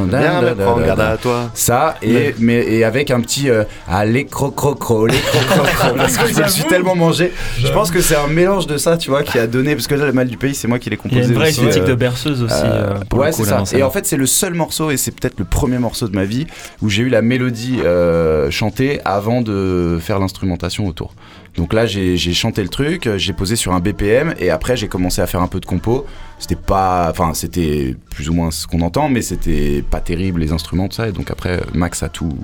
da, 0.09 0.19
Viens 0.19 0.41
da, 0.41 0.49
me 0.51 0.55
da, 0.55 0.63
prendre 0.63 0.79
da, 0.81 0.85
garde 0.87 0.99
da. 0.99 1.09
à 1.11 1.17
toi. 1.17 1.49
Ça, 1.53 1.95
et, 2.01 2.35
mais, 2.39 2.65
et 2.65 2.83
avec 2.83 3.11
un 3.11 3.21
petit 3.21 3.49
euh, 3.49 3.63
allez 3.87 4.25
crocrocro, 4.25 5.07
les 5.07 5.17
crocrocro, 5.17 5.95
parce 5.97 6.17
que 6.17 6.27
je 6.33 6.41
me 6.41 6.47
suis 6.47 6.63
tellement 6.65 6.95
mangé. 6.95 7.31
Je 7.59 7.67
pense 7.71 7.91
que 7.91 8.01
c'est 8.01 8.15
un 8.15 8.27
mélange 8.27 8.67
de 8.67 8.77
ça, 8.77 8.97
tu 8.97 9.09
vois, 9.09 9.23
qui 9.23 9.39
a 9.39 9.47
donné. 9.47 9.75
Parce 9.75 9.87
que 9.87 9.95
là, 9.95 10.05
le 10.05 10.13
mal 10.13 10.27
du 10.27 10.37
pays, 10.37 10.55
c'est 10.55 10.67
moi 10.67 10.79
qui 10.79 10.89
l'ai 10.89 10.97
Il 11.05 11.11
y 11.11 11.15
a 11.15 11.21
composé. 11.21 11.29
une 11.33 11.39
vraie 11.39 11.49
aussi, 11.49 11.59
esthétique 11.61 11.83
euh, 11.83 11.87
de 11.87 11.95
berceuse 11.95 12.43
aussi. 12.43 12.53
euh, 12.55 12.93
euh, 12.95 12.99
pour 13.09 13.19
ouais, 13.19 13.31
c'est 13.31 13.43
ça. 13.45 13.63
Et 13.73 13.83
en 13.83 13.89
fait, 13.91 14.05
c'est 14.05 14.17
le 14.17 14.25
seul 14.27 14.53
morceau, 14.53 14.91
et 14.91 14.97
c'est 14.97 15.11
peut-être 15.11 15.39
le 15.39 15.45
premier 15.45 15.77
morceau 15.79 16.07
de 16.07 16.15
ma 16.15 16.25
vie, 16.25 16.45
où 16.81 16.89
j'ai 16.89 17.03
eu 17.03 17.09
la 17.09 17.21
mélodie 17.21 17.79
euh, 17.83 18.49
chantée 18.51 18.99
avant 19.05 19.41
de 19.41 19.97
faire 20.01 20.19
l'instrumentation 20.19 20.85
autour. 20.87 21.13
Donc 21.55 21.71
là, 21.73 21.85
j'ai 21.85 22.17
chanté 22.33 22.61
le 22.61 22.69
truc, 22.69 23.07
euh, 23.07 23.17
j'ai 23.17 23.31
posé 23.31 23.55
sur 23.55 23.73
un 23.73 23.79
BPM, 23.79 24.35
et 24.39 24.49
après, 24.49 24.75
j'ai 24.75 24.87
commencé 24.89 25.21
à 25.21 25.27
faire 25.27 25.41
un 25.41 25.47
peu 25.47 25.59
de 25.59 25.65
compo. 25.65 26.05
C'était 26.37 26.55
pas. 26.55 27.07
Enfin, 27.09 27.33
c'était 27.33 27.95
plus 28.09 28.29
ou 28.29 28.33
moins 28.33 28.51
ce 28.51 28.67
qu'on 28.67 28.81
entend, 28.81 29.07
mais 29.07 29.21
c'était 29.21 29.81
pas 29.89 30.01
terrible, 30.01 30.41
les 30.41 30.51
instruments, 30.51 30.89
tout 30.89 30.95
ça. 30.95 31.07
Et 31.07 31.11
donc 31.13 31.31
après, 31.31 31.61
Max 31.73 32.03
a 32.03 32.09
tout 32.09 32.37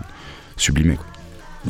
sublimé. 0.55 0.95
Quoi. 0.95 1.05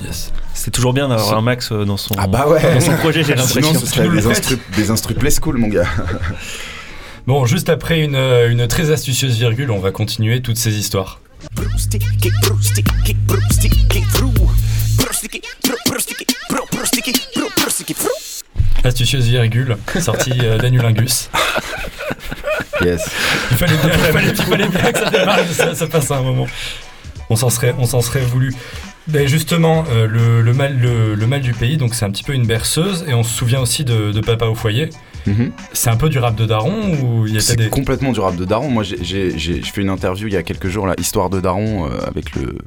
Yes. 0.06 0.32
C'est 0.54 0.72
toujours 0.72 0.94
bien 0.94 1.10
d'avoir 1.10 1.38
un 1.38 1.42
Max 1.42 1.72
euh, 1.72 1.84
dans 1.84 1.98
son, 1.98 2.14
Ah 2.18 2.28
bah 2.28 2.48
ouais 2.48 2.62
dans 2.76 2.80
son 2.80 2.96
projet, 2.98 3.24
j'ai 3.24 3.36
Sinon, 3.38 3.74
l'impression. 3.74 3.74
ce 3.74 3.86
serait 3.88 4.08
des 4.10 4.28
instru, 4.28 4.58
des 4.76 4.92
instru 4.92 5.14
play 5.16 5.32
school, 5.32 5.58
mon 5.58 5.68
gars. 5.68 5.88
Bon, 7.28 7.46
juste 7.46 7.70
après 7.70 8.02
une, 8.04 8.16
euh, 8.16 8.50
une 8.50 8.68
très 8.68 8.90
astucieuse 8.90 9.38
virgule, 9.38 9.70
on 9.70 9.78
va 9.80 9.92
continuer 9.92 10.42
toutes 10.42 10.58
ces 10.58 10.76
histoires. 10.76 11.20
Astucieuse 18.84 19.28
virgule, 19.28 19.78
sortie 20.00 20.34
euh, 20.44 20.58
d'Anulingus. 20.58 21.30
Yes. 22.84 23.12
Il 23.52 23.58
fallait 23.58 23.78
bien, 23.78 23.92
il 23.94 24.00
fallait, 24.12 24.30
il 24.30 24.36
fallait 24.44 24.68
bien 24.68 24.92
que 24.92 24.98
ça 24.98 25.10
démarre, 25.12 25.40
ça, 25.52 25.76
ça 25.76 25.86
passe 25.86 26.10
à 26.10 26.18
un 26.18 26.24
moment. 26.24 26.48
On 27.30 27.36
s'en 27.36 27.52
serait, 27.52 27.76
on 27.78 27.86
s'en 27.86 28.02
serait 28.02 28.22
voulu. 28.22 28.56
Ben 29.08 29.28
justement, 29.28 29.86
euh, 29.92 30.08
le, 30.08 30.42
le 30.42 30.54
mal, 30.54 30.80
le, 30.80 31.14
le 31.14 31.28
mal 31.28 31.42
du 31.42 31.54
pays, 31.54 31.78
donc 31.78 31.94
c'est 31.94 32.06
un 32.06 32.10
petit 32.10 32.24
peu 32.24 32.34
une 32.34 32.48
berceuse, 32.48 33.06
et 33.08 33.14
on 33.14 33.22
se 33.22 33.30
souvient 33.38 33.62
aussi 33.62 33.84
de, 33.86 34.12
de 34.12 34.20
Papa 34.22 34.48
au 34.48 34.56
foyer. 34.56 34.90
Mhm. 35.28 35.52
C'est 35.74 35.92
un 35.92 35.96
peu 35.96 36.10
du 36.10 36.18
rap 36.18 36.36
de 36.36 36.48
Daron 36.48 36.96
ou 37.04 37.28
il 37.28 37.36
y 37.36 37.38
a 37.38 37.40
C'est 37.42 37.56
des. 37.56 37.70
complètement 37.70 38.14
du 38.14 38.20
rap 38.20 38.36
de 38.36 38.46
Daron. 38.46 38.70
Moi, 38.72 38.82
j'ai- 38.82 39.04
j'ai 39.04 39.38
j'ai- 39.38 39.62
j'ai 39.62 39.72
fait 39.72 39.82
une 39.82 39.90
interview 39.90 40.28
il 40.28 40.34
y 40.34 40.38
a 40.38 40.42
quelques 40.44 40.70
jours, 40.70 40.88
là, 40.88 40.96
Histoire 40.98 41.30
de 41.30 41.40
Daron, 41.40 41.86
euh, 41.86 42.00
avec 42.08 42.36
le, 42.36 42.58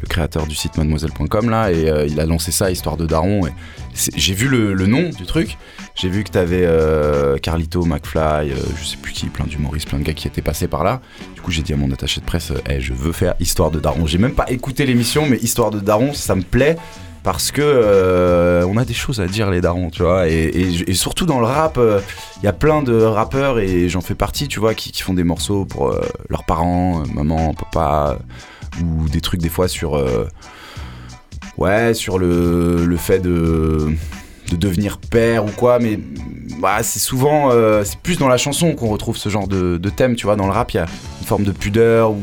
le 0.00 0.08
créateur 0.08 0.46
du 0.46 0.54
site 0.54 0.76
mademoiselle.com 0.76 1.50
là, 1.50 1.70
et 1.70 1.88
euh, 1.88 2.06
il 2.06 2.18
a 2.20 2.26
lancé 2.26 2.50
ça, 2.50 2.70
Histoire 2.70 2.96
de 2.96 3.06
Daron. 3.06 3.46
et 3.46 3.52
J'ai 3.94 4.34
vu 4.34 4.48
le, 4.48 4.86
nom 4.86 5.10
du 5.10 5.26
truc, 5.26 5.56
j'ai 5.94 6.08
vu 6.08 6.24
que 6.24 6.30
t'avais 6.30 6.64
euh, 6.64 7.38
Carlito, 7.38 7.84
McFly, 7.84 8.50
euh, 8.50 8.56
je 8.76 8.84
sais 8.84 8.96
plus 8.96 9.12
qui, 9.12 9.26
plein 9.26 9.46
d'humoristes, 9.46 9.88
plein 9.88 9.98
de 9.98 10.04
gars 10.04 10.14
qui 10.14 10.26
étaient 10.26 10.42
passés 10.42 10.68
par 10.68 10.84
là. 10.84 11.00
Du 11.34 11.40
coup, 11.40 11.50
j'ai 11.50 11.62
dit 11.62 11.72
à 11.72 11.76
mon 11.76 11.90
attaché 11.92 12.20
de 12.20 12.26
presse, 12.26 12.50
euh, 12.50 12.60
Eh, 12.68 12.80
je 12.80 12.92
veux 12.92 13.12
faire 13.12 13.34
Histoire 13.40 13.70
de 13.70 13.78
Daron. 13.78 14.06
J'ai 14.06 14.18
même 14.18 14.34
pas 14.34 14.50
écouté 14.50 14.86
l'émission, 14.86 15.26
mais 15.28 15.36
Histoire 15.36 15.70
de 15.70 15.80
Daron, 15.80 16.14
ça 16.14 16.34
me 16.34 16.42
plaît. 16.42 16.76
Parce 17.22 17.52
que 17.52 18.64
on 18.66 18.76
a 18.76 18.84
des 18.84 18.94
choses 18.94 19.20
à 19.20 19.28
dire 19.28 19.48
les 19.48 19.60
darons, 19.60 19.90
tu 19.90 20.02
vois, 20.02 20.28
et, 20.28 20.92
surtout 20.92 21.24
dans 21.24 21.38
le 21.38 21.46
rap, 21.46 21.78
il 21.78 22.44
y 22.44 22.48
a 22.48 22.52
plein 22.52 22.82
de 22.82 23.00
rappeurs 23.00 23.60
et 23.60 23.88
j'en 23.88 24.00
fais 24.00 24.16
partie, 24.16 24.48
tu 24.48 24.58
vois, 24.58 24.74
qui, 24.74 24.92
font 25.00 25.14
des 25.14 25.22
morceaux 25.22 25.64
pour 25.64 25.94
leurs 26.28 26.42
parents, 26.42 27.04
maman, 27.14 27.54
papa, 27.54 28.18
ou 28.80 29.08
des 29.08 29.20
trucs 29.20 29.40
des 29.40 29.48
fois 29.48 29.68
sur, 29.68 29.96
euh, 29.96 30.28
ouais, 31.58 31.94
sur 31.94 32.18
le, 32.18 32.84
le 32.84 32.96
fait 32.96 33.20
de, 33.20 33.94
de 34.50 34.56
devenir 34.56 34.98
père 34.98 35.44
ou 35.44 35.50
quoi, 35.50 35.78
mais 35.78 35.98
bah, 36.60 36.82
c'est 36.82 36.98
souvent, 37.00 37.50
euh, 37.50 37.82
c'est 37.84 37.98
plus 37.98 38.18
dans 38.18 38.28
la 38.28 38.36
chanson 38.36 38.74
qu'on 38.74 38.88
retrouve 38.88 39.16
ce 39.16 39.28
genre 39.28 39.48
de, 39.48 39.78
thème, 39.88 40.16
tu 40.16 40.26
vois, 40.26 40.36
dans 40.36 40.46
le 40.46 40.52
rap, 40.52 40.72
il 40.72 40.76
y 40.76 40.80
a 40.80 40.86
une 41.20 41.26
forme 41.26 41.44
de 41.44 41.52
pudeur 41.52 42.12
ou, 42.12 42.22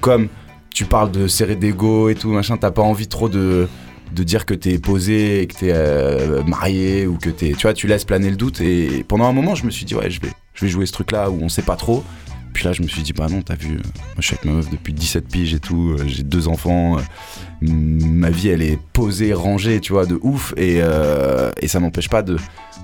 comme 0.00 0.28
tu 0.70 0.84
parles 0.84 1.10
de 1.10 1.28
serrer 1.28 1.54
d'ego 1.54 2.08
et 2.08 2.14
tout, 2.14 2.30
machin, 2.30 2.56
t'as 2.56 2.70
pas 2.70 2.82
envie 2.82 3.06
trop 3.06 3.28
de 3.28 3.68
dire 4.12 4.46
que 4.46 4.54
t'es 4.54 4.78
posé 4.78 5.42
et 5.42 5.46
que 5.46 5.54
t'es 5.54 5.72
euh, 5.72 6.42
marié 6.44 7.06
ou 7.06 7.16
que 7.18 7.30
t'es 7.30 7.50
tu 7.50 7.62
vois 7.62 7.74
tu 7.74 7.88
laisses 7.88 8.04
planer 8.04 8.30
le 8.30 8.36
doute 8.36 8.60
et 8.60 9.04
pendant 9.08 9.24
un 9.24 9.32
moment 9.32 9.56
je 9.56 9.66
me 9.66 9.70
suis 9.72 9.84
dit 9.84 9.96
ouais 9.96 10.08
je 10.08 10.20
vais 10.20 10.28
je 10.54 10.64
vais 10.64 10.70
jouer 10.70 10.86
ce 10.86 10.92
truc 10.92 11.10
là 11.10 11.30
où 11.30 11.40
on 11.42 11.48
sait 11.48 11.62
pas 11.62 11.74
trop 11.74 12.04
puis 12.54 12.64
là 12.64 12.72
je 12.72 12.82
me 12.82 12.88
suis 12.88 13.02
dit 13.02 13.12
bah 13.12 13.26
non 13.28 13.42
t'as 13.42 13.56
vu 13.56 13.72
euh, 13.74 13.82
moi 13.82 14.14
je 14.20 14.26
suis 14.26 14.34
avec 14.34 14.44
ma 14.46 14.52
meuf 14.52 14.70
depuis 14.70 14.94
17 14.94 15.28
piges 15.28 15.52
et 15.52 15.58
tout 15.58 15.90
euh, 15.90 16.04
j'ai 16.06 16.22
deux 16.22 16.48
enfants 16.48 16.96
euh, 16.96 17.00
ma 17.60 18.30
vie 18.30 18.48
elle 18.48 18.62
est 18.62 18.78
posée 18.92 19.34
rangée 19.34 19.80
tu 19.80 19.92
vois 19.92 20.06
de 20.06 20.18
ouf. 20.22 20.54
Et, 20.56 20.80
ça 21.66 21.80
m'empêche 21.80 22.08
pas 22.08 22.22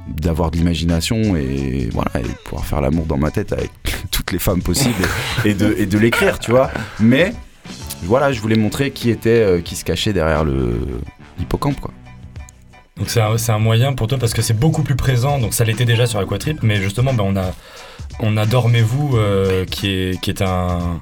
d'avoir 0.09 0.51
de 0.51 0.57
l'imagination 0.57 1.37
et 1.37 1.89
voilà 1.93 2.11
pouvoir 2.45 2.67
faire 2.67 2.81
l'amour 2.81 3.07
dans 3.07 3.19
ma 3.19 3.31
tête 3.31 3.53
avec 3.53 3.71
toutes 4.11 4.33
les 4.33 4.41
femmes 4.41 4.63
possibles 4.63 5.05
et, 5.45 5.55
de, 5.55 5.99
l'écrire 5.99 6.41
tu 6.41 6.51
vois. 6.51 6.71
Mais 6.99 7.33
voilà 8.03 8.33
je 8.33 8.41
voulais 8.41 8.57
montrer 8.57 8.91
qui 8.91 9.11
était 9.11 9.63
qui 9.65 9.77
se 9.77 9.85
cachait 9.85 10.13
derrière 10.13 10.45
le 10.45 10.81
hippocampe 11.39 11.79
quoi. 11.79 11.93
Donc 12.97 13.09
c'est 13.09 13.21
un, 13.21 13.37
un 13.55 13.59
moyen 13.59 13.93
pour 13.93 14.09
toi 14.09 14.19
parce 14.19 14.35
que 14.35 14.43
c'est 14.43 14.59
beaucoup 14.59 14.83
plus 14.83 14.97
présent, 14.97 15.39
donc 15.39 15.55
ça 15.55 15.65
l'était 15.65 15.85
déjà 15.87 16.07
sur 16.07 16.19
Aquatrip, 16.19 16.63
mais 16.63 16.83
justement 16.83 17.15
ben, 17.15 17.25
on 17.27 17.37
a, 17.37 17.53
on 18.19 18.37
a 18.37 18.47
Dormez-vous 18.47 19.17
euh, 19.17 19.65
qui, 19.65 19.89
est, 19.89 20.21
qui 20.21 20.31
est 20.31 20.43
un... 20.43 21.01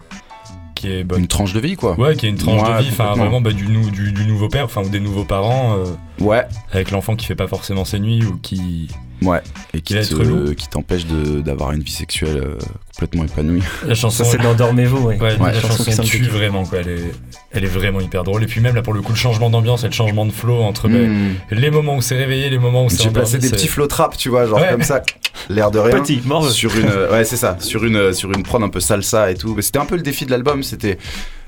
Qui 0.74 0.92
est, 0.92 1.02
bah, 1.02 1.16
une 1.18 1.26
tranche 1.26 1.52
de 1.54 1.58
vie 1.60 1.74
quoi. 1.74 1.98
Ouais, 1.98 2.14
qui 2.14 2.26
est 2.26 2.28
une 2.28 2.36
tranche 2.36 2.62
Ouais, 2.62 2.76
de 2.78 2.82
vie, 2.84 2.90
enfin 2.92 3.14
vraiment 3.14 3.40
bah, 3.40 3.50
du, 3.50 3.66
nou- 3.66 3.90
du, 3.90 4.12
du 4.12 4.24
nouveau 4.26 4.48
père, 4.48 4.64
enfin 4.64 4.82
ou 4.84 4.88
des 4.88 5.00
nouveaux 5.00 5.24
parents, 5.24 5.76
euh, 5.76 5.84
ouais. 6.20 6.44
avec 6.70 6.92
l'enfant 6.92 7.16
qui 7.16 7.26
fait 7.26 7.34
pas 7.34 7.48
forcément 7.48 7.84
ses 7.84 7.98
nuits 7.98 8.24
ou 8.24 8.36
qui... 8.40 8.86
ouais 9.22 9.40
et 9.74 9.80
qui 9.80 9.94
te- 9.94 10.52
qui 10.52 10.68
t'empêche 10.68 11.06
de- 11.06 11.40
d'avoir 11.40 11.72
une 11.72 11.82
vie 11.82 11.90
sexuelle 11.92 12.36
euh, 12.38 12.58
complètement 12.94 13.24
épanouie 13.24 13.62
La 13.86 13.94
chanson... 13.94 14.24
Ça, 14.24 14.30
c'est 14.30 14.38
dans 14.38 14.54
Dormez-vous, 14.54 14.98
ouais. 15.06 15.18
Ouais, 15.20 15.36
Ouais, 15.38 15.52
la 15.52 15.60
chanson 15.60 15.90
sonne 15.90 16.04
tue 16.04 16.22
vraiment 16.24 16.64
quoi, 16.64 16.78
elle 16.80 16.88
est, 16.88 17.12
elle 17.52 17.64
est 17.64 17.68
vraiment 17.68 18.00
hyper 18.00 18.24
drôle. 18.24 18.42
Et 18.42 18.46
puis 18.46 18.60
même 18.60 18.74
là 18.74 18.82
pour 18.82 18.92
le 18.94 19.02
coup 19.02 19.12
le 19.12 19.16
changement 19.18 19.50
d'ambiance 19.50 19.84
et 19.84 19.86
le 19.86 19.92
changement 19.92 20.26
de 20.26 20.30
flow 20.32 20.62
entre 20.62 20.88
ben, 20.88 21.08
Hmm. 21.08 21.34
les 21.50 21.70
moments 21.70 21.96
où 21.96 22.02
c'est 22.02 22.16
réveillé, 22.16 22.50
les 22.50 22.58
moments 22.58 22.84
où 22.84 22.90
c'est 22.90 23.02
j'ai 23.04 23.10
placé 23.10 23.38
des 23.38 23.48
c'est- 23.48 23.56
petits 23.56 23.68
flow 23.68 23.86
trap 23.86 24.16
tu 24.16 24.28
vois 24.28 24.46
genre 24.46 24.60
Ouais. 24.60 24.68
comme 24.70 24.82
ça 24.82 25.02
l'air 25.48 25.70
de 25.70 25.78
rien 25.78 26.00
Petit, 26.00 26.20
morveux. 26.24 26.50
sur 26.50 26.76
une 26.76 26.86
euh, 26.88 27.10
ouais 27.12 27.24
c'est 27.24 27.36
ça 27.36 27.56
sur 27.60 27.84
une 27.84 27.96
euh, 27.96 28.12
sur 28.12 28.30
une 28.32 28.42
prod 28.42 28.62
un 28.62 28.68
peu 28.68 28.80
salsa 28.80 29.30
et 29.30 29.34
tout 29.34 29.54
mais 29.54 29.62
c'était 29.62 29.78
un 29.78 29.86
peu 29.86 29.96
le 29.96 30.02
défi 30.02 30.26
de 30.26 30.30
l'album 30.30 30.62
c'était 30.62 30.98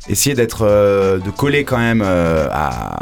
essayer 0.09 0.35
d'être 0.35 0.62
euh, 0.62 1.18
de 1.18 1.30
coller 1.30 1.64
quand 1.64 1.78
même 1.78 2.02
euh, 2.04 2.48
à 2.52 3.00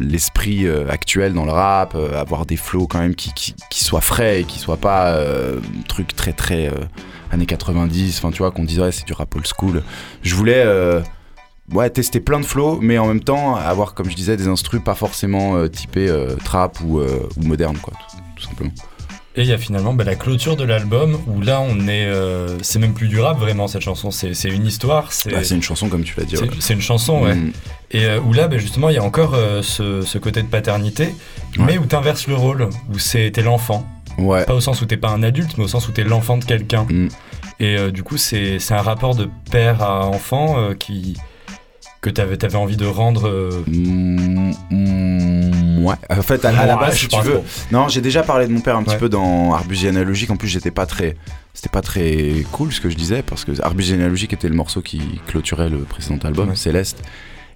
l'esprit 0.00 0.66
euh, 0.66 0.88
actuel 0.88 1.34
dans 1.34 1.44
le 1.44 1.52
rap 1.52 1.94
euh, 1.94 2.18
avoir 2.18 2.46
des 2.46 2.56
flows 2.56 2.86
quand 2.86 3.00
même 3.00 3.14
qui, 3.14 3.54
soient 3.72 4.00
frais 4.00 4.40
et 4.40 4.44
qui 4.44 4.58
soient 4.58 4.78
pas 4.78 5.14
euh, 5.14 5.60
truc 5.88 6.16
très 6.16 6.32
très 6.32 6.68
euh, 6.68 6.84
années 7.30 7.46
90 7.46 8.18
enfin 8.18 8.30
tu 8.30 8.38
vois 8.38 8.50
qu'on 8.50 8.64
dirait 8.64 8.92
c'est 8.92 9.06
du 9.06 9.12
rap 9.12 9.34
old 9.34 9.46
school. 9.46 9.82
Je 10.22 10.34
voulais 10.34 10.64
tester 11.92 12.20
plein 12.20 12.40
de 12.40 12.46
flows 12.46 12.78
mais 12.80 12.98
en 12.98 13.06
même 13.06 13.22
temps 13.22 13.56
avoir 13.56 13.94
comme 13.94 14.08
je 14.08 14.16
disais 14.16 14.36
des 14.36 14.48
instrus 14.48 14.82
pas 14.82 14.94
forcément 14.94 15.68
typés 15.68 16.10
trap 16.44 16.80
ou, 16.80 17.00
ou 17.00 17.42
moderne 17.42 17.76
quoi 17.78 17.94
tout 18.36 18.42
simplement 18.42 18.72
Et 19.36 19.42
il 19.42 19.48
y 19.48 19.52
a 19.52 19.58
finalement 19.58 19.92
bah, 19.94 20.04
la 20.04 20.14
clôture 20.14 20.54
de 20.56 20.62
l'album 20.62 21.18
où 21.26 21.40
là 21.40 21.60
on 21.60 21.88
est. 21.88 22.04
euh, 22.06 22.56
c'est 22.62 22.78
même 22.78 22.94
plus 22.94 23.08
du 23.08 23.18
rap 23.18 23.36
vraiment 23.38 23.66
cette 23.66 23.82
chanson, 23.82 24.10
c'est 24.12 24.30
une 24.44 24.64
histoire, 24.66 25.10
c'est 25.12 25.30
Bah, 25.32 25.42
c'est 25.42 25.56
une 25.56 25.62
chanson 25.62 25.88
comme 25.88 26.04
tu 26.04 26.14
l'as 26.18 26.24
dit 26.24 26.36
c'est- 26.36 26.42
ouais. 26.42 26.50
c'est 26.60 26.74
une 26.74 26.80
chanson, 26.80 27.20
ouais. 27.22 27.34
Mm. 27.34 27.52
Et 27.90 28.04
euh, 28.04 28.20
où 28.20 28.32
là 28.32 28.46
bah, 28.46 28.58
justement 28.58 28.90
il 28.90 28.94
y 28.94 28.98
a 28.98 29.02
encore 29.02 29.34
euh, 29.34 29.60
ce, 29.62 30.02
ce 30.02 30.18
côté 30.18 30.40
de 30.42 30.46
paternité, 30.46 31.06
Ouais. 31.58 31.64
mais 31.66 31.78
où 31.78 31.84
t'inverses 31.86 32.28
le 32.28 32.36
rôle, 32.36 32.68
où 32.92 32.98
c'est 33.00 33.32
t'es 33.32 33.42
l'enfant. 33.42 33.84
ouais 34.18 34.44
Pas 34.44 34.54
au 34.54 34.60
sens 34.60 34.80
où 34.82 34.86
t'es 34.86 34.96
pas 34.96 35.10
un 35.10 35.24
adulte, 35.24 35.58
mais 35.58 35.64
au 35.64 35.68
sens 35.68 35.88
où 35.88 35.92
t'es 35.92 36.04
l'enfant 36.04 36.36
de 36.38 36.44
quelqu'un. 36.44 36.86
Mm. 36.88 37.08
Et 37.58 37.90
du 37.92 38.02
coup 38.04 38.16
c'est 38.18 38.58
un 38.70 38.82
rapport 38.82 39.16
de 39.16 39.28
père 39.50 39.82
à 39.82 40.06
enfant 40.06 40.74
qui 40.78 41.16
que 42.00 42.10
t'avais 42.10 42.44
avais 42.44 42.56
envie 42.56 42.76
de 42.76 42.84
rendre. 42.86 43.26
euh, 43.28 43.64
Mm, 43.66 44.52
mm, 44.70 45.23
ouais. 45.84 45.94
En 46.10 46.22
fait, 46.22 46.44
à, 46.44 46.48
à 46.58 46.66
la 46.66 46.76
base, 46.76 46.96
si 46.96 47.08
tu 47.08 47.20
veux. 47.20 47.40
Non, 47.70 47.88
j'ai 47.88 48.00
déjà 48.00 48.22
parlé 48.22 48.46
de 48.46 48.52
mon 48.52 48.60
père 48.60 48.76
un 48.76 48.82
petit 48.82 48.94
Ouais. 48.94 48.98
peu 48.98 49.08
dans 49.08 49.52
Arbus 49.54 49.74
généalogique. 49.76 50.30
En 50.30 50.36
plus, 50.36 50.48
j'étais 50.48 50.70
pas 50.70 50.86
très. 50.86 51.16
C'était 51.52 51.68
pas 51.68 51.82
très 51.82 52.44
cool 52.52 52.72
ce 52.72 52.80
que 52.80 52.90
je 52.90 52.96
disais 52.96 53.22
parce 53.22 53.44
que 53.44 53.52
Arbus 53.62 53.84
généalogique 53.84 54.32
était 54.32 54.48
le 54.48 54.56
morceau 54.56 54.82
qui 54.82 55.20
clôturait 55.26 55.68
le 55.70 55.78
précédent 55.78 56.18
album, 56.24 56.48
Ouais. 56.50 56.56
Céleste. 56.56 56.98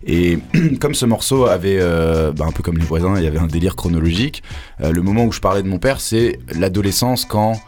Et 0.06 0.38
comme 0.80 0.94
ce 0.94 1.04
morceau 1.06 1.46
avait, 1.46 1.78
euh, 1.80 2.30
bah, 2.32 2.44
un 2.46 2.52
peu 2.52 2.62
comme 2.62 2.78
les 2.78 2.84
voisins, 2.84 3.16
il 3.18 3.24
y 3.24 3.26
avait 3.26 3.38
un 3.40 3.48
délire 3.48 3.74
chronologique. 3.74 4.42
euh, 4.80 4.92
le 4.92 5.02
moment 5.02 5.24
où 5.24 5.32
je 5.32 5.40
parlais 5.40 5.62
de 5.64 5.68
mon 5.68 5.78
père, 5.78 6.00
c'est 6.00 6.38
l'adolescence 6.54 7.24
quand 7.24 7.60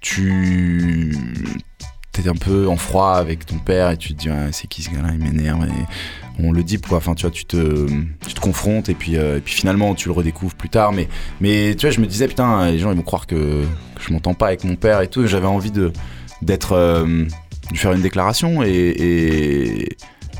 tu 0.00 1.16
t'es 2.12 2.28
un 2.28 2.34
peu 2.34 2.68
en 2.68 2.76
froid 2.76 3.12
avec 3.12 3.46
ton 3.46 3.58
père 3.58 3.90
et 3.90 3.96
tu 3.96 4.14
te 4.14 4.20
dis 4.20 4.28
c'est 4.52 4.66
qui 4.66 4.82
ce 4.82 4.90
gars-là, 4.90 5.08
il 5.12 5.18
m'énerve. 5.18 5.64
Et 5.64 5.70
on 6.38 6.52
le 6.52 6.62
dit 6.62 6.80
quoi. 6.80 6.98
Enfin, 6.98 7.14
tu 7.14 7.22
vois, 7.22 7.30
tu 7.30 7.44
te, 7.44 7.86
tu 8.26 8.34
te 8.34 8.40
confrontes 8.40 8.88
et 8.88 8.94
puis, 8.94 9.16
euh, 9.16 9.38
et 9.38 9.40
puis 9.40 9.54
finalement 9.54 9.94
tu 9.94 10.08
le 10.08 10.14
redécouvres 10.14 10.54
plus 10.54 10.68
tard. 10.68 10.92
Mais, 10.92 11.08
mais 11.40 11.74
tu 11.76 11.86
vois, 11.86 11.90
je 11.90 12.00
me 12.00 12.06
disais 12.06 12.28
putain, 12.28 12.70
les 12.70 12.78
gens 12.78 12.90
ils 12.90 12.96
vont 12.96 13.02
croire 13.02 13.26
que, 13.26 13.34
que 13.34 14.02
je 14.06 14.12
m'entends 14.12 14.34
pas 14.34 14.48
avec 14.48 14.64
mon 14.64 14.76
père 14.76 15.00
et 15.00 15.08
tout. 15.08 15.26
J'avais 15.26 15.46
envie 15.46 15.70
de 15.70 15.92
d'être, 16.42 16.72
euh, 16.72 17.24
de 17.72 17.76
faire 17.76 17.92
une 17.92 18.02
déclaration 18.02 18.62
et, 18.62 18.68
et 18.68 19.88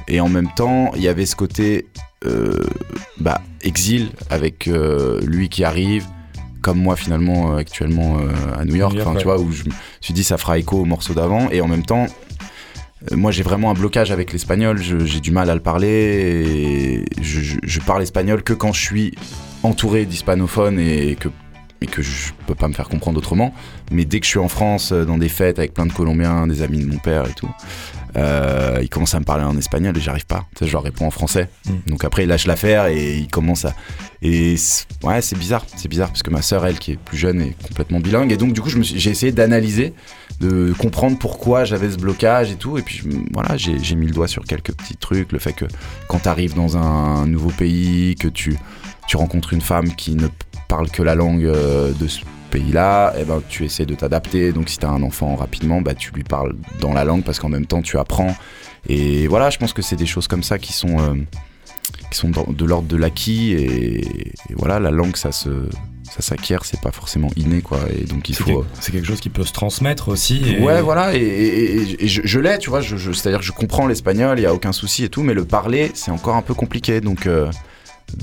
et 0.09 0.21
en 0.21 0.29
même 0.29 0.49
temps 0.57 0.93
il 0.95 1.03
y 1.03 1.09
avait 1.09 1.27
ce 1.27 1.37
côté 1.37 1.87
euh, 2.25 2.65
bah, 3.19 3.43
exil 3.63 4.11
avec 4.31 4.71
lui 5.23 5.49
qui 5.49 5.65
arrive. 5.65 6.07
Comme 6.61 6.81
moi 6.81 6.97
finalement 6.97 7.55
actuellement 7.55 8.19
à 8.59 8.65
New 8.65 8.75
York, 8.75 8.93
New 8.93 8.99
York, 8.99 9.09
enfin, 9.09 9.13
ouais. 9.13 9.19
tu 9.19 9.25
vois, 9.25 9.39
où 9.39 9.53
je 9.53 9.63
me 9.63 9.71
suis 10.01 10.13
dit 10.13 10.25
ça 10.25 10.37
fera 10.37 10.59
écho 10.59 10.81
au 10.81 10.85
morceau 10.85 11.15
d'avant, 11.15 11.49
et 11.51 11.61
en 11.61 11.69
même 11.69 11.85
temps, 11.85 12.07
moi 13.13 13.31
j'ai 13.31 13.43
vraiment 13.43 13.71
un 13.71 13.75
blocage 13.75 14.11
avec 14.11 14.33
l'espagnol, 14.33 14.81
j'ai 14.83 15.21
du 15.21 15.31
mal 15.31 15.51
à 15.51 15.55
le 15.55 15.61
parler, 15.61 17.05
et 17.07 17.23
je, 17.23 17.41
je- 17.41 17.59
je 17.63 17.81
parle 17.81 18.03
espagnol 18.03 18.43
que 18.43 18.53
quand 18.53 18.73
je 18.73 18.81
suis 18.81 19.15
entouré 19.63 20.05
d'hispanophones 20.07 20.79
et 20.81 21.17
que, 21.19 21.29
et 21.81 21.87
que 21.87 22.03
je 22.03 22.33
peux 22.47 22.55
pas 22.55 22.69
me 22.69 22.73
faire 22.75 22.89
comprendre 22.89 23.19
autrement. 23.19 23.55
Mais 23.93 24.05
dès 24.05 24.19
que 24.21 24.27
je 24.27 24.31
suis 24.31 24.39
en 24.41 24.49
France, 24.49 24.91
euh, 24.93 25.05
dans 25.05 25.17
des 25.19 25.29
fêtes 25.29 25.59
avec 25.59 25.75
plein 25.75 25.87
de 25.87 25.93
Colombiens, 25.93 26.47
des 26.47 26.63
amis 26.63 26.79
de 26.81 26.87
mon 26.87 26.99
père 26.99 27.25
et 27.29 27.33
tout, 27.35 27.51
euh, 28.17 28.79
ils 28.83 28.89
commencent 28.89 29.15
à 29.15 29.21
me 29.21 29.25
parler 29.25 29.45
en 29.45 29.57
espagnol 29.57 29.97
et 29.97 30.01
j'arrive 30.01 30.27
pas. 30.27 30.47
Je 30.61 30.73
leur 30.73 30.83
réponds 30.83 31.07
en 31.07 31.11
français. 31.13 31.49
Mm. 31.67 31.73
Donc 31.91 32.05
après, 32.05 32.25
ils 32.25 32.29
lâchent 32.29 32.47
l'affaire 32.47 32.87
et 32.87 33.17
ils 33.19 33.29
commencent 33.29 33.65
à. 33.65 33.75
Et 34.23 34.57
ouais, 35.05 35.23
c'est 35.23 35.39
bizarre. 35.39 35.65
C'est 35.77 35.89
bizarre 35.89 36.09
parce 36.09 36.23
que 36.25 36.31
ma 36.31 36.43
sœur, 36.43 36.67
elle, 36.67 36.79
qui 36.79 36.93
est 36.93 36.97
plus 36.99 37.17
jeune, 37.19 37.41
est 37.41 37.55
complètement 37.69 38.01
bilingue. 38.01 38.33
Et 38.33 38.37
donc, 38.37 38.53
du 38.55 38.61
coup, 38.61 38.71
j'ai 38.71 39.11
essayé 39.11 39.31
d'analyser, 39.31 39.93
de 40.41 40.73
comprendre 40.79 41.19
pourquoi 41.19 41.65
j'avais 41.65 41.91
ce 41.91 41.97
blocage 41.97 42.51
et 42.51 42.57
tout. 42.57 42.79
Et 42.79 42.83
puis, 42.83 43.03
voilà, 43.33 43.57
j'ai 43.57 43.95
mis 43.97 44.07
le 44.07 44.13
doigt 44.13 44.29
sur 44.29 44.45
quelques 44.45 44.73
petits 44.73 44.97
trucs. 44.97 45.33
Le 45.33 45.39
fait 45.39 45.53
que 45.53 45.65
quand 46.09 46.21
tu 46.21 46.29
arrives 46.29 46.55
dans 46.55 46.77
un 46.77 47.27
nouveau 47.27 47.51
pays, 47.51 48.15
que 48.15 48.29
tu, 48.29 48.57
rencontres 49.15 49.53
une 49.53 49.61
femme 49.61 49.95
qui 49.95 50.15
ne 50.15 50.29
parle 50.69 50.91
que 50.91 51.03
la 51.03 51.15
langue 51.15 51.45
euh, 51.45 51.93
de 51.93 52.07
ce 52.07 52.21
pays-là, 52.51 53.15
eh 53.19 53.25
ben, 53.25 53.43
tu 53.49 53.65
essaies 53.65 53.87
de 53.87 53.95
t'adapter. 53.95 54.53
Donc, 54.53 54.69
si 54.69 54.79
tu 54.79 54.87
as 54.87 54.91
un 54.91 55.03
enfant 55.03 55.35
rapidement, 55.35 55.81
bah, 55.81 55.95
tu 55.95 56.13
lui 56.13 56.25
parles 56.25 56.55
dans 56.81 56.93
la 56.93 57.05
langue 57.05 57.25
parce 57.25 57.41
qu'en 57.41 57.49
même 57.49 57.67
temps, 57.67 57.83
tu 57.83 57.99
apprends. 57.99 58.35
Et 58.89 59.27
voilà, 59.27 59.51
je 59.51 59.59
pense 59.59 59.73
que 59.73 59.83
c'est 59.83 59.97
des 59.97 60.07
choses 60.07 60.29
comme 60.29 60.43
ça 60.43 60.59
qui 60.59 60.73
sont, 60.73 60.99
euh, 61.01 61.15
de 62.49 62.65
l'ordre 62.65 62.89
de 62.89 62.97
l'acquis. 62.97 63.53
Et 63.53 64.33
voilà, 64.55 64.79
la 64.79 64.91
langue, 64.91 65.17
ça 65.17 65.33
se. 65.33 65.51
Ça 66.15 66.23
s'acquiert, 66.23 66.65
c'est 66.65 66.81
pas 66.81 66.91
forcément 66.93 67.31
inné, 67.37 67.61
quoi. 67.61 67.79
Et 67.97 68.05
donc 68.05 68.29
il 68.29 68.35
C'est 68.35 68.45
faut. 68.45 68.65
c'est 68.81 68.93
quelque 68.93 69.07
chose 69.07 69.21
qui 69.21 69.31
peut 69.31 69.45
se 69.45 69.53
transmettre 69.53 70.09
aussi. 70.09 70.43
et- 70.45 70.61
Ouais, 70.61 70.81
voilà, 70.83 71.15
et, 71.15 71.19
et- 71.19 71.77
et- 71.83 72.05
et 72.05 72.09
je, 72.09 72.23
je 72.25 72.41
l'ai, 72.41 72.59
tu 72.59 72.71
vois, 72.71 72.81
je, 72.81 72.97
je- 72.97 73.13
c'est-à-dire 73.13 73.41
que 73.41 73.45
je 73.47 73.53
comprends 73.53 73.87
l'espagnol, 73.87 74.39
il 74.39 74.43
y 74.43 74.47
a 74.47 74.55
aucun 74.55 74.73
souci 74.73 75.05
et 75.05 75.09
tout, 75.09 75.23
mais 75.23 75.35
le 75.35 75.45
parler, 75.45 75.91
c'est 75.95 76.11
encore 76.11 76.35
un 76.37 76.43
peu 76.43 76.55
compliqué, 76.55 77.01
donc, 77.01 77.27
euh, 77.27 77.51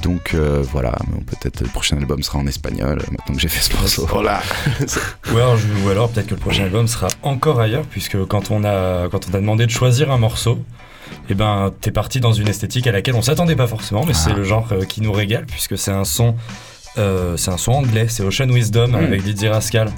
Donc 0.02 0.34
euh, 0.34 0.64
voilà, 0.72 0.94
peut-être 1.28 1.62
le 1.62 1.68
prochain 1.68 1.96
album 1.98 2.24
sera 2.24 2.40
en 2.40 2.48
espagnol, 2.48 2.98
euh, 3.00 3.12
maintenant 3.12 3.36
que 3.36 3.40
j'ai 3.40 3.48
fait 3.48 3.62
ce 3.62 3.72
morceau. 3.80 4.08
Voilà. 4.12 4.42
Ou 5.32 5.38
alors, 5.38 5.58
je- 5.58 5.68
ou 5.86 5.90
alors 5.90 6.10
peut-être 6.10 6.26
que 6.26 6.34
le 6.34 6.40
prochain 6.40 6.64
album 6.64 6.88
sera 6.88 7.08
encore 7.22 7.60
ailleurs, 7.60 7.86
puisque 7.92 8.18
quand 8.26 8.50
on 8.50 8.64
a, 8.64 9.08
quand 9.10 9.28
on 9.28 9.32
t'a 9.32 9.40
demandé 9.40 9.68
de 9.68 9.72
choisir 9.72 10.10
un 10.12 10.18
morceau, 10.18 10.58
eh 11.30 11.36
ben, 11.36 11.72
t'es 11.82 11.92
parti 11.92 12.20
dans 12.20 12.34
une 12.34 12.48
esthétique 12.48 12.88
à 12.88 12.92
laquelle 12.92 13.14
on 13.14 13.22
s'attendait 13.22 13.56
pas 13.56 13.68
forcément, 13.68 14.06
mais 14.08 14.16
c'est 14.16 14.32
Ah. 14.32 14.38
le 14.38 14.44
genre 14.44 14.68
qui 14.90 15.02
nous 15.02 15.12
régale, 15.12 15.46
puisque 15.46 15.78
c'est 15.78 15.92
un 15.92 16.04
son, 16.04 16.36
euh, 16.98 17.38
c'est 17.38 17.52
un 17.52 17.58
son 17.58 17.74
anglais, 17.74 18.08
c'est 18.10 18.24
Ocean 18.24 18.50
Wisdom 18.50 18.88
Mm. 18.90 18.96
avec 18.96 19.24
Didier 19.24 19.50
Rascal. 19.50 19.92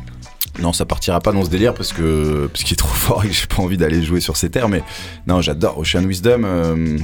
Non, 0.60 0.74
ça 0.74 0.86
partira 0.86 1.20
pas 1.20 1.32
dans 1.32 1.46
ce 1.46 1.50
délire 1.50 1.74
parce 1.76 1.94
que 1.94 2.48
parce 2.52 2.64
qu'il 2.64 2.74
est 2.74 2.78
trop 2.78 2.88
fort 2.94 3.24
et 3.24 3.28
que 3.28 3.34
j'ai 3.34 3.46
pas 3.48 3.62
envie 3.62 3.78
d'aller 3.78 4.02
jouer 4.04 4.20
sur 4.22 4.38
ces 4.38 4.50
terres. 4.50 4.70
Mais 4.70 4.82
non, 5.28 5.42
j'adore 5.42 5.78
Ocean 5.78 6.04
Wisdom. 6.04 6.44
euh, 6.46 6.98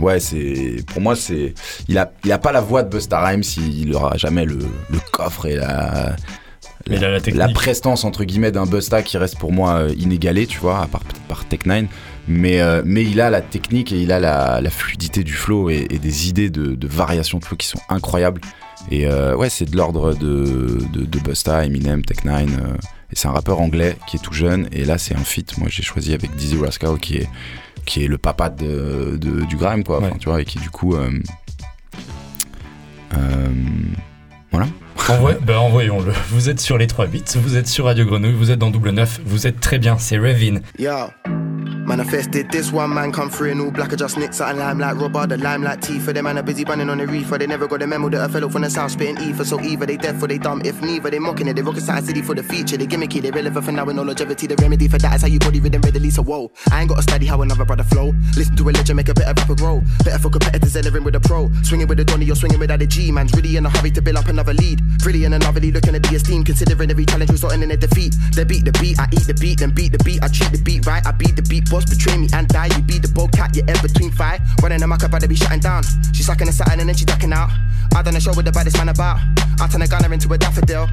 ouais, 0.00 0.18
c'est 0.20 0.76
pour 0.86 1.02
moi 1.02 1.14
c'est 1.16 1.54
il 1.88 1.98
a 1.98 2.10
il 2.24 2.32
a 2.32 2.38
pas 2.38 2.52
la 2.52 2.60
voix 2.62 2.82
de 2.82 2.88
Busta 2.88 3.20
Rhymes, 3.20 3.42
il, 3.58 3.94
aura 3.94 4.16
jamais 4.16 4.44
le, 4.46 4.58
le 4.90 4.98
coffre 5.12 5.44
et 5.46 5.56
la 5.56 6.16
la 6.86 7.18
la 7.18 7.48
prestance 7.48 8.04
entre 8.04 8.24
guillemets 8.24 8.50
d'un 8.52 8.64
Busta 8.64 9.02
qui 9.02 9.18
reste 9.18 9.38
pour 9.38 9.52
moi 9.52 9.74
euh, 9.80 9.94
inégalé, 9.98 10.46
tu 10.46 10.58
vois, 10.58 10.80
à 10.80 10.86
part 10.86 11.02
par 11.28 11.44
Tech 11.44 11.60
9. 11.66 11.84
Mais, 12.30 12.60
euh, 12.60 12.82
mais 12.84 13.02
il 13.04 13.20
a 13.20 13.28
la 13.28 13.40
technique 13.40 13.90
et 13.92 14.00
il 14.00 14.12
a 14.12 14.20
la, 14.20 14.60
la 14.60 14.70
fluidité 14.70 15.24
du 15.24 15.32
flow 15.32 15.68
et, 15.68 15.86
et 15.90 15.98
des 15.98 16.28
idées 16.28 16.48
de, 16.48 16.74
de 16.76 16.86
variation 16.86 17.38
de 17.38 17.44
flow 17.44 17.56
qui 17.56 17.66
sont 17.66 17.80
incroyables. 17.88 18.40
Et 18.90 19.06
euh, 19.06 19.34
ouais, 19.36 19.50
c'est 19.50 19.68
de 19.68 19.76
l'ordre 19.76 20.14
de, 20.14 20.78
de, 20.92 21.04
de 21.04 21.18
Busta, 21.18 21.64
Eminem, 21.66 22.04
Tech 22.04 22.24
9. 22.24 22.42
euh, 22.42 22.74
et 23.12 23.16
c'est 23.16 23.26
un 23.26 23.32
rappeur 23.32 23.60
anglais 23.60 23.96
qui 24.06 24.16
est 24.16 24.20
tout 24.20 24.32
jeune. 24.32 24.68
Et 24.72 24.84
là, 24.84 24.96
c'est 24.96 25.14
un 25.16 25.24
feat. 25.24 25.58
Moi, 25.58 25.66
j'ai 25.70 25.82
choisi 25.82 26.14
avec 26.14 26.34
Dizzy 26.36 26.56
Rascal 26.56 26.98
qui 26.98 27.16
est, 27.16 27.28
qui 27.84 28.04
est 28.04 28.08
le 28.08 28.16
papa 28.18 28.48
de, 28.48 29.16
de- 29.20 29.44
du 29.46 29.56
grime, 29.56 29.82
quoi. 29.82 29.98
Enfin, 29.98 30.16
tu 30.18 30.28
vois, 30.28 30.40
et 30.40 30.44
qui 30.44 30.58
du 30.60 30.70
coup. 30.70 30.94
euh, 30.94 31.10
euh, 33.18 33.48
voilà. 34.52 34.68
Envoie- 35.08 35.34
ben, 35.34 35.56
envoyons-le. 35.58 36.12
Vous 36.30 36.48
êtes 36.48 36.60
sur 36.60 36.78
les 36.78 36.86
3 36.86 37.06
bits, 37.06 37.24
vous 37.36 37.56
êtes 37.56 37.66
sur 37.66 37.86
Radio 37.86 38.04
Grenouille, 38.06 38.34
vous 38.34 38.50
êtes 38.52 38.58
dans 38.60 38.70
Double 38.70 38.90
9, 38.90 39.20
vous 39.24 39.46
êtes 39.46 39.58
très 39.60 39.78
bien, 39.78 39.98
c'est 39.98 40.18
Revin. 40.18 40.60
Yo, 40.78 40.90
manifested 41.60 42.50
this 42.50 42.70
one 42.72 42.94
man 42.94 43.12
come 43.12 43.28
through 43.28 43.50
in 43.50 43.60
all 43.60 43.70
black. 43.70 43.92
I 43.92 43.96
just 43.96 44.16
nicked 44.16 44.34
something 44.34 44.58
lime 44.58 44.78
like 44.78 44.96
rubber, 44.96 45.26
the 45.26 45.36
lime 45.36 45.62
like 45.62 45.80
teeth. 45.80 46.04
For 46.04 46.12
them 46.12 46.24
man 46.24 46.38
are 46.38 46.42
busy 46.42 46.64
running 46.64 46.88
on 46.88 46.98
the 46.98 47.06
reefer. 47.06 47.38
They 47.38 47.46
never 47.46 47.66
got 47.66 47.80
the 47.80 47.86
memo 47.86 48.08
that 48.10 48.24
a 48.24 48.28
fellow 48.28 48.48
from 48.48 48.62
the 48.62 48.70
south 48.70 48.92
spitting 48.92 49.18
ether. 49.22 49.44
So 49.44 49.60
either 49.60 49.86
they 49.86 49.96
deaf 49.96 50.22
or 50.22 50.28
they 50.28 50.38
dumb. 50.38 50.62
If 50.64 50.80
neither, 50.82 51.10
they 51.10 51.18
mocking 51.18 51.48
it. 51.48 51.54
They 51.56 51.62
rocket 51.62 51.82
side 51.82 52.04
city 52.04 52.22
for 52.22 52.34
the 52.34 52.42
feature. 52.42 52.76
They 52.76 52.86
gimmicky, 52.86 53.20
they 53.20 53.30
relevant 53.30 53.64
for 53.64 53.72
now 53.72 53.84
with 53.84 53.96
no 53.96 54.02
longevity. 54.02 54.46
The 54.46 54.56
remedy 54.56 54.88
for 54.88 54.98
that 54.98 55.16
is 55.16 55.22
how 55.22 55.28
you 55.28 55.38
body 55.38 55.60
rhythm 55.60 55.82
readily. 55.82 56.10
So 56.10 56.22
whoa, 56.22 56.50
I 56.70 56.80
ain't 56.80 56.88
got 56.88 56.96
to 56.96 57.02
study 57.02 57.26
how 57.26 57.42
another 57.42 57.64
brother 57.64 57.84
flow. 57.84 58.14
Listen 58.36 58.56
to 58.56 58.68
a 58.68 58.72
legend, 58.72 58.96
make 58.96 59.08
a 59.08 59.14
better 59.14 59.34
rapper 59.34 59.54
grow. 59.54 59.82
Better 60.04 60.18
for 60.18 60.30
competitors 60.30 60.76
entering 60.76 61.04
with 61.04 61.16
a 61.16 61.20
pro. 61.20 61.50
Swinging 61.62 61.88
with 61.88 62.00
a 62.00 62.04
Donny, 62.04 62.26
you're 62.26 62.36
swinging 62.36 62.58
without 62.58 62.82
a 62.82 62.86
G. 62.86 63.10
Man's 63.12 63.32
really 63.34 63.56
in 63.56 63.66
a 63.66 63.70
hurry 63.70 63.90
to 63.90 64.02
build 64.02 64.16
up 64.16 64.28
another 64.28 64.54
lead. 64.54 64.80
Really 65.04 65.24
in 65.24 65.32
another 65.32 65.60
lead, 65.60 65.74
looking 65.74 65.94
at 65.94 66.02
the 66.02 66.14
esteem. 66.14 66.44
Considering 66.44 66.90
every 66.90 67.04
challenge 67.04 67.30
resulting 67.30 67.62
in 67.62 67.70
a 67.70 67.76
defeat. 67.76 68.14
They 68.34 68.44
beat 68.44 68.64
the 68.64 68.72
beat, 68.72 68.98
I 68.98 69.08
eat 69.12 69.26
the 69.26 69.34
beat, 69.34 69.58
then 69.60 69.70
beat 69.70 69.92
the 69.92 70.02
beat. 70.04 70.22
I 70.22 70.28
treat 70.28 70.52
the 70.52 70.62
beat 70.62 70.86
right, 70.86 71.04
I 71.06 71.12
beat 71.12 71.36
the 71.36 71.42
beat. 71.42 71.49
Boss 71.58 71.84
betray 71.84 72.16
me 72.16 72.28
and 72.32 72.46
die. 72.46 72.66
You 72.66 72.82
be 72.82 72.98
the 73.00 73.08
bobcat, 73.08 73.56
you're 73.56 73.68
ever 73.68 73.88
between 73.88 74.12
five. 74.12 74.40
Running 74.62 74.78
them, 74.78 74.92
I 74.92 74.96
could 74.96 75.10
better 75.10 75.26
be 75.26 75.34
shutting 75.34 75.58
down. 75.58 75.82
She's 76.12 76.26
sucking 76.26 76.46
a 76.46 76.52
satin 76.52 76.78
and 76.78 76.88
then 76.88 76.94
she 76.94 77.04
ducking 77.04 77.32
out. 77.32 77.50
I 77.96 78.02
done 78.02 78.14
a 78.14 78.20
show 78.20 78.32
with 78.36 78.44
the 78.44 78.52
baddest 78.52 78.76
man 78.76 78.90
about. 78.90 79.18
I 79.60 79.66
turn 79.66 79.82
a 79.82 79.88
gunner 79.88 80.12
into 80.12 80.32
a 80.32 80.38
daffodil. 80.38 80.86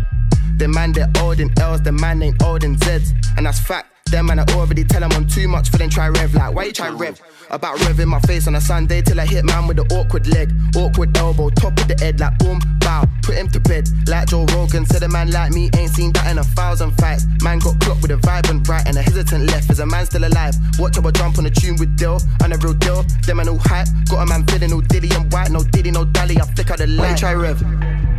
The 0.58 0.68
man 0.68 0.94
they're 0.94 1.12
old 1.20 1.40
in 1.40 1.52
L's, 1.60 1.82
the 1.84 1.92
man 1.92 2.24
ain't 2.24 2.42
old 2.42 2.64
in 2.64 2.78
Z's. 2.80 3.14
And 3.38 3.46
that's 3.46 3.60
fact. 3.60 3.97
Them 4.12 4.28
man 4.28 4.40
I 4.40 4.46
already 4.54 4.84
tell 4.84 5.02
them 5.02 5.12
I'm 5.12 5.28
too 5.28 5.48
much 5.48 5.70
for 5.70 5.78
them 5.78 5.90
try 5.90 6.08
rev 6.08 6.34
like 6.34 6.54
why 6.56 6.64
you 6.66 6.72
try 6.72 6.90
rev? 6.90 7.22
About 7.50 7.80
rev 7.86 8.00
in 8.00 8.10
my 8.10 8.20
face 8.22 8.48
on 8.48 8.56
a 8.56 8.62
Sunday 8.62 9.02
till 9.02 9.20
I 9.20 9.26
hit 9.26 9.46
man 9.46 9.68
with 9.68 9.78
the 9.78 9.86
awkward 9.96 10.28
leg, 10.28 10.52
awkward 10.76 11.16
elbow, 11.18 11.50
top 11.50 11.80
of 11.80 11.88
the 11.88 11.96
head 12.00 12.20
like 12.20 12.38
boom, 12.40 12.60
bow, 12.80 13.04
put 13.24 13.36
him 13.36 13.50
to 13.50 13.60
bed. 13.60 13.88
Like 14.08 14.30
Joe 14.30 14.46
Rogan 14.54 14.86
said 14.86 15.04
a 15.04 15.10
man 15.10 15.32
like 15.32 15.52
me 15.52 15.70
ain't 15.76 15.92
seen 15.92 16.12
that 16.14 16.32
in 16.32 16.38
a 16.38 16.44
thousand 16.44 16.92
fights. 16.98 17.26
Man 17.44 17.60
got 17.60 17.80
clocked 17.80 18.02
with 18.02 18.12
a 18.12 18.18
vibrant 18.18 18.68
right 18.68 18.86
and 18.88 18.98
a 18.98 19.02
hesitant 19.02 19.48
left. 19.52 19.70
Is 19.70 19.80
a 19.80 19.86
man 19.86 20.06
still 20.06 20.26
alive? 20.26 20.56
Watch 20.80 20.98
how 20.98 21.08
I 21.08 21.12
jump 21.12 21.38
on 21.38 21.46
a 21.46 21.50
tune 21.50 21.76
with 21.78 21.96
Dill, 21.98 22.20
on 22.44 22.54
a 22.54 22.58
real 22.58 22.74
deal. 22.74 23.04
Them 23.26 23.38
man 23.38 23.50
all 23.50 23.60
hype, 23.60 23.88
got 24.10 24.24
a 24.24 24.26
man 24.26 24.46
feeling 24.48 24.74
all 24.74 24.82
diddy 24.82 25.10
and 25.16 25.32
white, 25.32 25.52
no 25.52 25.64
diddy, 25.64 25.92
no 25.92 26.06
dally. 26.06 26.40
I 26.40 26.46
flicker 26.46 26.78
the 26.78 26.88
light. 26.88 27.04
Why 27.04 27.12
you 27.12 27.18
try 27.18 27.34
rev? 27.34 27.62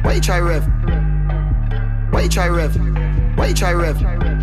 Why 0.05 0.13
you 0.15 0.21
try 0.21 0.41
rev? 0.41 0.65
Why 2.13 2.23
you 2.23 2.29
try 2.29 2.49
rev? 2.49 2.77
Why 3.37 3.47
you 3.49 3.55
try 3.55 3.73
rev? 3.73 4.38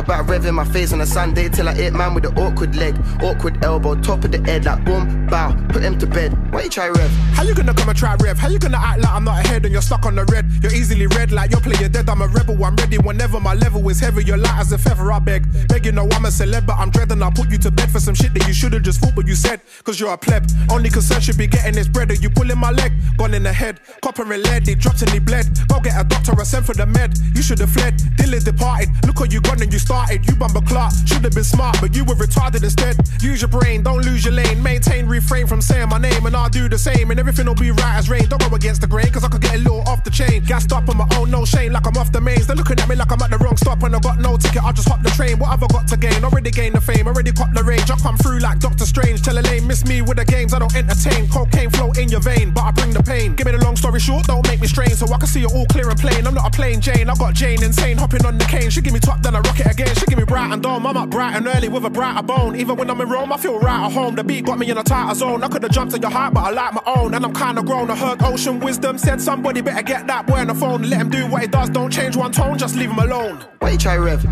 About 0.00 0.26
revving 0.28 0.54
my 0.54 0.64
face 0.64 0.94
on 0.94 1.02
a 1.02 1.06
Sunday 1.06 1.50
till 1.50 1.68
I 1.68 1.74
hit 1.74 1.92
man 1.92 2.14
with 2.14 2.24
an 2.24 2.34
awkward 2.38 2.74
leg, 2.74 2.96
awkward 3.22 3.62
elbow, 3.62 3.94
top 4.00 4.24
of 4.24 4.32
the 4.32 4.38
head 4.50 4.64
like 4.64 4.82
boom, 4.82 5.26
bow, 5.26 5.54
put 5.68 5.82
him 5.82 5.98
to 5.98 6.06
bed. 6.06 6.32
Why 6.50 6.62
you 6.62 6.70
try 6.70 6.88
rev? 6.88 7.10
How 7.34 7.42
you 7.42 7.54
gonna 7.54 7.74
come 7.74 7.90
and 7.90 7.98
try 7.98 8.16
rev? 8.16 8.38
How 8.38 8.48
you 8.48 8.58
gonna 8.58 8.78
act 8.78 9.02
like 9.02 9.12
I'm 9.12 9.24
not 9.24 9.44
ahead 9.44 9.66
and 9.66 9.72
you're 9.72 9.82
stuck 9.82 10.06
on 10.06 10.14
the 10.14 10.24
red? 10.24 10.50
You're 10.62 10.72
easily 10.72 11.06
red 11.06 11.32
like 11.32 11.50
you're 11.50 11.60
playing 11.60 11.92
dead. 11.92 12.08
I'm 12.08 12.22
a 12.22 12.28
rebel, 12.28 12.64
I'm 12.64 12.76
ready 12.76 12.96
whenever 12.96 13.40
my 13.40 13.52
level 13.52 13.86
is 13.90 14.00
heavy. 14.00 14.24
You're 14.24 14.38
light 14.38 14.58
as 14.58 14.72
a 14.72 14.78
feather, 14.78 15.12
I 15.12 15.18
beg. 15.18 15.68
Beg 15.68 15.84
you 15.84 15.92
know 15.92 16.08
I'm 16.12 16.24
a 16.24 16.28
celeb, 16.28 16.64
but 16.64 16.78
I'm 16.78 16.90
dreading. 16.90 17.22
I'll 17.22 17.30
put 17.30 17.50
you 17.50 17.58
to 17.58 17.70
bed 17.70 17.90
for 17.90 18.00
some 18.00 18.14
shit 18.14 18.32
that 18.32 18.48
you 18.48 18.54
should've 18.54 18.82
just 18.82 19.00
thought 19.00 19.14
but 19.14 19.26
you 19.26 19.34
said. 19.34 19.60
Cause 19.84 20.00
you're 20.00 20.14
a 20.14 20.16
pleb. 20.16 20.46
Only 20.70 20.88
concern 20.88 21.20
should 21.20 21.36
be 21.36 21.46
getting 21.46 21.74
this 21.74 21.88
bread. 21.88 22.10
Are 22.10 22.14
you 22.14 22.30
pulling 22.30 22.58
my 22.58 22.70
leg? 22.70 22.92
Gone 23.18 23.34
in 23.34 23.42
the 23.42 23.52
head. 23.52 23.80
Copper 24.00 24.32
and 24.32 24.42
lead, 24.42 24.66
he 24.66 24.74
dropped 24.74 25.02
and 25.02 25.10
he 25.10 25.18
bled. 25.18 25.46
Go 25.68 25.78
get 25.78 26.00
a 26.00 26.04
doctor, 26.04 26.32
I 26.40 26.44
sent 26.44 26.64
for 26.64 26.74
the 26.74 26.86
med. 26.86 27.18
You 27.36 27.42
should've 27.42 27.70
fled. 27.70 27.98
Dylan 28.16 28.42
departed. 28.42 28.88
Look 29.06 29.20
what 29.20 29.30
you 29.30 29.42
gone 29.42 29.60
and 29.60 29.70
you 29.70 29.78
started. 29.90 30.24
You 30.24 30.36
bumper 30.36 30.60
clock. 30.60 30.92
Should've 31.04 31.34
been 31.34 31.42
smart, 31.42 31.76
but 31.80 31.96
you 31.96 32.04
were 32.04 32.14
retarded 32.14 32.62
instead. 32.62 32.94
Use 33.20 33.42
your 33.42 33.48
brain, 33.50 33.82
don't 33.82 34.02
lose 34.04 34.24
your 34.24 34.34
lane. 34.34 34.62
Maintain, 34.62 35.06
refrain 35.06 35.48
from 35.48 35.60
saying 35.60 35.88
my 35.88 35.98
name, 35.98 36.26
and 36.26 36.36
I'll 36.36 36.48
do 36.48 36.68
the 36.68 36.78
same. 36.78 37.10
And 37.10 37.18
everything 37.18 37.46
will 37.46 37.56
be 37.56 37.72
right 37.72 37.96
as 37.98 38.08
rain. 38.08 38.26
Don't 38.28 38.40
go 38.40 38.54
against 38.54 38.82
the 38.82 38.86
grain, 38.86 39.10
cause 39.10 39.24
I 39.24 39.28
could 39.28 39.42
get 39.42 39.56
a 39.56 39.58
little 39.58 39.82
off 39.90 40.04
the 40.04 40.10
chain. 40.10 40.44
Gassed 40.44 40.72
up 40.72 40.88
on 40.88 40.96
my 40.96 41.08
own, 41.16 41.28
no 41.28 41.44
shame, 41.44 41.72
like 41.72 41.88
I'm 41.88 41.96
off 41.96 42.12
the 42.12 42.20
mains. 42.20 42.46
They're 42.46 42.54
looking 42.54 42.78
at 42.78 42.88
me 42.88 42.94
like 42.94 43.10
I'm 43.10 43.20
at 43.20 43.30
the 43.30 43.38
wrong 43.38 43.56
stop, 43.56 43.82
and 43.82 43.96
I 43.96 43.98
got 43.98 44.20
no 44.20 44.36
ticket. 44.36 44.62
I'll 44.62 44.72
just 44.72 44.88
hop 44.88 45.02
the 45.02 45.10
train. 45.10 45.40
What 45.40 45.50
have 45.50 45.64
I 45.64 45.66
got 45.66 45.88
to 45.88 45.96
gain? 45.96 46.24
Already 46.24 46.52
gained 46.52 46.76
the 46.76 46.80
fame, 46.80 47.08
already 47.08 47.32
caught 47.32 47.52
the 47.52 47.64
range. 47.64 47.90
I 47.90 47.96
come 47.96 48.16
through 48.16 48.38
like 48.38 48.60
Doctor 48.60 48.86
Strange. 48.86 49.22
Tell 49.22 49.36
a 49.36 49.42
lane, 49.42 49.66
miss 49.66 49.84
me 49.84 50.02
with 50.02 50.18
the 50.18 50.24
games. 50.24 50.54
I 50.54 50.60
don't 50.60 50.74
entertain. 50.76 51.28
Cocaine 51.28 51.70
flow 51.70 51.90
in 51.98 52.08
your 52.10 52.22
vein, 52.22 52.52
but 52.52 52.62
I 52.62 52.70
bring 52.70 52.92
the 52.92 53.02
pain. 53.02 53.34
Give 53.34 53.46
me 53.46 53.52
the 53.58 53.64
long 53.64 53.74
story 53.74 53.98
short, 53.98 54.26
don't 54.26 54.46
make 54.46 54.60
me 54.60 54.68
strain, 54.68 54.94
so 54.94 55.12
I 55.12 55.18
can 55.18 55.26
see 55.26 55.42
it 55.42 55.52
all 55.52 55.66
clear 55.66 55.90
and 55.90 55.98
plain. 55.98 56.28
I'm 56.28 56.34
not 56.34 56.46
a 56.46 56.50
plain 56.50 56.80
Jane, 56.80 57.10
I 57.10 57.14
got 57.16 57.34
Jane 57.34 57.60
insane, 57.64 57.98
hopping 57.98 58.24
on 58.24 58.38
the 58.38 58.44
cane. 58.44 58.70
She 58.70 58.80
give 58.80 58.94
me 58.94 59.00
top, 59.00 59.20
then 59.22 59.34
I 59.34 59.40
rock 59.40 59.58
it 59.58 59.66
again. 59.66 59.79
She 59.86 60.06
give 60.06 60.18
me 60.18 60.24
bright 60.24 60.52
and 60.52 60.62
dome. 60.62 60.86
I'm 60.86 60.96
up 60.96 61.10
bright 61.10 61.36
and 61.36 61.46
early 61.46 61.68
with 61.68 61.84
a 61.84 61.90
brighter 61.90 62.22
bone. 62.22 62.56
Even 62.56 62.76
when 62.76 62.90
I'm 62.90 63.00
in 63.00 63.08
Rome, 63.08 63.32
I 63.32 63.36
feel 63.36 63.58
right 63.58 63.86
at 63.86 63.92
home. 63.92 64.14
The 64.14 64.24
beat 64.24 64.44
got 64.44 64.58
me 64.58 64.70
in 64.70 64.78
a 64.78 64.82
tighter 64.82 65.14
zone. 65.14 65.42
I 65.42 65.48
could 65.48 65.62
have 65.62 65.72
jumped 65.72 65.94
to 65.94 66.00
your 66.00 66.10
heart, 66.10 66.34
but 66.34 66.40
I 66.40 66.50
like 66.50 66.74
my 66.74 66.82
own. 66.86 67.14
And 67.14 67.24
I'm 67.24 67.32
kinda 67.34 67.62
grown. 67.62 67.90
I 67.90 67.96
heard 67.96 68.22
ocean 68.22 68.60
wisdom 68.60 68.98
said 68.98 69.20
somebody 69.20 69.60
better 69.60 69.82
get 69.82 70.06
that 70.06 70.26
boy 70.26 70.38
on 70.38 70.48
the 70.48 70.54
phone. 70.54 70.82
Let 70.82 71.00
him 71.00 71.10
do 71.10 71.26
what 71.26 71.42
he 71.42 71.48
does. 71.48 71.70
Don't 71.70 71.90
change 71.90 72.16
one 72.16 72.32
tone, 72.32 72.58
just 72.58 72.76
leave 72.76 72.90
him 72.90 72.98
alone. 72.98 73.44
Why 73.60 73.70
you 73.70 73.78
try 73.78 73.96
rev? 73.96 74.24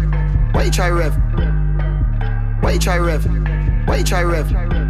Why 0.52 0.64
you 0.64 0.70
try 0.70 0.90
rev? 0.90 1.14
Why 2.60 2.72
you 2.72 2.78
try 2.78 2.98
rev? 2.98 3.24
Why 3.86 3.96
you 3.96 4.04
try 4.04 4.22
rev? 4.22 4.87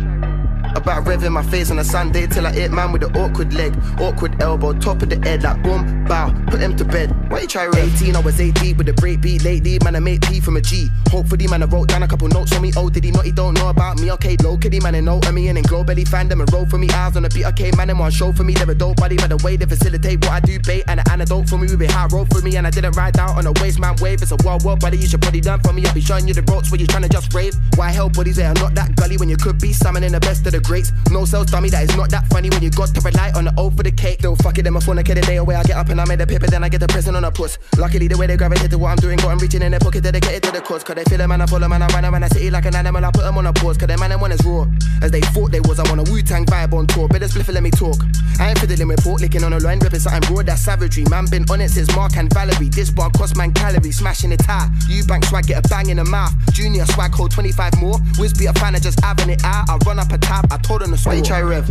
About 0.78 1.06
revving 1.06 1.32
my 1.32 1.42
face 1.42 1.72
on 1.72 1.80
a 1.80 1.84
Sunday 1.84 2.28
till 2.28 2.46
I 2.46 2.52
hit 2.52 2.70
man 2.70 2.92
with 2.92 3.02
the 3.02 3.08
awkward 3.18 3.52
leg, 3.52 3.74
awkward 4.00 4.40
elbow, 4.40 4.72
top 4.72 5.02
of 5.02 5.10
the 5.10 5.16
head 5.28 5.42
like 5.42 5.60
boom, 5.60 6.04
bow, 6.04 6.32
put 6.46 6.60
him 6.60 6.76
to 6.76 6.84
bed. 6.84 7.10
Why 7.28 7.40
you 7.40 7.48
try 7.48 7.66
rev? 7.66 8.00
18, 8.00 8.14
I 8.14 8.20
was 8.20 8.40
18 8.40 8.76
with 8.76 8.88
a 8.88 8.92
break 8.92 9.20
beat 9.20 9.42
lately, 9.42 9.80
man 9.82 9.96
I 9.96 9.98
made 9.98 10.22
P 10.22 10.38
from 10.38 10.56
a 10.56 10.60
G. 10.60 10.88
Hopefully 11.10 11.48
man 11.48 11.64
I 11.64 11.66
wrote 11.66 11.88
down 11.88 12.04
a 12.04 12.08
couple 12.08 12.28
notes 12.28 12.54
on 12.54 12.62
me. 12.62 12.72
Oh, 12.76 12.88
did 12.88 13.02
he 13.02 13.10
not? 13.10 13.24
He 13.24 13.32
don't 13.32 13.54
know 13.54 13.70
about 13.70 13.98
me. 13.98 14.12
Okay, 14.12 14.36
low 14.40 14.56
kitty 14.56 14.78
man 14.78 14.94
I 14.94 15.00
know 15.00 15.18
of 15.18 15.34
me 15.34 15.48
and 15.48 15.56
then 15.56 15.64
glow 15.64 15.82
belly 15.82 16.04
fandom 16.04 16.42
and 16.42 16.52
roll 16.52 16.64
for 16.64 16.78
me. 16.78 16.88
Eyes 16.90 17.16
on 17.16 17.24
the 17.24 17.28
beat. 17.28 17.44
Okay, 17.46 17.72
man 17.76 17.90
and 17.90 17.98
one 17.98 18.12
show 18.12 18.32
for 18.32 18.44
me. 18.44 18.54
They're 18.54 18.70
a 18.70 18.74
dope 18.74 18.98
buddy 18.98 19.16
by 19.16 19.26
the 19.26 19.38
way 19.38 19.56
they 19.56 19.66
facilitate 19.66 20.20
what 20.20 20.30
I 20.30 20.38
do. 20.38 20.60
Bait 20.60 20.84
and 20.86 21.00
an 21.00 21.10
antidote 21.10 21.48
for 21.48 21.58
me. 21.58 21.66
We 21.66 21.74
be 21.74 21.86
high 21.86 22.06
road 22.06 22.28
for 22.32 22.40
me 22.40 22.54
and 22.56 22.66
I 22.66 22.70
didn't 22.70 22.96
ride 22.96 23.18
out 23.18 23.36
on 23.36 23.46
a 23.46 23.52
waste 23.60 23.80
man 23.80 23.96
wave. 24.00 24.22
It's 24.22 24.30
a 24.30 24.36
wild 24.44 24.64
world, 24.64 24.78
buddy. 24.78 24.96
You 24.96 25.08
should 25.08 25.22
probably 25.22 25.40
done 25.40 25.58
for 25.60 25.72
me. 25.72 25.84
I'll 25.84 25.94
be 25.94 26.00
showing 26.00 26.28
you 26.28 26.34
the 26.34 26.42
ropes 26.42 26.70
where 26.70 26.80
you 26.80 26.86
trying 26.86 27.02
to 27.02 27.08
just 27.08 27.34
rave. 27.34 27.56
Why 27.74 27.90
help 27.90 28.12
buddies 28.14 28.36
that 28.36 28.56
are 28.56 28.62
not 28.62 28.76
that 28.76 28.94
gully 28.94 29.16
when 29.16 29.28
you 29.28 29.36
could 29.36 29.58
be 29.58 29.72
summoning 29.72 30.12
the 30.12 30.20
best 30.20 30.46
of 30.46 30.52
the 30.52 30.60
greats? 30.68 30.92
No 31.10 31.24
sales 31.24 31.46
dummy 31.46 31.70
that 31.70 31.82
is 31.88 31.96
not 31.96 32.10
that 32.10 32.28
funny 32.28 32.50
when 32.50 32.62
you 32.62 32.70
got 32.70 32.94
to 32.94 33.00
rely 33.00 33.32
on 33.34 33.46
the 33.46 33.54
O 33.56 33.70
for 33.70 33.82
the 33.82 33.90
cake. 33.90 34.20
Though 34.20 34.36
fuck 34.36 34.58
it, 34.58 34.62
them 34.62 34.76
a 34.76 34.80
phone, 34.80 34.98
I 34.98 35.02
get 35.02 35.16
a 35.16 35.22
day 35.22 35.36
away. 35.36 35.56
I 35.56 35.62
get 35.64 35.76
up 35.76 35.88
and 35.88 36.00
I 36.00 36.04
made 36.04 36.20
a 36.20 36.26
paper, 36.26 36.46
then 36.46 36.62
I 36.62 36.68
get 36.68 36.80
the 36.80 36.86
present 36.86 37.16
on 37.16 37.24
a 37.24 37.30
puss. 37.30 37.58
Luckily, 37.78 38.06
the 38.06 38.16
way 38.16 38.26
they 38.26 38.36
gravitate 38.36 38.70
to 38.70 38.78
what 38.78 38.90
I'm 38.90 38.98
doing, 38.98 39.16
got 39.16 39.30
'em 39.30 39.38
reaching 39.38 39.62
in 39.62 39.70
their 39.72 39.80
pocket, 39.80 40.02
dedicated 40.02 40.42
to 40.44 40.52
the 40.52 40.60
cause. 40.60 40.84
Cause 40.84 40.96
they 40.96 41.04
feel 41.04 41.18
them 41.18 41.32
and 41.32 41.42
I 41.42 41.46
follow 41.46 41.60
them, 41.60 41.70
man, 41.70 41.82
I 41.82 41.88
run 41.88 42.04
around 42.04 42.22
the 42.22 42.28
city 42.28 42.50
like 42.50 42.66
an 42.66 42.76
animal. 42.76 43.04
I 43.04 43.10
put 43.10 43.24
them 43.24 43.38
on 43.38 43.46
a 43.46 43.52
pause, 43.52 43.78
cause 43.78 43.88
them 43.88 43.98
man, 43.98 44.10
them 44.10 44.20
one 44.20 44.32
is 44.32 44.44
raw. 44.44 44.66
As 45.02 45.10
they 45.10 45.22
thought 45.32 45.50
they 45.50 45.60
was, 45.60 45.78
I'm 45.80 45.90
on 45.90 46.00
a 46.00 46.04
Wu 46.04 46.22
Tang 46.22 46.44
vibe 46.44 46.74
on 46.74 46.86
tour. 46.86 47.08
Better 47.08 47.26
spliff 47.26 47.48
and 47.48 47.54
let 47.54 47.62
me 47.62 47.70
talk. 47.70 47.96
I 48.38 48.50
ain't 48.50 48.58
fiddling 48.58 48.88
with 48.88 49.02
pork, 49.02 49.20
licking 49.20 49.44
on 49.44 49.52
a 49.52 49.58
line, 49.58 49.78
ripping 49.78 50.00
something 50.00 50.22
broad, 50.28 50.46
that's 50.46 50.62
savagery. 50.62 51.04
Man, 51.10 51.26
been 51.26 51.44
on 51.50 51.60
it 51.60 51.70
since 51.70 51.90
Mark 51.96 52.16
and 52.16 52.32
Valerie. 52.32 52.68
This 52.68 52.90
bar 52.90 53.10
cost 53.10 53.36
man 53.36 53.52
calories, 53.52 53.98
smashing 53.98 54.32
it 54.32 54.42
high. 54.42 54.68
You 54.88 55.04
bank 55.04 55.24
swag, 55.24 55.46
get 55.46 55.64
a 55.64 55.68
bang 55.68 55.88
in 55.88 55.96
the 55.96 56.04
mouth. 56.04 56.34
Junior 56.52 56.84
swag, 56.86 57.14
hold 57.14 57.30
25 57.30 57.78
more. 57.78 57.98
Wiz 58.18 58.32
be 58.32 58.46
a 58.46 58.52
fan 58.54 58.74
of 58.74 58.82
just 58.82 59.00
having 59.00 59.30
it 59.30 59.42
out. 59.44 59.68
I 59.68 59.76
run 59.86 59.98
up 59.98 60.12
a 60.12 60.18
tab, 60.18 60.46
I 60.51 60.57
told 60.57 60.80
to 60.92 60.96
score. 60.96 61.12
Why 61.12 61.18
you 61.18 61.24
try 61.24 61.42
rev? 61.42 61.68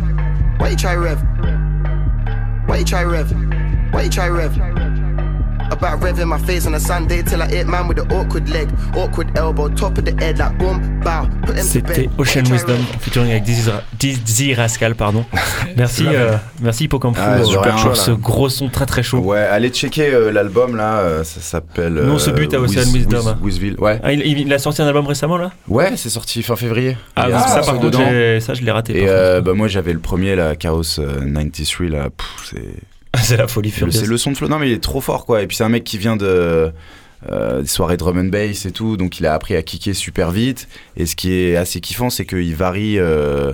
Why 0.59 0.69
you 0.69 0.77
try 0.77 0.95
rev? 0.95 1.19
Why 2.67 2.77
you 2.77 2.85
try 2.85 3.03
rev? 3.03 3.31
Why 3.91 4.03
you 4.03 4.09
try 4.09 4.27
rev? 4.27 4.76
About 5.69 5.99
revving 6.01 6.27
my 6.27 6.37
face 6.39 6.65
on 6.65 6.73
a 6.73 6.79
Sunday 6.79 7.21
till 7.23 7.41
I 7.41 7.47
hit 7.47 7.67
man 7.67 7.87
with 7.87 7.97
the 7.97 8.05
awkward 8.15 8.49
leg, 8.49 8.67
awkward 8.95 9.27
elbow, 9.37 9.67
top 9.69 9.97
of 9.97 10.05
the 10.05 10.11
head, 10.23 10.37
like 10.39 10.57
boom, 10.57 10.79
bow, 11.03 11.27
put 11.45 11.55
him 11.55 11.57
to 11.57 11.63
C'était. 11.63 12.09
Ocean 12.17 12.43
Wisdom 12.49 12.77
featuring 13.01 13.29
avec 13.31 13.43
Dizzy 13.43 13.69
Ra- 13.69 13.83
Dizzy 13.99 14.53
Rascal, 14.53 14.95
pardon. 14.95 15.25
Merci, 15.77 16.05
euh, 16.07 16.35
merci 16.61 16.85
Hippocampo 16.85 17.19
Ah, 17.21 17.35
euh, 17.35 17.43
pour 17.43 17.61
voilà. 17.61 17.95
ce 17.95 18.11
gros 18.11 18.49
son 18.49 18.69
très 18.69 18.85
très 18.85 19.03
chaud. 19.03 19.19
Ouais, 19.19 19.39
allez 19.39 19.69
checker 19.69 20.07
euh, 20.13 20.31
l'album 20.31 20.75
là, 20.75 20.99
euh, 20.99 21.23
ça 21.23 21.41
s'appelle. 21.41 21.93
Nous, 21.93 22.13
on 22.13 22.17
se 22.19 22.31
bute 22.31 22.53
à 22.53 22.59
Ocean 22.59 22.89
Wisdom, 22.93 23.27
hein. 23.27 23.37
Wizville, 23.41 23.75
ouais. 23.79 23.99
Ah, 24.03 24.13
il, 24.13 24.21
il 24.39 24.51
a 24.53 24.59
sorti 24.59 24.81
un 24.81 24.87
album 24.87 25.05
récemment 25.05 25.37
là? 25.37 25.51
Ouais, 25.67 25.95
c'est 25.97 26.09
sorti 26.09 26.41
fin 26.43 26.55
février. 26.55 26.97
Ah, 27.15 27.25
Il 27.27 27.31
y 27.31 27.33
a 27.33 27.39
ça 27.41 27.61
par 27.61 27.77
contre, 27.79 27.99
ça 28.39 28.53
je 28.55 28.61
l'ai 28.63 28.71
raté. 28.71 28.97
Et 28.97 29.05
par 29.05 29.13
euh, 29.15 29.41
bah, 29.41 29.53
moi 29.53 29.67
j'avais 29.67 29.93
le 29.93 29.99
premier, 29.99 30.35
la 30.35 30.55
Chaos 30.55 30.81
euh, 30.99 31.19
93, 31.31 31.89
là. 31.91 32.07
c'est. 32.49 32.57
c'est 33.23 33.37
la 33.37 33.47
folie 33.47 33.71
furieuse. 33.71 33.99
C'est 33.99 34.05
le 34.07 34.17
son 34.17 34.31
de 34.31 34.37
flow. 34.37 34.47
Non, 34.47 34.59
mais 34.59 34.69
il 34.69 34.73
est 34.73 34.83
trop 34.83 35.01
fort, 35.01 35.25
quoi. 35.25 35.41
Et 35.41 35.47
puis 35.47 35.57
c'est 35.57 35.63
un 35.63 35.69
mec 35.69 35.83
qui 35.83 35.97
vient 35.97 36.15
de. 36.17 36.71
euh, 37.31 37.61
des 37.61 37.67
soirées 37.67 37.97
drum 37.97 38.17
and 38.19 38.25
bass 38.29 38.65
et 38.65 38.71
tout, 38.71 38.95
donc 38.97 39.19
il 39.19 39.25
a 39.25 39.33
appris 39.33 39.55
à 39.55 39.63
kicker 39.63 39.93
super 39.93 40.31
vite. 40.31 40.67
Et 40.95 41.05
ce 41.05 41.15
qui 41.15 41.33
est 41.33 41.55
assez 41.55 41.81
kiffant, 41.81 42.09
c'est 42.11 42.25
qu'il 42.25 42.55
varie, 42.55 42.99
euh, 42.99 43.53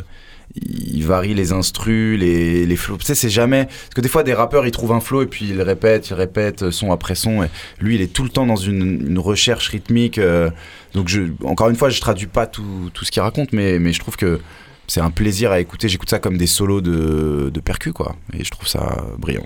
il 0.56 1.02
varie 1.06 1.34
les 1.34 1.52
instrus, 1.54 2.20
les, 2.20 2.66
les 2.66 2.76
flows. 2.76 2.98
Tu 2.98 3.06
sais, 3.06 3.16
c'est 3.16 3.30
jamais. 3.30 3.66
Parce 3.66 3.94
que 3.96 4.02
des 4.02 4.10
fois, 4.10 4.24
des 4.24 4.34
rappeurs, 4.34 4.68
ils 4.68 4.72
trouvent 4.72 4.92
un 4.92 5.00
flow 5.00 5.24
et 5.24 5.28
puis 5.28 5.46
ils 5.50 5.62
répètent, 5.62 6.10
ils 6.10 6.14
répètent 6.14 6.70
son 6.72 6.92
après 6.92 7.16
son. 7.16 7.44
Et 7.44 7.48
lui, 7.80 7.96
il 7.96 8.02
est 8.02 8.12
tout 8.14 8.24
le 8.24 8.30
temps 8.30 8.46
dans 8.46 8.58
une, 8.58 9.08
une 9.08 9.20
recherche 9.20 9.70
rythmique. 9.70 10.18
euh, 10.18 10.50
donc, 10.94 11.08
je, 11.08 11.22
encore 11.46 11.70
une 11.70 11.76
fois, 11.76 11.90
je 11.90 12.00
traduis 12.02 12.28
pas 12.28 12.46
tout, 12.46 12.92
tout 12.94 13.06
ce 13.06 13.12
qu'il 13.12 13.22
raconte, 13.22 13.52
mais, 13.54 13.80
mais 13.80 13.94
je 13.94 14.00
trouve 14.00 14.16
que 14.18 14.42
c'est 14.88 15.02
un 15.02 15.12
plaisir 15.12 15.52
à 15.52 15.60
écouter. 15.60 15.88
J'écoute 15.90 16.10
ça 16.10 16.20
comme 16.20 16.38
des 16.38 16.48
solos 16.48 16.82
de, 16.82 17.50
de 17.54 17.60
percu, 17.60 17.94
quoi. 17.94 18.16
Et 18.38 18.44
je 18.44 18.52
trouve 18.52 18.68
ça 18.68 18.98
brillant. 19.18 19.46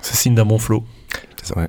C'est 0.00 0.16
signe 0.16 0.34
d'un 0.34 0.44
bon 0.46 0.58
flow. 0.58 0.84
C'est 1.42 1.54
ça. 1.54 1.68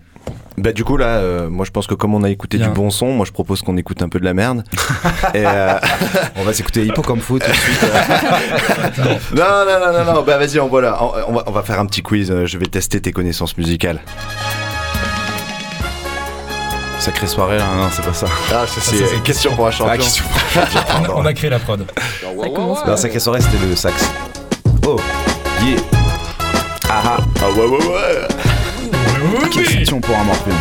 Bah 0.58 0.74
du 0.74 0.84
coup 0.84 0.98
là, 0.98 1.20
euh, 1.20 1.50
moi 1.50 1.66
je 1.66 1.72
pense 1.72 1.86
que 1.88 1.94
comme 1.94 2.16
on 2.16 2.24
a 2.24 2.30
écouté 2.32 2.58
Bien. 2.58 2.68
du 2.70 2.74
bon 2.74 2.90
son, 2.90 3.14
moi 3.14 3.26
je 3.28 3.32
propose 3.32 3.62
qu'on 3.62 3.78
écoute 3.78 4.02
un 4.02 4.10
peu 4.10 4.20
de 4.20 4.26
la 4.26 4.34
merde. 4.34 4.64
Et, 5.36 5.44
euh, 5.46 5.76
On 6.36 6.44
va 6.44 6.52
s'écouter 6.52 6.84
Hippo 6.86 7.04
comme 7.04 7.20
foot 7.22 7.44
tout 7.46 7.50
de 7.52 7.56
suite. 7.56 7.80
non 9.36 9.46
non 9.66 9.80
non 9.80 9.94
non 10.06 10.14
non, 10.16 10.24
bah 10.24 10.38
vas-y 10.40 10.60
on 10.60 10.68
voilà, 10.68 11.02
on, 11.02 11.12
on 11.30 11.34
va, 11.34 11.44
on 11.46 11.52
va 11.52 11.62
faire 11.62 11.80
un 11.80 11.86
petit 11.86 12.02
quiz. 12.02 12.32
euh, 12.32 12.46
Je 12.48 12.58
vais 12.58 12.66
tester 12.66 13.00
tes 13.00 13.12
connaissances 13.14 13.56
musicales. 13.58 14.02
Sacrée 17.00 17.28
soirée 17.28 17.58
là, 17.58 17.66
non, 17.76 17.90
c'est 17.92 18.04
pas 18.04 18.14
ça. 18.14 18.28
Ah 18.52 18.66
ça 18.68 18.82
ça, 18.82 18.82
c'est 18.82 19.06
c'est 19.06 19.24
question 19.24 19.56
pour 19.56 19.68
un 19.68 19.72
champion. 19.72 19.94
Ah, 19.94 19.98
question. 19.98 20.24
On 21.00 21.04
a, 21.04 21.10
on 21.22 21.26
a 21.26 21.34
créé 21.34 21.50
la 21.50 21.60
prod. 21.60 21.86
Non, 22.24 22.98
Sacrée 22.98 23.20
soirée, 23.20 23.42
c'était 23.42 23.64
le 23.66 23.76
sax. 23.76 24.10
Oh, 24.86 25.00
yeah. 25.62 25.78
Ah 26.90 27.02
ah. 27.06 27.18
Ah 27.42 27.50
ouais 27.52 27.66
ouais 27.66 27.86
ouais. 27.88 29.50
Question 29.50 30.02
pour 30.02 30.18
un 30.18 30.24
morpion. 30.24 30.54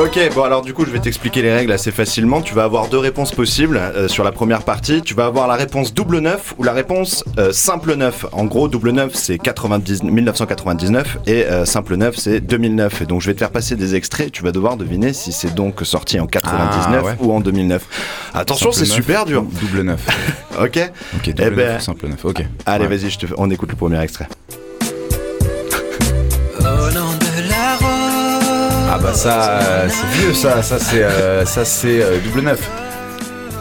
Ok, 0.00 0.18
bon 0.34 0.42
alors 0.44 0.62
du 0.62 0.72
coup 0.72 0.86
je 0.86 0.90
vais 0.90 1.00
t'expliquer 1.00 1.42
les 1.42 1.52
règles 1.52 1.70
assez 1.70 1.90
facilement. 1.92 2.40
Tu 2.40 2.54
vas 2.54 2.64
avoir 2.64 2.88
deux 2.88 2.98
réponses 2.98 3.30
possibles 3.32 3.76
euh, 3.76 4.08
sur 4.08 4.24
la 4.24 4.32
première 4.32 4.62
partie. 4.62 5.02
Tu 5.02 5.12
vas 5.12 5.26
avoir 5.26 5.46
la 5.46 5.54
réponse 5.54 5.92
double 5.92 6.18
neuf 6.20 6.54
ou 6.56 6.62
la 6.62 6.72
réponse 6.72 7.24
euh, 7.38 7.52
simple 7.52 7.94
neuf. 7.94 8.24
En 8.32 8.44
gros, 8.46 8.68
double 8.68 8.90
neuf 8.92 9.14
c'est 9.14 9.36
90 9.38 10.02
1999 10.04 11.18
et 11.26 11.44
euh, 11.44 11.66
simple 11.66 11.96
neuf 11.96 12.16
c'est 12.16 12.40
2009. 12.40 13.02
Et 13.02 13.06
donc 13.06 13.20
je 13.20 13.26
vais 13.26 13.34
te 13.34 13.38
faire 13.40 13.50
passer 13.50 13.76
des 13.76 13.94
extraits. 13.94 14.32
Tu 14.32 14.42
vas 14.42 14.50
devoir 14.52 14.78
deviner 14.78 15.12
si 15.12 15.30
c'est 15.30 15.54
donc 15.54 15.80
sorti 15.82 16.18
en 16.18 16.26
99 16.26 17.02
Ah, 17.02 17.04
ouais. 17.04 17.16
ou 17.20 17.32
en 17.32 17.40
2009. 17.40 18.30
Attention, 18.32 18.72
c'est 18.72 18.86
super 18.86 19.26
dur. 19.26 19.42
Double 19.42 19.82
neuf. 19.82 20.06
Ok. 20.60 20.78
Ok, 21.16 21.30
double 21.30 21.42
Eh 21.46 21.50
ben- 21.50 21.76
ou 21.78 21.80
simple 21.80 22.08
neuf. 22.08 22.24
Ok. 22.26 22.44
Allez, 22.66 22.86
Ouais. 22.86 22.96
vas-y, 22.98 23.16
te... 23.16 23.24
on 23.38 23.50
écoute 23.50 23.70
le 23.70 23.76
premier 23.76 23.98
extrait. 24.02 24.28
Ah 28.94 28.98
bah 28.98 29.14
ça, 29.14 29.58
euh, 29.60 29.88
c'est 29.88 30.18
vieux 30.20 30.34
ça. 30.34 30.62
Ça 30.62 30.78
c'est, 30.78 31.02
euh, 31.02 31.46
ça 31.46 31.64
c'est 31.64 32.02
euh, 32.02 32.18
double 32.24 32.42
neuf. 32.46 32.68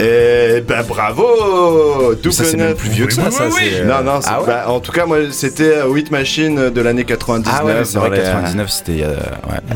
Eh 0.04 0.62
ben 0.62 0.84
bravo 0.84 2.16
Double 2.16 2.34
ça 2.34 2.44
c'est 2.44 2.58
même 2.58 2.70
neuf. 2.70 2.78
plus 2.78 2.90
vieux 2.90 3.06
que 3.06 3.14
ça. 3.14 3.30
ça 3.32 3.44
c'est, 3.52 3.82
euh, 3.82 3.86
Non, 3.86 4.02
non, 4.04 4.20
c'est- 4.20 4.30
ah 4.32 4.42
ouais. 4.42 4.48
bah, 4.48 4.64
en 4.68 4.80
tout 4.80 4.92
cas, 4.92 5.06
moi, 5.06 5.18
c'était 5.32 5.76
euh, 5.78 5.96
Hit 5.98 6.10
Machine 6.12 6.70
de 6.72 6.82
l'année 6.82 7.04
99. 7.06 7.54
Ah 7.56 7.64
ouais, 7.66 7.74
c'est 7.86 7.94
dans 7.96 8.02
vrai, 8.02 8.10
les- 8.18 8.24
99 8.24 8.70
c'était 8.70 8.92
il 8.94 8.98
y 9.00 9.04
a, 9.04 9.08
ouais. 9.10 9.14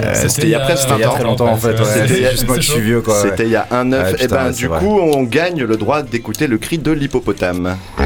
Euh, 0.04 0.12
C'était 0.14 0.30
c'était 0.30 0.42
il 0.48 0.50
y 0.50 0.56
a 0.56 0.60
presque 0.62 0.80
C'était 0.90 0.96
il 0.96 1.02
y 1.02 1.04
a 1.04 1.10
très 1.10 1.24
longtemps 1.24 1.48
en 1.48 1.58
fait. 1.58 1.70
ouais. 1.80 1.86
C'était- 1.86 2.08
C'est 2.08 2.32
juste 2.32 2.48
moi 2.48 2.58
qui 2.58 2.64
suis 2.72 2.82
vieux 2.82 3.02
quoi. 3.02 3.14
ouais. 3.14 3.30
C'était 3.30 3.44
il 3.44 3.52
y 3.52 3.56
a 3.56 3.68
un 3.72 3.86
9. 3.86 4.04
Ouais, 4.04 4.12
et 4.14 4.16
putain, 4.24 4.36
ben, 4.36 4.46
ouais, 4.48 4.52
du 4.54 4.68
vrai. 4.68 4.80
coup, 4.80 5.00
on 5.00 5.24
gagne 5.24 5.64
le 5.64 5.78
droit 5.78 6.02
d'écouter 6.02 6.48
le 6.48 6.58
cri 6.58 6.80
de 6.80 6.92
l'hippopotame. 6.92 7.78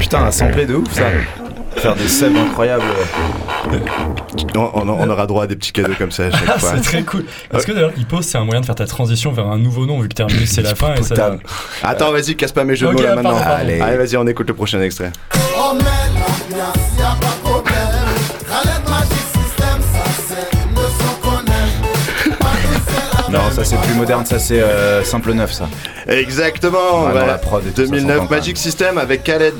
Putain, 0.00 0.24
un 0.24 0.30
samplé 0.30 0.66
de 0.66 0.74
ouf 0.76 0.92
ça. 0.92 1.04
Faire 1.84 1.96
des 1.96 2.08
subs 2.08 2.34
incroyables. 2.34 2.82
On, 4.56 4.58
on- 4.74 4.88
on 4.88 5.10
aura 5.10 5.26
droit 5.26 5.44
à 5.44 5.46
des 5.46 5.54
petits 5.54 5.70
cadeaux 5.72 5.92
comme 5.98 6.10
ça 6.10 6.24
à 6.24 6.30
chaque 6.30 6.40
Ah, 6.48 6.58
fois. 6.58 6.70
c'est 6.76 6.80
très 6.80 7.02
cool. 7.02 7.26
Est-ce 7.52 7.66
que 7.66 7.72
d'ailleurs, 7.72 7.92
Hippo, 7.98 8.22
c'est 8.22 8.38
un 8.38 8.44
moyen 8.46 8.62
de 8.62 8.66
faire 8.66 8.74
ta 8.74 8.86
transition 8.86 9.32
vers 9.32 9.46
un 9.48 9.58
nouveau 9.58 9.84
nom 9.84 10.00
vu 10.00 10.08
que 10.08 10.14
Terminus 10.14 10.50
c'est 10.50 10.62
la 10.62 10.74
fin 10.74 10.94
et 10.94 11.02
ça. 11.02 11.36
Attends, 11.82 12.10
vas-y, 12.10 12.36
casse 12.36 12.52
pas 12.52 12.64
mes 12.64 12.74
jeux 12.74 12.86
de 12.86 12.92
Ok, 12.92 12.98
mots 13.00 13.02
là 13.06 13.14
maintenant. 13.16 13.30
pardon, 13.32 13.44
pardon. 13.44 13.60
Allez. 13.60 13.80
Allez, 13.82 13.96
vas-y, 13.98 14.16
on 14.16 14.26
écoute 14.26 14.48
le 14.48 14.54
prochain 14.54 14.80
extrait. 14.80 15.12
Non, 23.34 23.50
ça 23.50 23.64
c'est 23.64 23.76
plus 23.80 23.94
moderne. 23.94 24.24
Ça 24.24 24.38
c'est 24.38 24.60
euh, 24.60 25.02
simple 25.04 25.32
neuf 25.32 25.52
ça. 25.52 25.68
Exactement. 26.08 27.00
Voilà. 27.00 27.26
la 27.26 27.38
prod 27.38 27.62
et 27.66 27.70
tout, 27.70 27.82
ça 27.84 27.90
2009 27.90 28.16
s'entend, 28.18 28.30
Magic 28.34 28.56
System 28.56 28.98
avec 28.98 29.24
Khaled. 29.24 29.54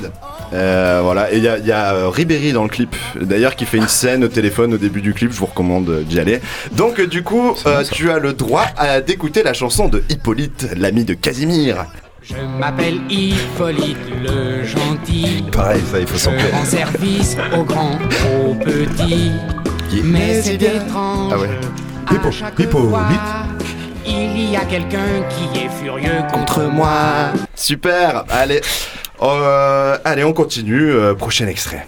Euh, 0.53 1.01
voilà, 1.03 1.33
et 1.33 1.37
il 1.37 1.43
y 1.43 1.47
a, 1.49 1.57
y 1.57 1.71
a, 1.71 1.93
euh, 1.95 2.09
Ribéry 2.09 2.53
dans 2.53 2.63
le 2.63 2.69
clip, 2.69 2.95
d'ailleurs, 3.19 3.55
qui 3.55 3.65
fait 3.65 3.77
une 3.77 3.87
scène 3.87 4.23
au 4.23 4.27
téléphone 4.27 4.73
au 4.75 4.77
début 4.77 5.01
du 5.01 5.13
clip. 5.13 5.31
Je 5.33 5.37
vous 5.37 5.47
recommande 5.47 5.89
euh, 5.89 6.01
d'y 6.03 6.19
aller. 6.19 6.39
Donc, 6.73 7.01
du 7.01 7.23
coup, 7.23 7.55
euh, 7.65 7.83
tu 7.91 8.11
as 8.11 8.19
le 8.19 8.31
droit 8.33 8.65
à- 8.77 9.01
d'écouter 9.01 9.41
la 9.43 9.53
chanson 9.53 9.87
de 9.89 10.03
Hippolyte, 10.07 10.67
l'ami 10.77 11.03
de 11.03 11.13
Casimir. 11.15 11.85
Je 12.21 12.35
m'appelle 12.59 12.99
Hippolyte 13.09 13.97
le 14.23 14.63
gentil. 14.63 15.43
Pareil, 15.51 15.81
ça 15.91 15.99
il 15.99 16.07
faut 16.07 16.15
Je 16.15 16.19
sampler. 16.21 16.43
rends 16.53 16.63
service 16.65 17.35
aux 17.57 17.63
grands, 17.63 17.99
aux 18.47 18.53
petits. 18.53 19.31
Mais 20.03 20.41
c'est 20.41 20.61
étrange. 20.61 21.33
Ah 21.33 21.37
ouais. 21.39 21.49
Hippo- 22.11 22.29
Hippolyte. 22.59 23.54
Il 24.07 24.51
y 24.51 24.55
a 24.55 24.65
quelqu'un 24.65 25.23
qui 25.29 25.59
est 25.59 25.69
furieux 25.69 26.23
contre 26.31 26.63
moi. 26.63 27.31
Super, 27.55 28.25
allez. 28.29 28.61
Oh, 29.19 29.29
euh, 29.29 29.97
allez, 30.03 30.23
on 30.23 30.33
continue. 30.33 30.91
Euh, 30.91 31.13
prochain 31.13 31.47
extrait. 31.47 31.87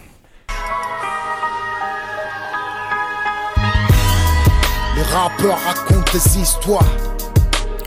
Les 4.95 5.03
rappeurs 5.03 5.59
racontent 5.65 6.11
des 6.11 6.39
histoires. 6.39 6.83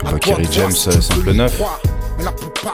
Rocky 0.05 0.33
James, 0.51 0.71
simple 0.71 1.31
9. 1.33 1.61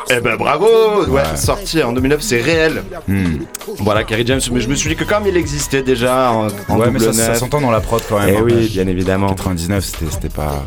Eh 0.10 0.20
ben 0.20 0.36
bravo 0.36 0.68
Ouais, 1.06 1.22
ouais. 1.22 1.36
sorti 1.36 1.82
en 1.84 1.94
2009, 1.94 2.22
c'est 2.22 2.42
réel. 2.42 2.84
Hmm. 3.08 3.40
Voilà, 3.80 4.04
Kerry 4.04 4.26
James, 4.26 4.42
mais 4.52 4.60
je 4.60 4.68
me 4.68 4.76
suis 4.76 4.90
dit 4.90 4.96
que 4.96 5.04
comme 5.04 5.26
il 5.28 5.38
existait 5.38 5.84
déjà 5.84 6.32
en, 6.32 6.48
en 6.70 6.78
Ouais, 6.78 6.90
mais 6.92 7.00
ça, 7.00 7.36
s'entend 7.36 7.62
dans 7.62 7.72
la 7.72 7.80
prod 7.80 8.02
quand 8.08 8.20
même. 8.20 8.30
Eh 8.30 8.38
hein, 8.38 8.42
oui, 8.44 8.70
bien 8.70 8.88
évidemment. 8.88 9.28
99, 9.30 9.84
c'était 10.12 10.30
pas. 10.30 10.64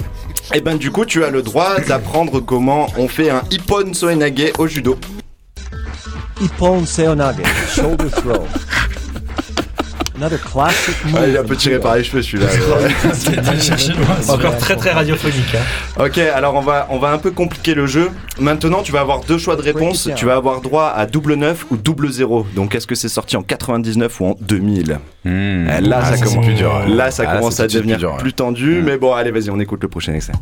Eh 0.55 0.61
ben 0.61 0.77
du 0.77 0.91
coup, 0.91 1.05
tu 1.05 1.25
as 1.25 1.31
le 1.31 1.43
droit 1.43 1.79
d'apprendre 1.81 2.41
comment 2.41 2.89
on 2.97 3.09
fait 3.09 3.31
un 3.31 3.43
Ippon 3.51 3.95
Soenage 3.95 4.53
au 4.59 4.67
judo. 4.67 4.99
Ippon 6.41 6.85
Soenage, 6.87 7.37
shoulder 7.75 8.11
throw. 8.11 8.33
Another 10.21 10.39
classic 10.41 10.95
move. 11.07 11.15
Ah, 11.19 11.27
il 11.27 11.35
est 11.35 11.39
un 11.39 11.45
peu 11.45 11.57
tiré 11.57 11.79
par 11.79 11.97
les 11.97 12.05
cheveux 12.05 12.21
celui-là. 12.23 12.49
Encore 14.29 14.57
très 14.59 14.77
très 14.77 14.93
radiophonique. 14.93 15.55
hein. 15.55 16.05
ok, 16.05 16.19
alors 16.19 16.55
on 16.57 16.61
va, 16.61 16.87
on 16.91 16.99
va 16.99 17.11
un 17.13 17.19
peu 17.19 17.31
compliquer 17.31 17.75
le 17.75 17.87
jeu. 17.87 18.11
Maintenant, 18.39 18.83
tu 18.83 18.93
vas 18.93 19.01
avoir 19.01 19.21
deux 19.21 19.39
choix 19.39 19.57
de 19.57 19.63
réponse. 19.63 20.09
Tu 20.17 20.27
vas 20.27 20.35
avoir 20.37 20.61
droit 20.61 20.93
à 20.95 21.07
double 21.07 21.35
9 21.35 21.67
ou 21.71 21.77
double 21.77 22.11
0. 22.11 22.47
Donc, 22.55 22.75
est-ce 22.75 22.87
que 22.87 22.95
c'est 22.95 23.09
sorti 23.09 23.37
en 23.37 23.43
99 23.43 24.21
ou 24.21 24.27
en 24.27 24.37
2000 24.41 24.99
Hmm. 25.23 25.69
Eh, 25.69 25.81
Là, 25.83 26.01
Ah, 26.03 26.05
ça 26.13 26.17
c'est 26.17 26.25
commence 26.25 26.47
plus 26.47 26.55
dur. 26.55 26.73
Là, 26.89 27.11
ça 27.11 27.25
Ah, 27.27 27.37
commence 27.37 27.61
à 27.61 27.67
devenir 27.67 27.97
plus 27.97 28.01
dur, 28.01 28.13
ouais. 28.13 28.19
plus 28.19 28.33
tendu. 28.33 28.81
Mais 28.83 28.97
bon, 28.97 29.13
allez, 29.13 29.31
vas-y, 29.31 29.51
on 29.51 29.61
écoute 29.61 29.83
le 29.83 29.89
prochain 29.89 30.15
extrait. 30.15 30.33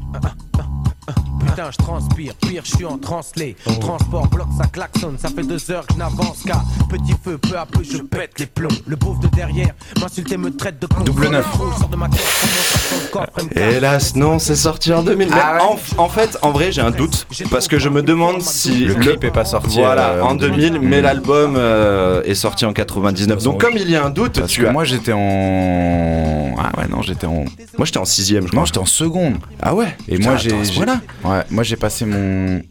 Putain, 1.59 1.71
je 1.73 1.77
transpire, 1.85 2.35
pire, 2.37 2.63
je 2.65 2.77
suis 2.77 2.85
en 2.85 2.99
translé. 2.99 3.57
Transport, 3.81 4.29
bloc, 4.29 4.47
ça 4.57 4.67
klaxonne, 4.69 5.17
ça 5.21 5.29
fait 5.29 5.43
deux 5.43 5.59
heures 5.73 5.85
que 5.89 5.95
je 5.95 5.99
n'avance 5.99 6.45
qu'à 6.47 6.63
petit 6.89 7.15
feu, 7.25 7.37
peu 7.37 7.59
à 7.59 7.67
peu 7.67 7.83
je 7.83 7.99
pète 7.99 8.39
les 8.39 8.47
plombs. 8.47 8.69
Le 8.87 8.97
pauvre 8.97 9.19
de 9.19 9.27
derrière 9.35 9.71
m'insulte 10.01 10.31
et 10.31 10.37
me 10.37 10.55
traite 10.55 10.81
de 10.81 10.87
con. 10.87 11.03
Double 11.03 11.27
neuf. 11.31 11.45
Je 11.53 11.81
sors 11.81 11.89
de 11.89 11.97
ma 11.97 12.09
tête, 12.09 12.21
commence 12.41 12.75
à 12.75 12.79
son 12.79 13.11
coffre, 13.11 13.31
elle 13.39 13.45
me 13.71 13.73
Hélas, 13.77 14.15
non, 14.15 14.39
c'est 14.39 14.55
sorti 14.55 14.93
en 14.93 15.03
2000. 15.03 15.31
Mais 15.31 15.35
en, 15.61 16.05
en 16.05 16.09
fait, 16.09 16.39
en 16.43 16.53
vrai, 16.53 16.71
j'ai 16.71 16.81
un 16.81 16.93
doute 16.93 17.27
parce 17.51 17.67
que 17.67 17.81
je 17.81 17.89
me 17.89 18.03
demande 18.05 18.41
si 18.41 18.85
Le 18.85 18.95
clip 18.95 19.25
est 19.25 19.33
pas 19.33 19.45
sorti, 19.45 19.79
Voilà, 19.81 20.11
euh, 20.11 20.23
en 20.23 20.29
en 20.31 20.35
2000, 20.37 20.75
2000. 20.75 20.89
mais 20.89 21.01
l'album 21.01 21.55
euh, 21.57 22.23
est 22.23 22.37
sorti 22.37 22.67
en 22.67 22.73
99. 22.73 23.43
Donc, 23.43 23.61
comme 23.61 23.75
il 23.77 23.91
y 23.91 23.97
a 23.97 24.05
un 24.05 24.11
doute, 24.11 24.39
Parce 24.39 24.53
tu 24.53 24.63
que 24.63 24.67
as- 24.69 24.71
moi 24.73 24.85
j'étais 24.85 25.13
en. 25.13 26.55
Ah 26.57 26.71
ouais, 26.79 26.87
non, 26.89 27.03
j'étais 27.03 27.27
en. 27.27 27.45
moi 27.77 27.85
j'étais 27.85 27.99
en 27.99 28.05
sixième, 28.05 28.45
je 28.45 28.49
crois. 28.51 28.61
Non, 28.61 28.65
j'étais 28.65 28.79
en 28.79 28.87
seconde. 28.87 29.35
Ah 29.61 29.75
ouais. 29.75 29.97
Et 30.07 30.15
Putain, 30.19 30.29
moi 30.31 30.39
j'ai. 30.39 30.51
attends, 30.51 30.61
à 30.61 30.65
ce 30.65 30.71
j'ai- 30.71 30.77
point-là 30.77 31.01
Ouais, 31.25 31.43
moi 31.51 31.63
j'ai 31.63 31.77
passé 31.77 32.05
mon. 32.05 32.63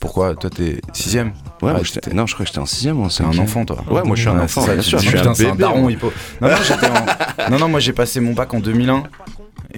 Pourquoi 0.00 0.34
Toi, 0.34 0.50
t'es 0.50 0.80
sixième 0.92 1.28
Ouais, 1.62 1.70
Ah, 1.70 1.72
moi, 1.72 1.80
j'étais- 1.82 2.12
non, 2.12 2.26
je 2.26 2.34
crois 2.34 2.44
que 2.44 2.48
j'étais 2.50 2.58
en 2.60 2.66
sixième 2.66 3.00
ou 3.00 3.04
en 3.04 3.08
C'est 3.08 3.24
un 3.24 3.38
enfant, 3.38 3.64
toi. 3.64 3.82
Ouais, 3.90 4.02
moi 4.04 4.14
je 4.14 4.20
suis 4.20 4.28
un 4.30 4.38
enfant, 4.38 4.62
bien 4.64 4.82
sûr. 4.82 4.98
Je 4.98 5.08
suis 5.08 5.16
putain, 5.16 5.30
un 5.30 5.34
c'est 5.34 5.46
un 5.46 5.50
bébé. 5.52 5.62
daron, 5.62 5.80
moi. 5.80 5.90
Non, 6.42 6.48
non, 6.50 6.56
j'étais 6.62 6.86
en- 6.86 7.50
non, 7.50 7.58
non, 7.58 7.68
moi 7.68 7.80
j'ai 7.80 7.92
passé 7.94 8.20
mon 8.20 8.34
bac 8.34 8.52
en 8.52 8.60
2001. 8.60 9.04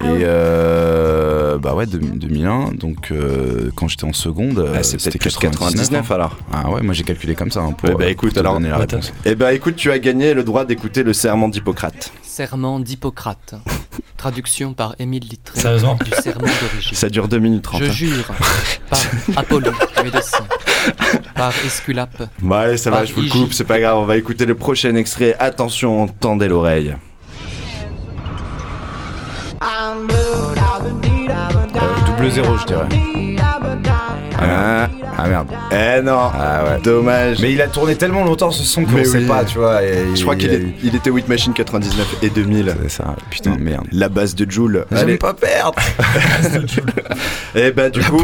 Et 0.01 0.23
euh, 0.23 1.57
bah 1.57 1.73
ouais, 1.75 1.85
de- 1.85 1.97
2001. 1.97 2.71
Donc 2.73 3.11
euh, 3.11 3.69
quand 3.75 3.87
j'étais 3.87 4.05
en 4.05 4.13
seconde, 4.13 4.65
Ah, 4.73 4.83
c'est 4.83 4.99
c'était 4.99 5.17
peut-être 5.19 5.39
plus 5.39 5.49
99 5.49 6.11
hein. 6.11 6.15
alors. 6.15 6.37
Ah 6.53 6.69
ouais, 6.69 6.81
moi 6.81 6.93
j'ai 6.93 7.03
calculé 7.03 7.35
comme 7.35 7.51
ça. 7.51 7.61
hein, 7.61 7.71
pour, 7.73 7.89
Eh 7.89 7.95
ben 7.95 8.05
euh, 8.05 8.09
écoute, 8.09 8.29
pour 8.29 8.35
te 8.35 8.39
alors. 8.39 8.53
donner 8.53 8.69
la 8.69 8.77
réponse. 8.77 9.13
Eh 9.25 9.35
ben 9.35 9.49
écoute, 9.49 9.75
tu 9.75 9.91
as 9.91 9.99
gagné 9.99 10.33
le 10.33 10.43
droit 10.43 10.65
d'écouter 10.65 11.03
le 11.03 11.13
serment 11.13 11.49
d'Hippocrate. 11.49 12.11
Serment 12.23 12.79
d'Hippocrate. 12.79 13.55
Traduction 14.17 14.73
par 14.73 14.95
Émile 14.99 15.23
Littré. 15.29 15.59
Sérieusement 15.59 15.97
Du 16.03 16.11
serment 16.11 16.41
d'origine. 16.61 16.93
Ça 16.95 17.09
dure 17.09 17.27
2 17.27 17.39
minutes 17.39 17.63
30. 17.63 17.81
Je 17.83 17.89
hein. 17.89 17.91
jure, 17.91 18.25
par 18.89 18.99
Apollon, 19.37 19.71
médecin, 20.03 20.45
par 21.35 21.53
Esculape. 21.65 22.23
Bon 22.41 22.55
allez, 22.55 22.77
ça 22.77 22.91
va, 22.91 23.05
je 23.05 23.13
vous 23.13 23.21
le 23.21 23.29
coupe, 23.29 23.53
c'est 23.53 23.63
pas 23.63 23.79
grave, 23.79 23.97
on 23.97 24.05
va 24.05 24.17
écouter 24.17 24.45
le 24.45 24.55
prochain 24.55 24.95
extrait. 24.95 25.35
Attention, 25.39 26.07
tendez 26.07 26.47
l'oreille. 26.47 26.95
Double 29.89 30.58
zéro, 32.27 32.57
je 32.57 32.65
dirais. 32.65 32.87
Ah, 34.41 34.87
ah, 35.17 35.27
merde. 35.27 35.47
Eh 35.71 36.01
non, 36.01 36.17
Ah 36.33 36.63
ouais. 36.63 36.81
dommage. 36.81 37.39
Mais 37.41 37.51
il 37.51 37.61
a 37.61 37.67
tourné 37.67 37.95
tellement 37.95 38.23
longtemps 38.23 38.51
ce 38.51 38.63
son 38.63 38.85
qu'on 38.85 38.91
Mais 38.93 39.03
sait 39.03 39.17
oui. 39.19 39.25
pas, 39.25 39.43
tu 39.43 39.57
vois. 39.57 39.83
et 39.83 40.15
je 40.15 40.21
crois 40.21 40.35
il 40.35 40.37
qu'il 40.39 40.49
a 40.49 40.53
est- 40.53 40.57
eu- 40.61 40.73
il 40.81 40.95
était 40.95 41.09
Whit 41.09 41.27
Machine 41.27 41.51
99 41.53 42.15
et 42.21 42.29
2000. 42.29 42.73
C'est 42.83 42.89
ça, 42.89 43.15
putain, 43.29 43.57
merde. 43.59 43.85
La 43.91 44.07
base 44.07 44.33
de 44.35 44.49
Joule. 44.49 44.85
J'aime 44.91 45.17
pas 45.17 45.33
perdre. 45.33 45.77
Eh 47.55 47.71
ben 47.71 47.89
du 47.89 47.99
coup, 48.01 48.21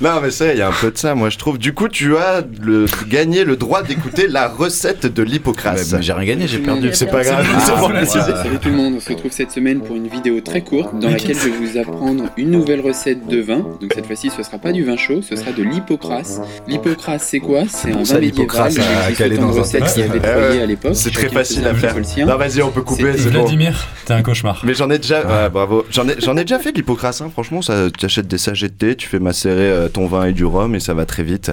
non 0.00 0.20
mais 0.22 0.30
ça, 0.30 0.52
il 0.52 0.58
y 0.58 0.62
a 0.62 0.68
un 0.68 0.72
peu 0.72 0.92
de 0.92 0.96
ça, 0.96 1.14
moi 1.16 1.28
je 1.28 1.38
trouve. 1.38 1.58
Du 1.58 1.74
coup, 1.74 1.88
tu 1.88 2.16
as 2.16 2.42
le, 2.62 2.86
gagné 3.08 3.42
le 3.44 3.56
droit 3.56 3.82
d'écouter 3.82 4.28
la 4.28 4.46
recette 4.48 5.06
de 5.12 5.22
l'Hippocrate. 5.24 5.80
Mais 5.92 6.00
j'ai 6.02 6.12
rien 6.12 6.24
gagné, 6.24 6.46
j'ai 6.46 6.58
perdu. 6.58 6.90
C'est 6.92 7.06
pas 7.10 7.22
grave. 7.24 7.44
Ah. 7.52 8.04
Salut 8.06 8.58
tout 8.60 8.68
le 8.68 8.76
monde, 8.76 8.94
on 8.96 9.00
se 9.00 9.08
retrouve 9.08 9.32
cette 9.32 9.50
semaine 9.50 9.80
pour 9.80 9.96
une 9.96 10.06
vidéo 10.06 10.40
très 10.40 10.60
courte 10.60 10.96
dans 11.00 11.10
laquelle 11.10 11.36
je 11.36 11.48
vais 11.48 11.50
vous 11.50 11.76
apprendre 11.78 12.24
une 12.36 12.50
nouvelle 12.50 12.80
recette 12.80 13.26
de 13.26 13.40
vin. 13.40 13.58
Donc 13.80 13.92
cette 13.94 14.06
fois-ci, 14.06 14.30
ce 14.30 14.42
sera 14.42 14.58
pas 14.58 14.72
du 14.72 14.84
vin 14.84 14.96
chaud, 14.96 15.22
ce 15.22 15.36
sera 15.36 15.52
de 15.52 15.62
l'hypocrase. 15.62 16.42
L'hypocrase, 16.68 17.22
c'est 17.22 17.40
quoi? 17.40 17.62
C'est 17.68 17.92
un 17.92 18.02
vin 18.02 18.18
médiéval. 18.20 18.46
dans 19.36 19.62
qui 19.62 20.02
avaient 20.02 20.12
Ouais, 20.14 20.18
broyé 20.18 20.56
ouais. 20.58 20.62
à 20.62 20.66
l'époque. 20.66 20.92
C'est 20.94 21.12
très 21.12 21.28
facile 21.28 21.66
à 21.66 21.74
faire. 21.74 21.94
Non, 22.26 22.36
vas-y, 22.36 22.62
on 22.62 22.70
peut 22.70 22.82
couper, 22.82 23.12
C'est- 23.12 23.18
c'est. 23.24 23.28
Vladimir, 23.30 23.86
t'es 24.06 24.12
un 24.14 24.22
cauchemar. 24.22 24.62
Mais 24.64 24.74
j'en 24.74 24.90
ai 24.90 24.98
déjà, 24.98 25.20
ouais, 25.44 25.50
bravo. 25.50 25.84
J'en 25.90 26.08
ai, 26.08 26.14
j'en 26.20 26.36
ai 26.36 26.42
déjà 26.42 26.58
fait 26.58 26.72
de 26.72 26.76
l'hypocrase. 26.76 27.22
hein. 27.22 27.30
Franchement, 27.32 27.62
ça, 27.62 27.88
tu 27.96 28.04
achètes 28.06 28.28
des 28.28 28.38
sachets 28.38 28.68
de 28.68 28.74
thé, 28.74 28.96
tu 28.96 29.08
fais 29.08 29.18
macérer 29.18 29.70
euh, 29.70 29.88
ton 29.88 30.06
vin 30.06 30.26
et 30.26 30.32
du 30.32 30.44
rhum 30.44 30.74
et 30.74 30.80
ça 30.80 30.94
va 30.94 31.06
très 31.06 31.22
vite. 31.22 31.52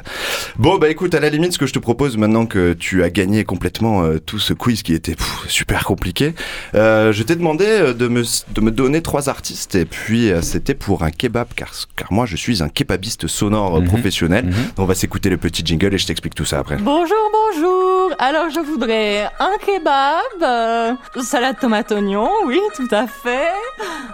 Bon, 0.57 0.77
bah 0.77 0.89
écoute, 0.89 1.13
à 1.15 1.19
la 1.19 1.29
limite, 1.29 1.53
ce 1.53 1.57
que 1.57 1.65
je 1.65 1.73
te 1.73 1.79
propose 1.79 2.17
maintenant 2.17 2.45
que 2.45 2.73
tu 2.73 3.03
as 3.03 3.09
gagné 3.09 3.43
complètement 3.43 4.03
euh, 4.03 4.17
tout 4.19 4.39
ce 4.39 4.53
quiz 4.53 4.83
qui 4.83 4.93
était 4.93 5.15
pff, 5.15 5.45
super 5.47 5.85
compliqué, 5.85 6.33
euh, 6.75 7.11
je 7.11 7.23
t'ai 7.23 7.35
demandé 7.35 7.65
euh, 7.67 7.93
de 7.93 8.07
me, 8.07 8.23
de 8.53 8.61
me 8.61 8.71
donner 8.71 9.01
trois 9.01 9.29
artistes 9.29 9.75
et 9.75 9.85
puis 9.85 10.31
euh, 10.31 10.41
c'était 10.71 10.85
pour 10.85 11.03
un 11.03 11.11
kebab 11.11 11.47
car, 11.53 11.69
car 11.97 12.13
moi 12.13 12.25
je 12.25 12.37
suis 12.37 12.63
un 12.63 12.69
kebabiste 12.69 13.27
sonore 13.27 13.81
Mhm. 13.81 13.87
professionnel. 13.87 14.45
Mhm. 14.45 14.53
On 14.77 14.85
va 14.85 14.95
s'écouter 14.95 15.29
le 15.29 15.35
petit 15.37 15.63
jingle 15.65 15.93
et 15.93 15.97
je 15.97 16.05
t'explique 16.07 16.33
tout 16.35 16.45
ça 16.45 16.59
après. 16.59 16.77
Bonjour, 16.77 17.17
bonjour. 17.33 18.11
Alors, 18.19 18.49
je 18.49 18.59
voudrais 18.61 19.25
un 19.39 19.57
kebab, 19.65 20.41
euh, 20.41 20.93
salade 21.23 21.57
tomate 21.59 21.91
oignon, 21.91 22.29
oui, 22.45 22.59
tout 22.75 22.87
à 22.91 23.05
fait. 23.07 23.51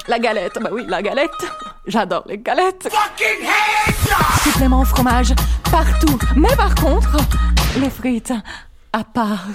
La 0.08 0.18
galette, 0.18 0.58
bah 0.62 0.70
oui, 0.72 0.84
la 0.88 1.02
galette. 1.04 1.30
J'adore 1.86 2.24
les 2.28 2.40
galettes. 2.40 2.90
Supplément 4.44 4.84
fromage 4.86 5.34
partout. 5.70 6.18
Mais 6.36 6.56
par 6.56 6.74
contre, 6.76 7.18
les 7.80 7.90
frites 7.92 8.34
à 8.94 9.04
part. 9.04 9.46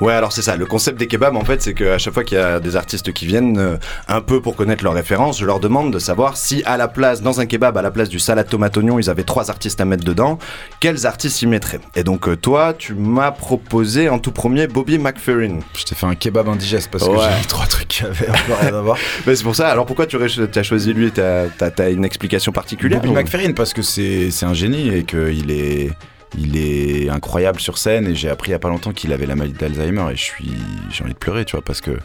Ouais, 0.00 0.12
alors 0.12 0.32
c'est 0.32 0.42
ça. 0.42 0.56
Le 0.56 0.66
concept 0.66 0.98
des 0.98 1.06
kebabs, 1.06 1.36
en 1.36 1.44
fait, 1.44 1.62
c'est 1.62 1.74
qu'à 1.74 1.98
chaque 1.98 2.14
fois 2.14 2.24
qu'il 2.24 2.36
y 2.36 2.40
a 2.40 2.58
des 2.60 2.76
artistes 2.76 3.12
qui 3.12 3.26
viennent, 3.26 3.58
euh, 3.58 3.76
un 4.08 4.20
peu 4.20 4.40
pour 4.40 4.56
connaître 4.56 4.82
leurs 4.84 4.94
références, 4.94 5.38
je 5.38 5.46
leur 5.46 5.60
demande 5.60 5.92
de 5.92 5.98
savoir 5.98 6.36
si 6.36 6.62
à 6.64 6.76
la 6.76 6.88
place, 6.88 7.22
dans 7.22 7.40
un 7.40 7.46
kebab, 7.46 7.76
à 7.78 7.82
la 7.82 7.90
place 7.90 8.08
du 8.08 8.18
salade 8.18 8.48
tomate 8.48 8.76
oignon, 8.76 8.98
ils 8.98 9.08
avaient 9.08 9.22
trois 9.24 9.50
artistes 9.50 9.80
à 9.80 9.84
mettre 9.84 10.04
dedans, 10.04 10.38
quels 10.80 11.06
artistes 11.06 11.40
ils 11.42 11.48
mettraient? 11.48 11.80
Et 11.94 12.02
donc 12.04 12.28
euh, 12.28 12.36
toi, 12.36 12.74
tu 12.76 12.94
m'as 12.94 13.30
proposé 13.30 14.08
en 14.08 14.18
tout 14.18 14.32
premier 14.32 14.66
Bobby 14.66 14.98
McFerrin. 14.98 15.60
Je 15.78 15.84
t'ai 15.84 15.94
fait 15.94 16.06
un 16.06 16.14
kebab 16.14 16.48
indigeste 16.48 16.88
parce 16.90 17.04
que 17.04 17.10
Ouais. 17.10 17.18
j'ai 17.32 17.38
mis 17.40 17.46
trois 17.48 17.66
trucs 17.66 17.88
qui 17.88 18.04
avaient 18.04 18.26
peu 18.26 18.52
rien 18.60 18.74
à 18.74 18.80
voir. 18.80 18.96
Mais 19.26 19.36
c'est 19.36 19.44
pour 19.44 19.54
ça. 19.56 19.68
Alors 19.68 19.86
pourquoi 19.86 20.06
tu 20.06 20.18
t'as 20.50 20.62
choisi 20.62 20.92
lui 20.92 21.10
T'as 21.12 21.46
t'as- 21.48 21.70
t'as 21.70 21.90
une 21.90 22.04
explication 22.04 22.50
particulière 22.52 23.00
Bobby 23.00 23.12
ou- 23.12 23.16
McFerrin 23.16 23.52
parce 23.52 23.72
que 23.72 23.82
c'est 23.82 24.30
c'est 24.30 24.46
un 24.46 24.54
génie 24.54 24.88
et 24.88 25.04
qu'il 25.04 25.50
est 25.50 25.90
il 26.38 26.56
est 26.56 27.08
incroyable 27.08 27.60
sur 27.60 27.78
scène 27.78 28.06
et 28.08 28.14
j'ai 28.14 28.28
appris 28.28 28.50
il 28.50 28.52
y 28.52 28.54
a 28.54 28.58
pas 28.58 28.68
longtemps 28.68 28.92
qu'il 28.92 29.12
avait 29.12 29.26
la 29.26 29.36
maladie 29.36 29.54
d'Alzheimer 29.58 30.06
et 30.12 30.16
je 30.16 30.22
suis 30.22 30.52
j'ai 30.90 31.04
envie 31.04 31.12
de 31.14 31.18
pleurer 31.18 31.44
tu 31.44 31.52
vois 31.52 31.62
parce 31.64 31.80
que 31.80 31.98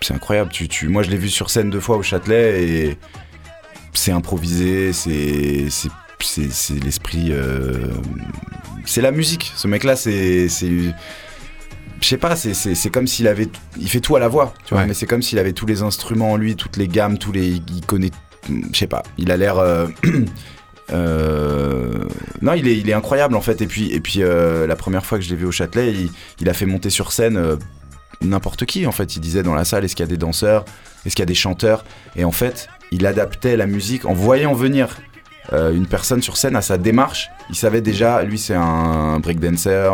c'est 0.00 0.14
incroyable 0.14 0.50
tu, 0.50 0.68
tu 0.68 0.88
moi 0.88 1.02
je 1.02 1.10
l'ai 1.10 1.16
vu 1.16 1.28
sur 1.28 1.50
scène 1.50 1.70
deux 1.70 1.80
fois 1.80 1.96
au 1.96 2.02
Châtelet 2.02 2.62
et 2.64 2.98
c'est 3.94 4.12
improvisé 4.12 4.92
c'est 4.92 5.68
c'est 6.20 6.84
l'esprit 6.84 7.28
euh, 7.30 7.88
c'est 8.84 9.00
la 9.02 9.10
musique 9.12 9.52
ce 9.56 9.68
mec 9.68 9.84
là 9.84 9.94
c'est 9.96 10.48
c'est 10.48 10.70
je 12.00 12.06
sais 12.06 12.16
pas, 12.16 12.36
c'est- 12.36 12.90
comme 12.90 13.08
s'il 13.08 13.26
avait. 13.26 13.48
Il 13.76 13.88
fait 13.90 13.98
tout 13.98 14.14
à 14.14 14.20
la 14.20 14.28
voix, 14.28 14.54
tu 14.64 14.72
vois, 14.72 14.82
Ouais. 14.82 14.86
mais 14.86 14.94
c'est 14.94 15.06
comme 15.06 15.20
s'il 15.20 15.36
avait 15.40 15.52
tous 15.52 15.66
les 15.66 15.82
instruments 15.82 16.30
en 16.30 16.36
lui, 16.36 16.54
toutes 16.54 16.76
les 16.76 16.86
gammes, 16.86 17.18
tous 17.18 17.32
les. 17.32 17.48
Il 17.48 17.84
connaît. 17.84 18.12
Je 18.72 18.78
sais 18.78 18.86
pas, 18.86 19.02
il 19.18 19.32
a 19.32 19.36
l'air. 19.36 19.58
euh, 19.58 19.88
euh, 20.90 22.04
non, 22.40 22.54
il 22.54 22.66
est, 22.68 22.78
il 22.78 22.88
est 22.88 22.94
incroyable 22.94 23.36
en 23.36 23.40
fait. 23.40 23.60
Et 23.60 23.66
puis, 23.66 23.92
et 23.92 24.00
puis 24.00 24.22
euh, 24.22 24.66
la 24.66 24.76
première 24.76 25.04
fois 25.04 25.18
que 25.18 25.24
je 25.24 25.30
l'ai 25.30 25.36
vu 25.36 25.46
au 25.46 25.52
Châtelet, 25.52 25.92
il, 25.92 26.10
il 26.40 26.48
a 26.48 26.54
fait 26.54 26.66
monter 26.66 26.90
sur 26.90 27.12
scène 27.12 27.36
euh, 27.36 27.56
n'importe 28.20 28.64
qui 28.64 28.86
en 28.86 28.92
fait. 28.92 29.16
Il 29.16 29.20
disait 29.20 29.42
dans 29.42 29.54
la 29.54 29.64
salle 29.64 29.84
est-ce 29.84 29.94
qu'il 29.94 30.04
y 30.04 30.08
a 30.08 30.10
des 30.10 30.16
danseurs, 30.16 30.64
est-ce 31.04 31.14
qu'il 31.14 31.22
y 31.22 31.24
a 31.24 31.26
des 31.26 31.34
chanteurs? 31.34 31.84
Et 32.16 32.24
en 32.24 32.32
fait, 32.32 32.68
il 32.90 33.06
adaptait 33.06 33.56
la 33.56 33.66
musique 33.66 34.04
en 34.04 34.14
voyant 34.14 34.54
venir 34.54 34.98
une 35.50 35.86
personne 35.86 36.20
sur 36.20 36.36
scène 36.36 36.56
à 36.56 36.60
sa 36.60 36.76
démarche. 36.76 37.30
Il 37.48 37.56
savait 37.56 37.80
déjà, 37.80 38.22
lui 38.22 38.38
c'est 38.38 38.54
un 38.54 39.18
breakdancer, 39.18 39.88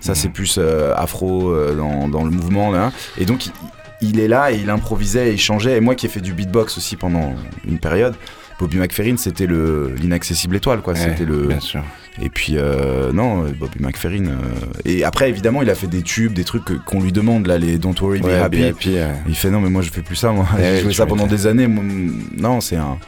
ça 0.00 0.16
c'est 0.16 0.30
plus 0.30 0.56
euh, 0.58 0.92
afro 0.96 1.54
dans, 1.76 2.08
dans 2.08 2.24
le 2.24 2.30
mouvement. 2.30 2.72
Là. 2.72 2.90
Et 3.16 3.24
donc 3.24 3.46
il, 3.46 3.52
il 4.00 4.18
est 4.18 4.26
là 4.26 4.50
et 4.50 4.56
il 4.56 4.68
improvisait 4.68 5.30
et 5.30 5.32
il 5.34 5.40
changeait. 5.40 5.76
Et 5.76 5.80
moi 5.80 5.94
qui 5.94 6.06
ai 6.06 6.08
fait 6.08 6.20
du 6.20 6.32
beatbox 6.32 6.76
aussi 6.76 6.96
pendant 6.96 7.34
une 7.64 7.78
période, 7.78 8.16
Bobby 8.60 8.76
McFerrin 8.76 9.16
c'était 9.16 9.46
le 9.46 9.92
l'inaccessible 10.00 10.54
étoile 10.56 10.80
quoi. 10.82 10.92
Ouais, 10.92 11.00
c'était 11.00 11.24
le. 11.24 11.46
bien 11.48 11.58
sûr. 11.60 11.82
Et 12.22 12.28
puis 12.28 12.54
euh, 12.58 13.10
non, 13.12 13.44
Bobby 13.58 13.78
McFerrin. 13.80 14.26
euh, 14.26 14.36
Et 14.84 15.02
après 15.04 15.28
évidemment 15.30 15.62
il 15.62 15.70
a 15.70 15.74
fait 15.74 15.86
des 15.86 16.02
tubes, 16.02 16.34
des 16.34 16.44
trucs 16.44 16.84
qu'on 16.84 17.00
lui 17.00 17.10
demande 17.12 17.46
là, 17.46 17.56
les 17.58 17.78
Don't 17.78 17.94
Worry 18.00 18.20
Be 18.20 18.24
Ouais, 18.26 18.34
Happy. 18.34 18.58
Be 18.60 18.64
Happy, 18.66 18.90
ouais. 18.94 19.14
Il 19.26 19.34
fait 19.34 19.50
non 19.50 19.60
mais 19.60 19.70
moi 19.70 19.80
je 19.82 19.90
fais 19.90 20.02
plus 20.02 20.16
ça 20.16 20.30
moi. 20.30 20.46
Ouais, 20.56 20.62
J'ai 20.76 20.82
joué 20.82 20.92
ça 20.92 21.06
pendant 21.06 21.26
des 21.26 21.46
années. 21.46 21.66
Moi, 21.66 21.82
Non 22.36 22.60
c'est 22.60 22.76
un. 22.76 22.98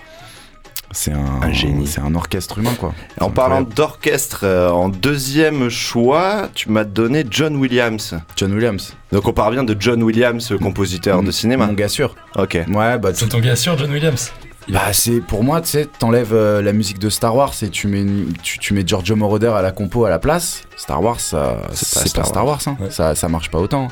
C'est 0.94 1.12
un, 1.12 1.40
Un 1.40 1.52
génie. 1.52 1.86
C'est 1.86 2.02
un 2.02 2.14
orchestre 2.14 2.58
humain 2.58 2.74
quoi. 2.78 2.92
En 3.18 3.30
parlant 3.30 3.62
d'orchestre, 3.62 4.40
euh, 4.44 4.68
en 4.68 4.90
deuxième 4.90 5.70
choix, 5.70 6.50
tu 6.54 6.68
m'as 6.70 6.84
donné 6.84 7.24
John 7.30 7.56
Williams. 7.56 8.14
John 8.36 8.52
Williams. 8.52 8.94
Donc 9.10 9.26
on 9.26 9.32
parle 9.32 9.54
bien 9.54 9.64
de 9.64 9.74
John 9.78 10.02
Williams, 10.02 10.50
le 10.50 10.58
compositeur 10.58 11.22
de 11.22 11.30
cinéma. 11.30 11.66
Mon 11.66 11.72
gars 11.72 11.88
sûr. 11.88 12.14
Ok. 12.36 12.58
Ouais 12.68 12.98
bah 12.98 13.08
C'est 13.14 13.26
ton 13.30 13.40
gars 13.40 13.56
sûr, 13.56 13.76
John 13.78 13.90
Williams? 13.90 14.32
Bah 14.68 14.92
c'est 14.92 15.20
pour 15.20 15.42
moi 15.42 15.60
tu 15.60 15.68
sais 15.68 15.86
t'enlèves 15.98 16.32
euh, 16.32 16.62
la 16.62 16.72
musique 16.72 16.98
de 16.98 17.10
Star 17.10 17.34
Wars 17.34 17.52
et 17.62 17.68
tu 17.68 17.88
mets 17.88 18.04
tu, 18.42 18.58
tu 18.58 18.74
mets 18.74 18.84
Giorgio 18.86 19.16
Moroder 19.16 19.52
à 19.56 19.62
la 19.62 19.72
compo 19.72 20.04
à 20.04 20.10
la 20.10 20.18
place. 20.18 20.62
Star 20.76 21.02
Wars 21.02 21.18
ça 21.20 21.58
c'est 21.72 22.14
pas, 22.14 22.24
Star 22.24 22.46
Wars, 22.46 22.60
hein. 22.66 22.76
ça 22.90 23.14
ça 23.14 23.28
marche 23.28 23.50
pas 23.50 23.58
autant. 23.58 23.88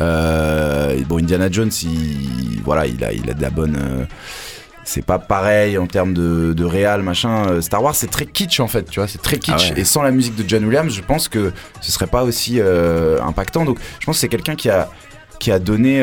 Euh, 0.00 0.96
bon 1.06 1.18
Indiana 1.22 1.48
Jones 1.50 1.70
il 1.82 2.60
voilà 2.64 2.86
il 2.86 3.04
a 3.04 3.12
il 3.12 3.30
a 3.30 3.34
de 3.34 3.42
la 3.42 3.50
bonne 3.50 3.76
euh, 3.76 4.04
c'est 4.84 5.04
pas 5.04 5.18
pareil 5.20 5.78
en 5.78 5.86
termes 5.86 6.14
de, 6.14 6.52
de 6.52 6.64
réal 6.64 7.02
machin 7.02 7.60
Star 7.60 7.82
Wars 7.82 7.94
c'est 7.94 8.10
très 8.10 8.26
kitsch 8.26 8.58
en 8.60 8.66
fait 8.66 8.90
tu 8.90 8.98
vois 9.00 9.06
c'est 9.08 9.22
très 9.22 9.38
kitsch 9.38 9.70
Ah 9.70 9.74
ouais. 9.74 9.80
et 9.80 9.84
sans 9.84 10.02
la 10.02 10.10
musique 10.10 10.34
de 10.36 10.44
John 10.48 10.64
Williams 10.64 10.92
je 10.92 11.00
pense 11.02 11.28
que 11.28 11.52
ce 11.80 11.92
serait 11.92 12.06
pas 12.08 12.24
aussi 12.24 12.60
impactant 12.60 13.64
donc 13.64 13.78
je 14.00 14.06
pense 14.06 14.16
que 14.16 14.20
c'est 14.20 14.28
quelqu'un 14.28 14.56
qui 14.56 14.68
a 14.68 14.88
qui 15.38 15.52
a 15.52 15.58
donné 15.58 16.02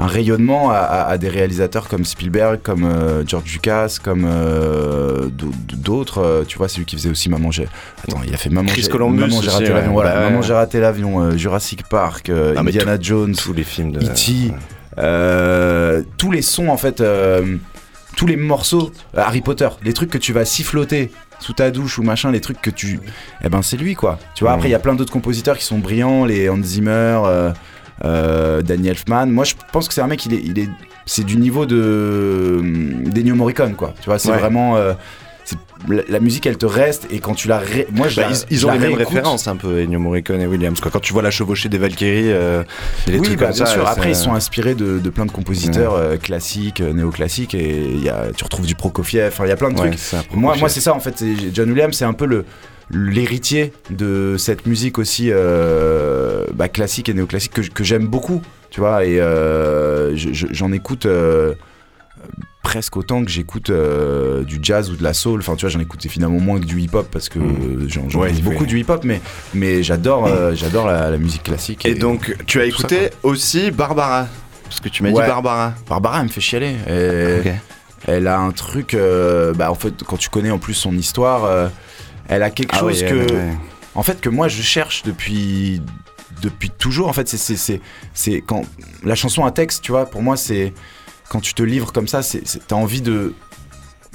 un 0.00 0.06
rayonnement 0.06 0.70
à, 0.70 0.76
à- 0.76 1.08
à 1.10 1.18
des 1.18 1.28
réalisateurs 1.28 1.88
comme 1.88 2.04
Spielberg, 2.04 2.60
comme 2.62 2.84
euh, 2.84 3.22
George 3.26 3.52
Lucas, 3.52 3.96
comme 4.02 4.24
euh, 4.26 5.26
d'au- 5.28 5.52
d'autres. 5.74 6.18
euh, 6.18 6.44
tu 6.46 6.58
vois, 6.58 6.68
c'est 6.68 6.78
lui 6.78 6.86
qui 6.86 6.96
faisait 6.96 7.10
aussi 7.10 7.28
Maman 7.28 7.50
j'ai. 7.50 7.68
Attends, 8.06 8.20
il 8.26 8.32
a 8.34 8.36
fait 8.36 8.50
Maman 8.50 8.68
j'ai 8.74 8.88
Maman, 8.88 9.40
j'ai 9.42 9.50
raté 9.50 9.68
l'avion. 9.68 9.92
Voilà, 9.92 10.14
ouais. 10.16 10.30
Maman 10.30 10.42
j'ai 10.42 10.52
raté 10.54 10.80
l'avion. 10.80 11.36
Jurassic 11.36 11.82
Park, 11.88 12.30
Ah, 12.30 12.60
Indiana 12.60 12.96
Jones, 13.00 13.34
Tous 13.34 13.52
les 13.52 13.64
films 13.64 13.92
de. 13.92 14.00
E.T. 14.00 14.52
tous 16.16 16.30
les 16.30 16.42
sons 16.42 16.68
en 16.68 16.76
fait, 16.76 17.02
tous 18.16 18.26
les 18.26 18.36
morceaux 18.36 18.90
Harry 19.16 19.40
Potter, 19.40 19.68
les 19.82 19.92
trucs 19.92 20.10
que 20.10 20.18
tu 20.18 20.32
vas 20.32 20.44
siffloter 20.44 21.10
sous 21.38 21.52
ta 21.54 21.70
douche 21.70 21.98
ou 21.98 22.02
machin, 22.02 22.30
les 22.30 22.40
trucs 22.40 22.60
que 22.60 22.70
tu, 22.70 23.00
eh 23.42 23.48
ben 23.48 23.62
c'est 23.62 23.76
lui 23.78 23.94
quoi. 23.94 24.18
Tu 24.34 24.44
vois, 24.44 24.52
après 24.52 24.68
il 24.68 24.72
y 24.72 24.74
a 24.74 24.78
plein 24.78 24.94
d'autres 24.94 25.12
compositeurs 25.12 25.56
qui 25.56 25.64
sont 25.64 25.78
brillants, 25.78 26.24
les 26.26 26.48
Hans 26.50 26.62
Zimmer, 26.62 26.90
euh, 27.24 27.50
euh, 28.04 28.62
Danny 28.62 28.88
Elfman. 28.88 29.26
Moi 29.26 29.44
je 29.44 29.54
pense 29.72 29.88
que 29.88 29.94
c'est 29.94 30.00
un 30.02 30.06
mec, 30.06 30.24
il 30.26 30.34
est, 30.34 30.42
il 30.44 30.58
est, 30.58 30.68
c'est 31.06 31.24
du 31.24 31.36
niveau 31.36 31.66
de 31.66 32.60
d'Ennio 33.10 33.34
Morricone 33.34 33.74
quoi. 33.74 33.94
Tu 34.00 34.06
vois, 34.08 34.18
c'est 34.18 34.30
Ouais. 34.30 34.38
vraiment. 34.38 34.76
euh, 34.76 34.92
la, 35.88 36.02
la 36.08 36.20
musique 36.20 36.46
elle 36.46 36.58
te 36.58 36.66
reste 36.66 37.08
et 37.10 37.18
quand 37.18 37.34
tu 37.34 37.48
la 37.48 37.58
ré- 37.58 37.86
moi 37.92 38.06
je 38.06 38.16
Bah, 38.20 38.28
la- 38.28 38.36
ils, 38.36 38.44
ils 38.50 38.58
je 38.58 38.66
ont 38.66 38.68
la 38.68 38.74
les 38.76 38.80
mêmes 38.88 38.94
références 38.98 39.48
un 39.48 39.56
peu, 39.56 39.80
Ennio 39.82 39.98
Morricone 39.98 40.40
et 40.40 40.46
Williams. 40.46 40.78
Quoi. 40.78 40.90
Quand 40.92 41.00
tu 41.00 41.12
vois 41.12 41.22
la 41.22 41.30
chevauchée 41.32 41.68
des 41.68 41.78
Valkyries, 41.78 42.30
euh, 42.30 42.62
et 43.08 43.12
les 43.12 43.18
oui, 43.18 43.24
trucs 43.26 43.38
bah, 43.40 43.46
comme 43.46 43.56
bien 43.56 43.66
ça. 43.66 43.72
sûr. 43.72 43.88
Après, 43.88 44.10
ils 44.10 44.14
sont 44.16 44.34
inspirés 44.34 44.74
de, 44.76 44.98
de 45.00 45.10
plein 45.10 45.26
de 45.26 45.32
compositeurs 45.32 45.94
euh, 45.94 46.18
classiques, 46.18 46.80
euh, 46.82 46.92
néoclassiques, 46.92 47.54
et 47.54 47.84
il 47.94 48.04
y 48.04 48.10
a, 48.10 48.26
tu 48.36 48.44
retrouves 48.44 48.66
du 48.66 48.74
Prokofiev. 48.76 49.28
Enfin, 49.28 49.46
il 49.46 49.48
y 49.48 49.52
a 49.52 49.56
plein 49.56 49.70
de 49.70 49.80
Ouais, 49.80 49.90
trucs. 49.90 50.00
moi, 50.34 50.54
moi, 50.56 50.68
c'est 50.68 50.80
ça 50.80 50.94
en 50.94 51.00
fait. 51.00 51.24
John 51.52 51.70
Williams, 51.70 51.96
c'est 51.96 52.04
un 52.04 52.12
peu 52.12 52.26
le 52.26 52.44
l'héritier 52.92 53.72
de 53.90 54.36
cette 54.38 54.66
musique 54.66 54.98
aussi 54.98 55.28
euh, 55.30 56.44
bah, 56.54 56.68
classique 56.68 57.08
et 57.08 57.14
néoclassique 57.14 57.72
que, 57.72 57.84
j'aime 57.84 58.06
beaucoup. 58.06 58.42
Tu 58.70 58.80
vois, 58.80 59.04
et 59.04 59.20
euh, 59.20 60.14
je- 60.16 60.32
je- 60.32 60.46
j'en 60.50 60.72
écoute. 60.72 61.06
euh, 61.06 61.54
presque 62.62 62.96
autant 62.98 63.24
que 63.24 63.30
j'écoute 63.30 63.70
euh, 63.70 64.44
du 64.44 64.58
jazz 64.62 64.90
ou 64.90 64.96
de 64.96 65.02
la 65.02 65.14
soul. 65.14 65.40
Enfin, 65.40 65.56
tu 65.56 65.62
vois, 65.62 65.70
j'en 65.70 65.80
écoute 65.80 66.06
finalement 66.08 66.38
moins 66.38 66.60
que 66.60 66.66
du 66.66 66.78
hip-hop 66.80 67.08
parce 67.10 67.28
que 67.30 67.38
euh, 67.38 67.88
j'en 67.88 68.02
Ouais, 68.20 68.30
beaucoup 68.42 68.66
du 68.66 68.78
hip-hop, 68.78 69.02
mais, 69.02 69.20
mais 69.54 69.82
j'adore 69.82 70.26
euh, 70.26 70.52
j'adore 70.54 70.86
la, 70.86 71.10
la 71.10 71.16
musique 71.18 71.42
classique. 71.44 71.86
Et 71.86 71.94
donc, 71.94 72.36
tu 72.46 72.58
as 72.58 72.62
ça, 72.64 72.68
écouté 72.68 73.10
aussi 73.22 73.70
Barbara 73.70 74.28
Parce 74.64 74.78
que 74.80 74.88
tu 74.90 75.02
m'as 75.02 75.08
Ouais. 75.10 75.22
dit 75.22 75.28
Barbara. 75.28 75.72
Barbara, 75.88 76.18
elle 76.18 76.24
me 76.26 76.28
fait 76.28 76.42
chialer. 76.42 76.74
Elle, 78.06 78.26
a 78.26 78.38
un 78.38 78.50
truc. 78.52 78.94
euh, 78.94 79.52
bah, 79.54 79.70
en 79.70 79.74
fait, 79.74 79.94
quand 80.06 80.16
tu 80.18 80.28
connais 80.28 80.50
en 80.50 80.58
plus 80.58 80.74
son 80.74 80.96
histoire, 80.96 81.44
elle 82.30 82.42
a 82.42 82.50
quelque 82.50 82.74
Ah 82.74 82.78
chose 82.80 83.02
oui, 83.02 83.08
que. 83.10 83.14
elle, 83.14 83.32
ouais. 83.36 83.52
En 83.94 84.02
fait, 84.02 84.20
que 84.20 84.28
moi 84.30 84.48
je 84.48 84.62
cherche 84.62 85.02
depuis. 85.02 85.82
Depuis 86.42 86.70
toujours. 86.70 87.08
En 87.08 87.12
fait, 87.12 87.28
c'est- 87.28 87.36
c'est. 87.36 87.56
c'est- 87.56 87.80
C'est 88.14 88.40
quand. 88.40 88.62
La 89.04 89.14
chanson 89.14 89.44
à 89.44 89.50
texte, 89.50 89.82
tu 89.82 89.92
vois, 89.92 90.06
pour 90.06 90.22
moi, 90.22 90.36
c'est. 90.38 90.72
Quand 91.28 91.40
tu 91.40 91.52
te 91.54 91.62
livres 91.62 91.92
comme 91.92 92.08
ça, 92.08 92.22
c'est- 92.22 92.66
t'as 92.66 92.76
envie 92.76 93.02
de 93.02 93.34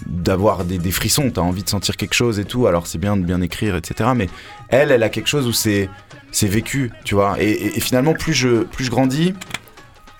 d'avoir 0.05 0.65
des, 0.65 0.77
des 0.77 0.91
frissons, 0.91 1.29
t'as 1.31 1.39
envie 1.41 1.63
de 1.63 1.69
sentir 1.69 1.95
quelque 1.95 2.13
chose 2.15 2.37
et 2.39 2.43
tout, 2.45 2.67
alors 2.67 2.85
c'est 2.85 2.97
bien 2.97 3.15
de 3.15 3.23
bien 3.23 3.39
écrire, 3.41 3.77
etc. 3.77 4.09
Mais 4.15 4.27
elle, 4.67 4.91
elle 4.91 5.03
a 5.03 5.09
quelque 5.09 5.27
chose 5.29 5.47
où 5.47 5.53
c'est 5.53 5.89
c'est 6.31 6.47
vécu, 6.47 6.91
tu 7.05 7.15
vois. 7.15 7.35
Et, 7.39 7.49
et- 7.49 7.77
et 7.77 7.79
finalement, 7.79 8.13
plus 8.13 8.33
je, 8.33 8.63
plus 8.63 8.83
je 8.85 8.91
grandis, 8.91 9.33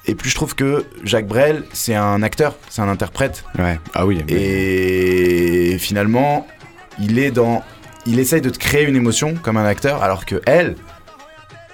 et 0.06 0.16
plus 0.16 0.30
je 0.30 0.36
trouve 0.36 0.56
que 0.56 0.86
Jacques 1.04 1.28
Brel, 1.28 1.64
c'est 1.74 1.96
un 1.96 2.24
acteur, 2.24 2.56
c'est 2.70 2.82
un 2.82 2.88
interprète. 2.88 3.44
Ouais. 3.60 3.78
Ah 3.94 4.06
oui. 4.06 4.24
Et 4.30 5.78
finalement, 5.80 6.48
il 7.00 7.20
est 7.20 7.32
dans. 7.32 7.64
Il 8.06 8.20
essaye 8.20 8.42
de 8.42 8.50
te 8.50 8.58
créer 8.60 8.84
une 8.86 8.96
émotion 8.96 9.34
comme 9.42 9.58
un 9.58 9.66
acteur, 9.66 10.04
alors 10.04 10.26
que 10.26 10.40
elle, 10.46 10.76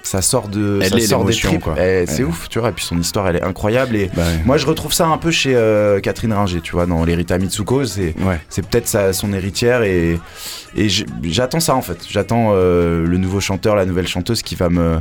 ça 0.03 0.21
sort 0.21 0.47
de. 0.47 0.79
Elle 0.82 0.89
ça 1.01 1.07
sort 1.09 1.25
des 1.25 1.34
tripes. 1.36 1.61
quoi. 1.61 1.75
Eh, 1.77 2.05
C'est 2.07 2.23
ouf, 2.23 2.49
tu 2.49 2.57
vois. 2.59 2.69
Et 2.69 2.71
puis 2.71 2.84
son 2.84 2.97
histoire, 2.97 3.27
elle 3.27 3.36
est 3.36 3.43
incroyable. 3.43 3.95
Et 3.95 4.09
Bah 4.15 4.23
ouais. 4.23 4.41
moi, 4.45 4.57
je 4.57 4.65
retrouve 4.65 4.93
ça 4.93 5.05
un 5.07 5.17
peu 5.17 5.29
chez 5.29 5.53
euh, 5.55 5.99
Catherine 5.99 6.34
Ringer, 6.34 6.61
tu 6.61 6.71
vois, 6.71 6.86
dans 6.88 7.03
l'Erita 7.05 7.38
Mitsuko. 7.38 7.86
C'est 7.86 8.15
Ouais. 8.23 8.39
c'est 8.49 8.65
peut-être 8.65 8.88
sa- 8.88 9.13
son 9.13 9.32
héritière 9.34 9.84
et, 9.84 10.19
et 10.75 10.88
j'attends 11.23 11.59
ça 11.59 11.75
en 11.75 11.82
fait. 11.82 11.99
J'attends 12.09 12.51
euh, 12.55 13.05
le 13.05 13.17
nouveau 13.17 13.39
chanteur, 13.41 13.75
la 13.75 13.86
nouvelle 13.86 14.07
chanteuse 14.07 14.41
qui 14.41 14.55
va 14.55 14.69
me. 14.69 14.99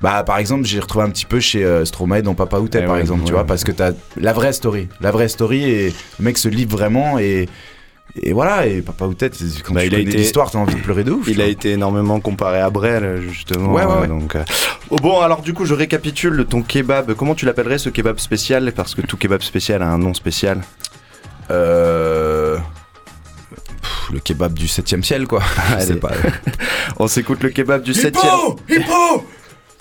Bah, 0.00 0.22
par 0.24 0.38
exemple, 0.38 0.64
j'ai 0.64 0.80
retrouvé 0.80 1.04
un 1.04 1.10
petit 1.10 1.26
peu 1.26 1.40
chez 1.40 1.62
euh, 1.64 1.84
Stromae 1.84 2.22
dans 2.22 2.34
Papa 2.34 2.58
Outé, 2.58 2.78
Eh 2.82 2.86
par 2.86 2.94
ouais, 2.94 3.00
exemple, 3.00 3.24
tu 3.26 3.32
vois, 3.32 3.44
parce 3.44 3.64
que 3.64 3.72
t'as 3.72 3.90
la 4.16 4.32
vraie 4.32 4.52
story. 4.54 4.88
La 5.00 5.10
vraie 5.10 5.28
story 5.28 5.64
et 5.64 5.86
le 6.20 6.24
mec 6.24 6.38
se 6.38 6.48
livre 6.48 6.70
vraiment 6.70 7.18
et. 7.18 7.48
Et 8.20 8.32
voilà, 8.32 8.66
et 8.66 8.82
Papa 8.82 9.04
Outet, 9.06 9.30
quand 9.64 9.74
Bah, 9.74 9.82
tu 9.82 9.86
il 9.86 9.94
a 9.94 9.98
connais 9.98 10.08
été- 10.10 10.18
l'histoire, 10.18 10.50
t'as 10.50 10.58
envie 10.58 10.74
de 10.74 10.80
pleurer 10.80 11.04
de 11.04 11.12
ouf. 11.12 11.28
Il 11.28 11.40
a 11.40 11.46
été 11.46 11.72
énormément 11.72 12.18
comparé 12.20 12.58
à 12.60 12.68
Brel, 12.70 13.22
justement. 13.28 13.72
Ouais, 13.72 13.84
ouais, 13.84 13.98
ouais. 14.00 14.06
Donc, 14.08 14.34
euh, 14.34 14.42
oh, 14.90 14.96
bon, 14.96 15.20
alors 15.20 15.40
du 15.42 15.52
coup, 15.54 15.64
je 15.66 15.74
récapitule 15.74 16.44
ton 16.48 16.62
kebab. 16.62 17.14
Comment 17.14 17.34
tu 17.34 17.46
l'appellerais 17.46 17.78
ce 17.78 17.90
kebab 17.90 18.18
spécial? 18.18 18.72
Parce 18.72 18.94
que 18.94 19.02
tout 19.02 19.16
kebab 19.16 19.42
spécial 19.42 19.82
a 19.82 19.88
un 19.88 19.98
nom 19.98 20.14
spécial. 20.14 20.62
Euh... 21.50 22.56
pff, 23.82 24.10
le 24.12 24.18
kebab 24.20 24.52
du 24.54 24.66
7ème 24.66 25.02
ciel, 25.02 25.26
quoi. 25.26 25.42
Allez. 25.76 25.94
pas. 25.96 26.10
On 26.98 27.06
s'écoute 27.06 27.42
le 27.42 27.50
kebab 27.50 27.82
du 27.82 27.94
7 27.94 28.16
Hippo 28.16 28.56
Hippo 28.68 29.26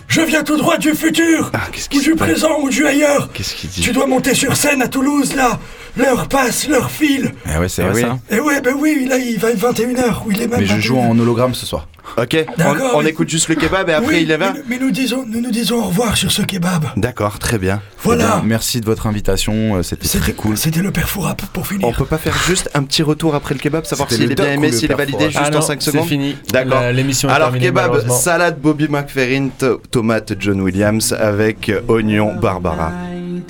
Je 0.07 0.21
viens 0.21 0.43
tout 0.43 0.57
droit 0.57 0.77
du 0.77 0.93
futur 0.93 1.49
Ah, 1.53 1.61
qu'est-ce 1.71 1.89
qui 1.89 1.97
Ou 1.97 2.01
du 2.01 2.15
présent 2.15 2.59
ou 2.61 2.69
du 2.69 2.85
ailleurs 2.85 3.29
Qu'est-ce 3.33 3.55
qu'il 3.55 3.69
dit 3.69 3.81
Tu 3.81 3.91
dois 3.91 4.05
monter 4.07 4.33
sur 4.35 4.55
scène 4.55 4.81
à 4.81 4.87
Toulouse, 4.87 5.35
là 5.35 5.59
L'heure 5.97 6.27
passe, 6.27 6.67
l'heure 6.67 6.91
file 6.91 7.31
Eh 7.53 7.57
ouais, 7.57 7.69
c'est 7.69 7.81
Eh 7.83 7.85
vrai 7.89 7.95
oui. 7.95 8.01
ça. 8.01 8.35
Et 8.35 8.39
ouais, 8.39 8.61
ben 8.61 8.75
oui, 8.77 9.05
là, 9.09 9.17
il 9.17 9.39
va 9.39 9.49
être 9.51 9.59
21h, 9.59 10.25
ou 10.25 10.31
il 10.31 10.41
est 10.41 10.47
même 10.47 10.59
Mais 10.59 10.65
je 10.65 10.79
joue 10.79 10.95
21. 10.95 11.09
en 11.09 11.19
hologramme 11.19 11.53
ce 11.55 11.65
soir. 11.65 11.87
Ok, 12.17 12.37
D'accord, 12.57 12.91
on, 12.95 12.99
on 12.99 13.05
écoute 13.05 13.27
juste 13.29 13.49
le 13.49 13.55
kebab 13.55 13.89
et 13.89 13.93
après 13.93 14.07
Oui, 14.07 14.19
il 14.23 14.31
est 14.31 14.37
là 14.37 14.53
mais, 14.53 14.61
mais 14.69 14.77
nous, 14.79 14.91
disons, 14.91 15.25
nous 15.27 15.41
nous 15.41 15.51
disons 15.51 15.75
au 15.79 15.83
revoir 15.87 16.15
sur 16.15 16.31
ce 16.31 16.41
kebab. 16.41 16.85
D'accord, 16.95 17.37
très 17.37 17.57
bien. 17.57 17.81
Voilà 18.01 18.23
Eh 18.37 18.39
bien, 18.39 18.43
merci 18.47 18.79
de 18.79 18.85
votre 18.85 19.07
invitation, 19.07 19.75
euh, 19.75 19.83
c'était 19.83 20.07
très 20.07 20.31
cool. 20.31 20.55
C'était 20.57 20.79
le 20.81 20.91
père 20.91 21.09
Fourap 21.09 21.41
pour 21.51 21.67
finir. 21.67 21.85
On 21.85 21.91
peut 21.91 22.05
pas 22.05 22.17
faire 22.17 22.35
juste 22.47 22.69
un 22.73 22.83
petit 22.83 23.03
retour 23.03 23.35
après 23.35 23.55
le 23.55 23.59
kebab, 23.59 23.83
savoir 23.85 24.09
s'il 24.09 24.31
est 24.31 24.35
bien 24.35 24.53
aimé, 24.53 24.71
s'il 24.71 24.89
est 24.89 24.95
validé 24.95 25.25
juste 25.25 25.39
Ah 25.43 25.49
en 25.49 25.55
non, 25.55 25.61
5 25.61 25.81
c'est 25.81 25.91
secondes 25.91 26.07
fini. 26.07 26.37
D'accord. 26.53 26.81
L'émission 26.93 27.27
est 27.27 27.33
Alors 27.33 27.49
terminée, 27.49 27.67
kebab, 27.67 28.07
salade 28.09 28.57
Bobby 28.61 28.87
McFerrin, 28.87 29.49
to- 29.59 29.81
tomate 29.91 30.33
John 30.39 30.61
Williams 30.61 31.13
avec 31.19 31.67
euh, 31.67 31.81
oignon 31.89 32.35
Barbara. 32.35 32.93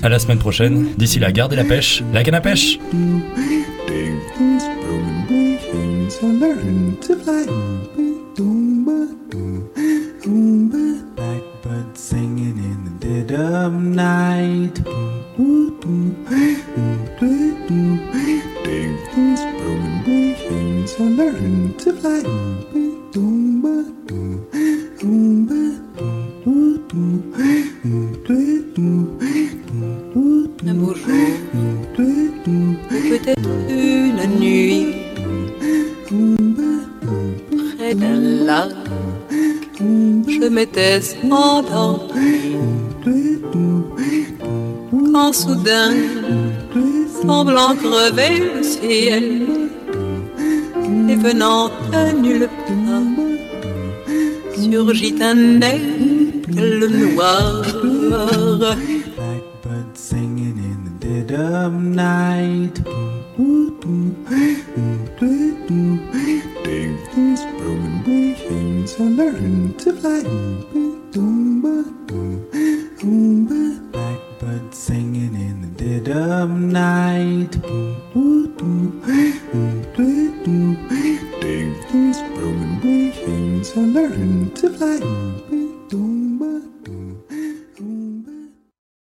À 0.04 0.10
la 0.10 0.20
semaine 0.20 0.40
prochaine. 0.40 0.90
D'ici 0.98 1.20
là, 1.20 1.32
gardez 1.32 1.56
la 1.56 1.64
pêche, 1.64 2.04
la 2.14 2.24
canne 2.24 2.36
à 2.36 2.42
pêche. 2.42 2.80
Semblant 47.68 47.76
crever 47.76 48.40
le 48.40 48.64
ciel, 48.64 49.48
et 51.10 51.16
venant 51.16 51.70
de 51.92 52.18
nulle 52.22 52.50
part, 52.68 53.04
surgit 54.56 55.16
un 55.22 55.62
aigle 55.62 56.88
noir. 56.88 57.64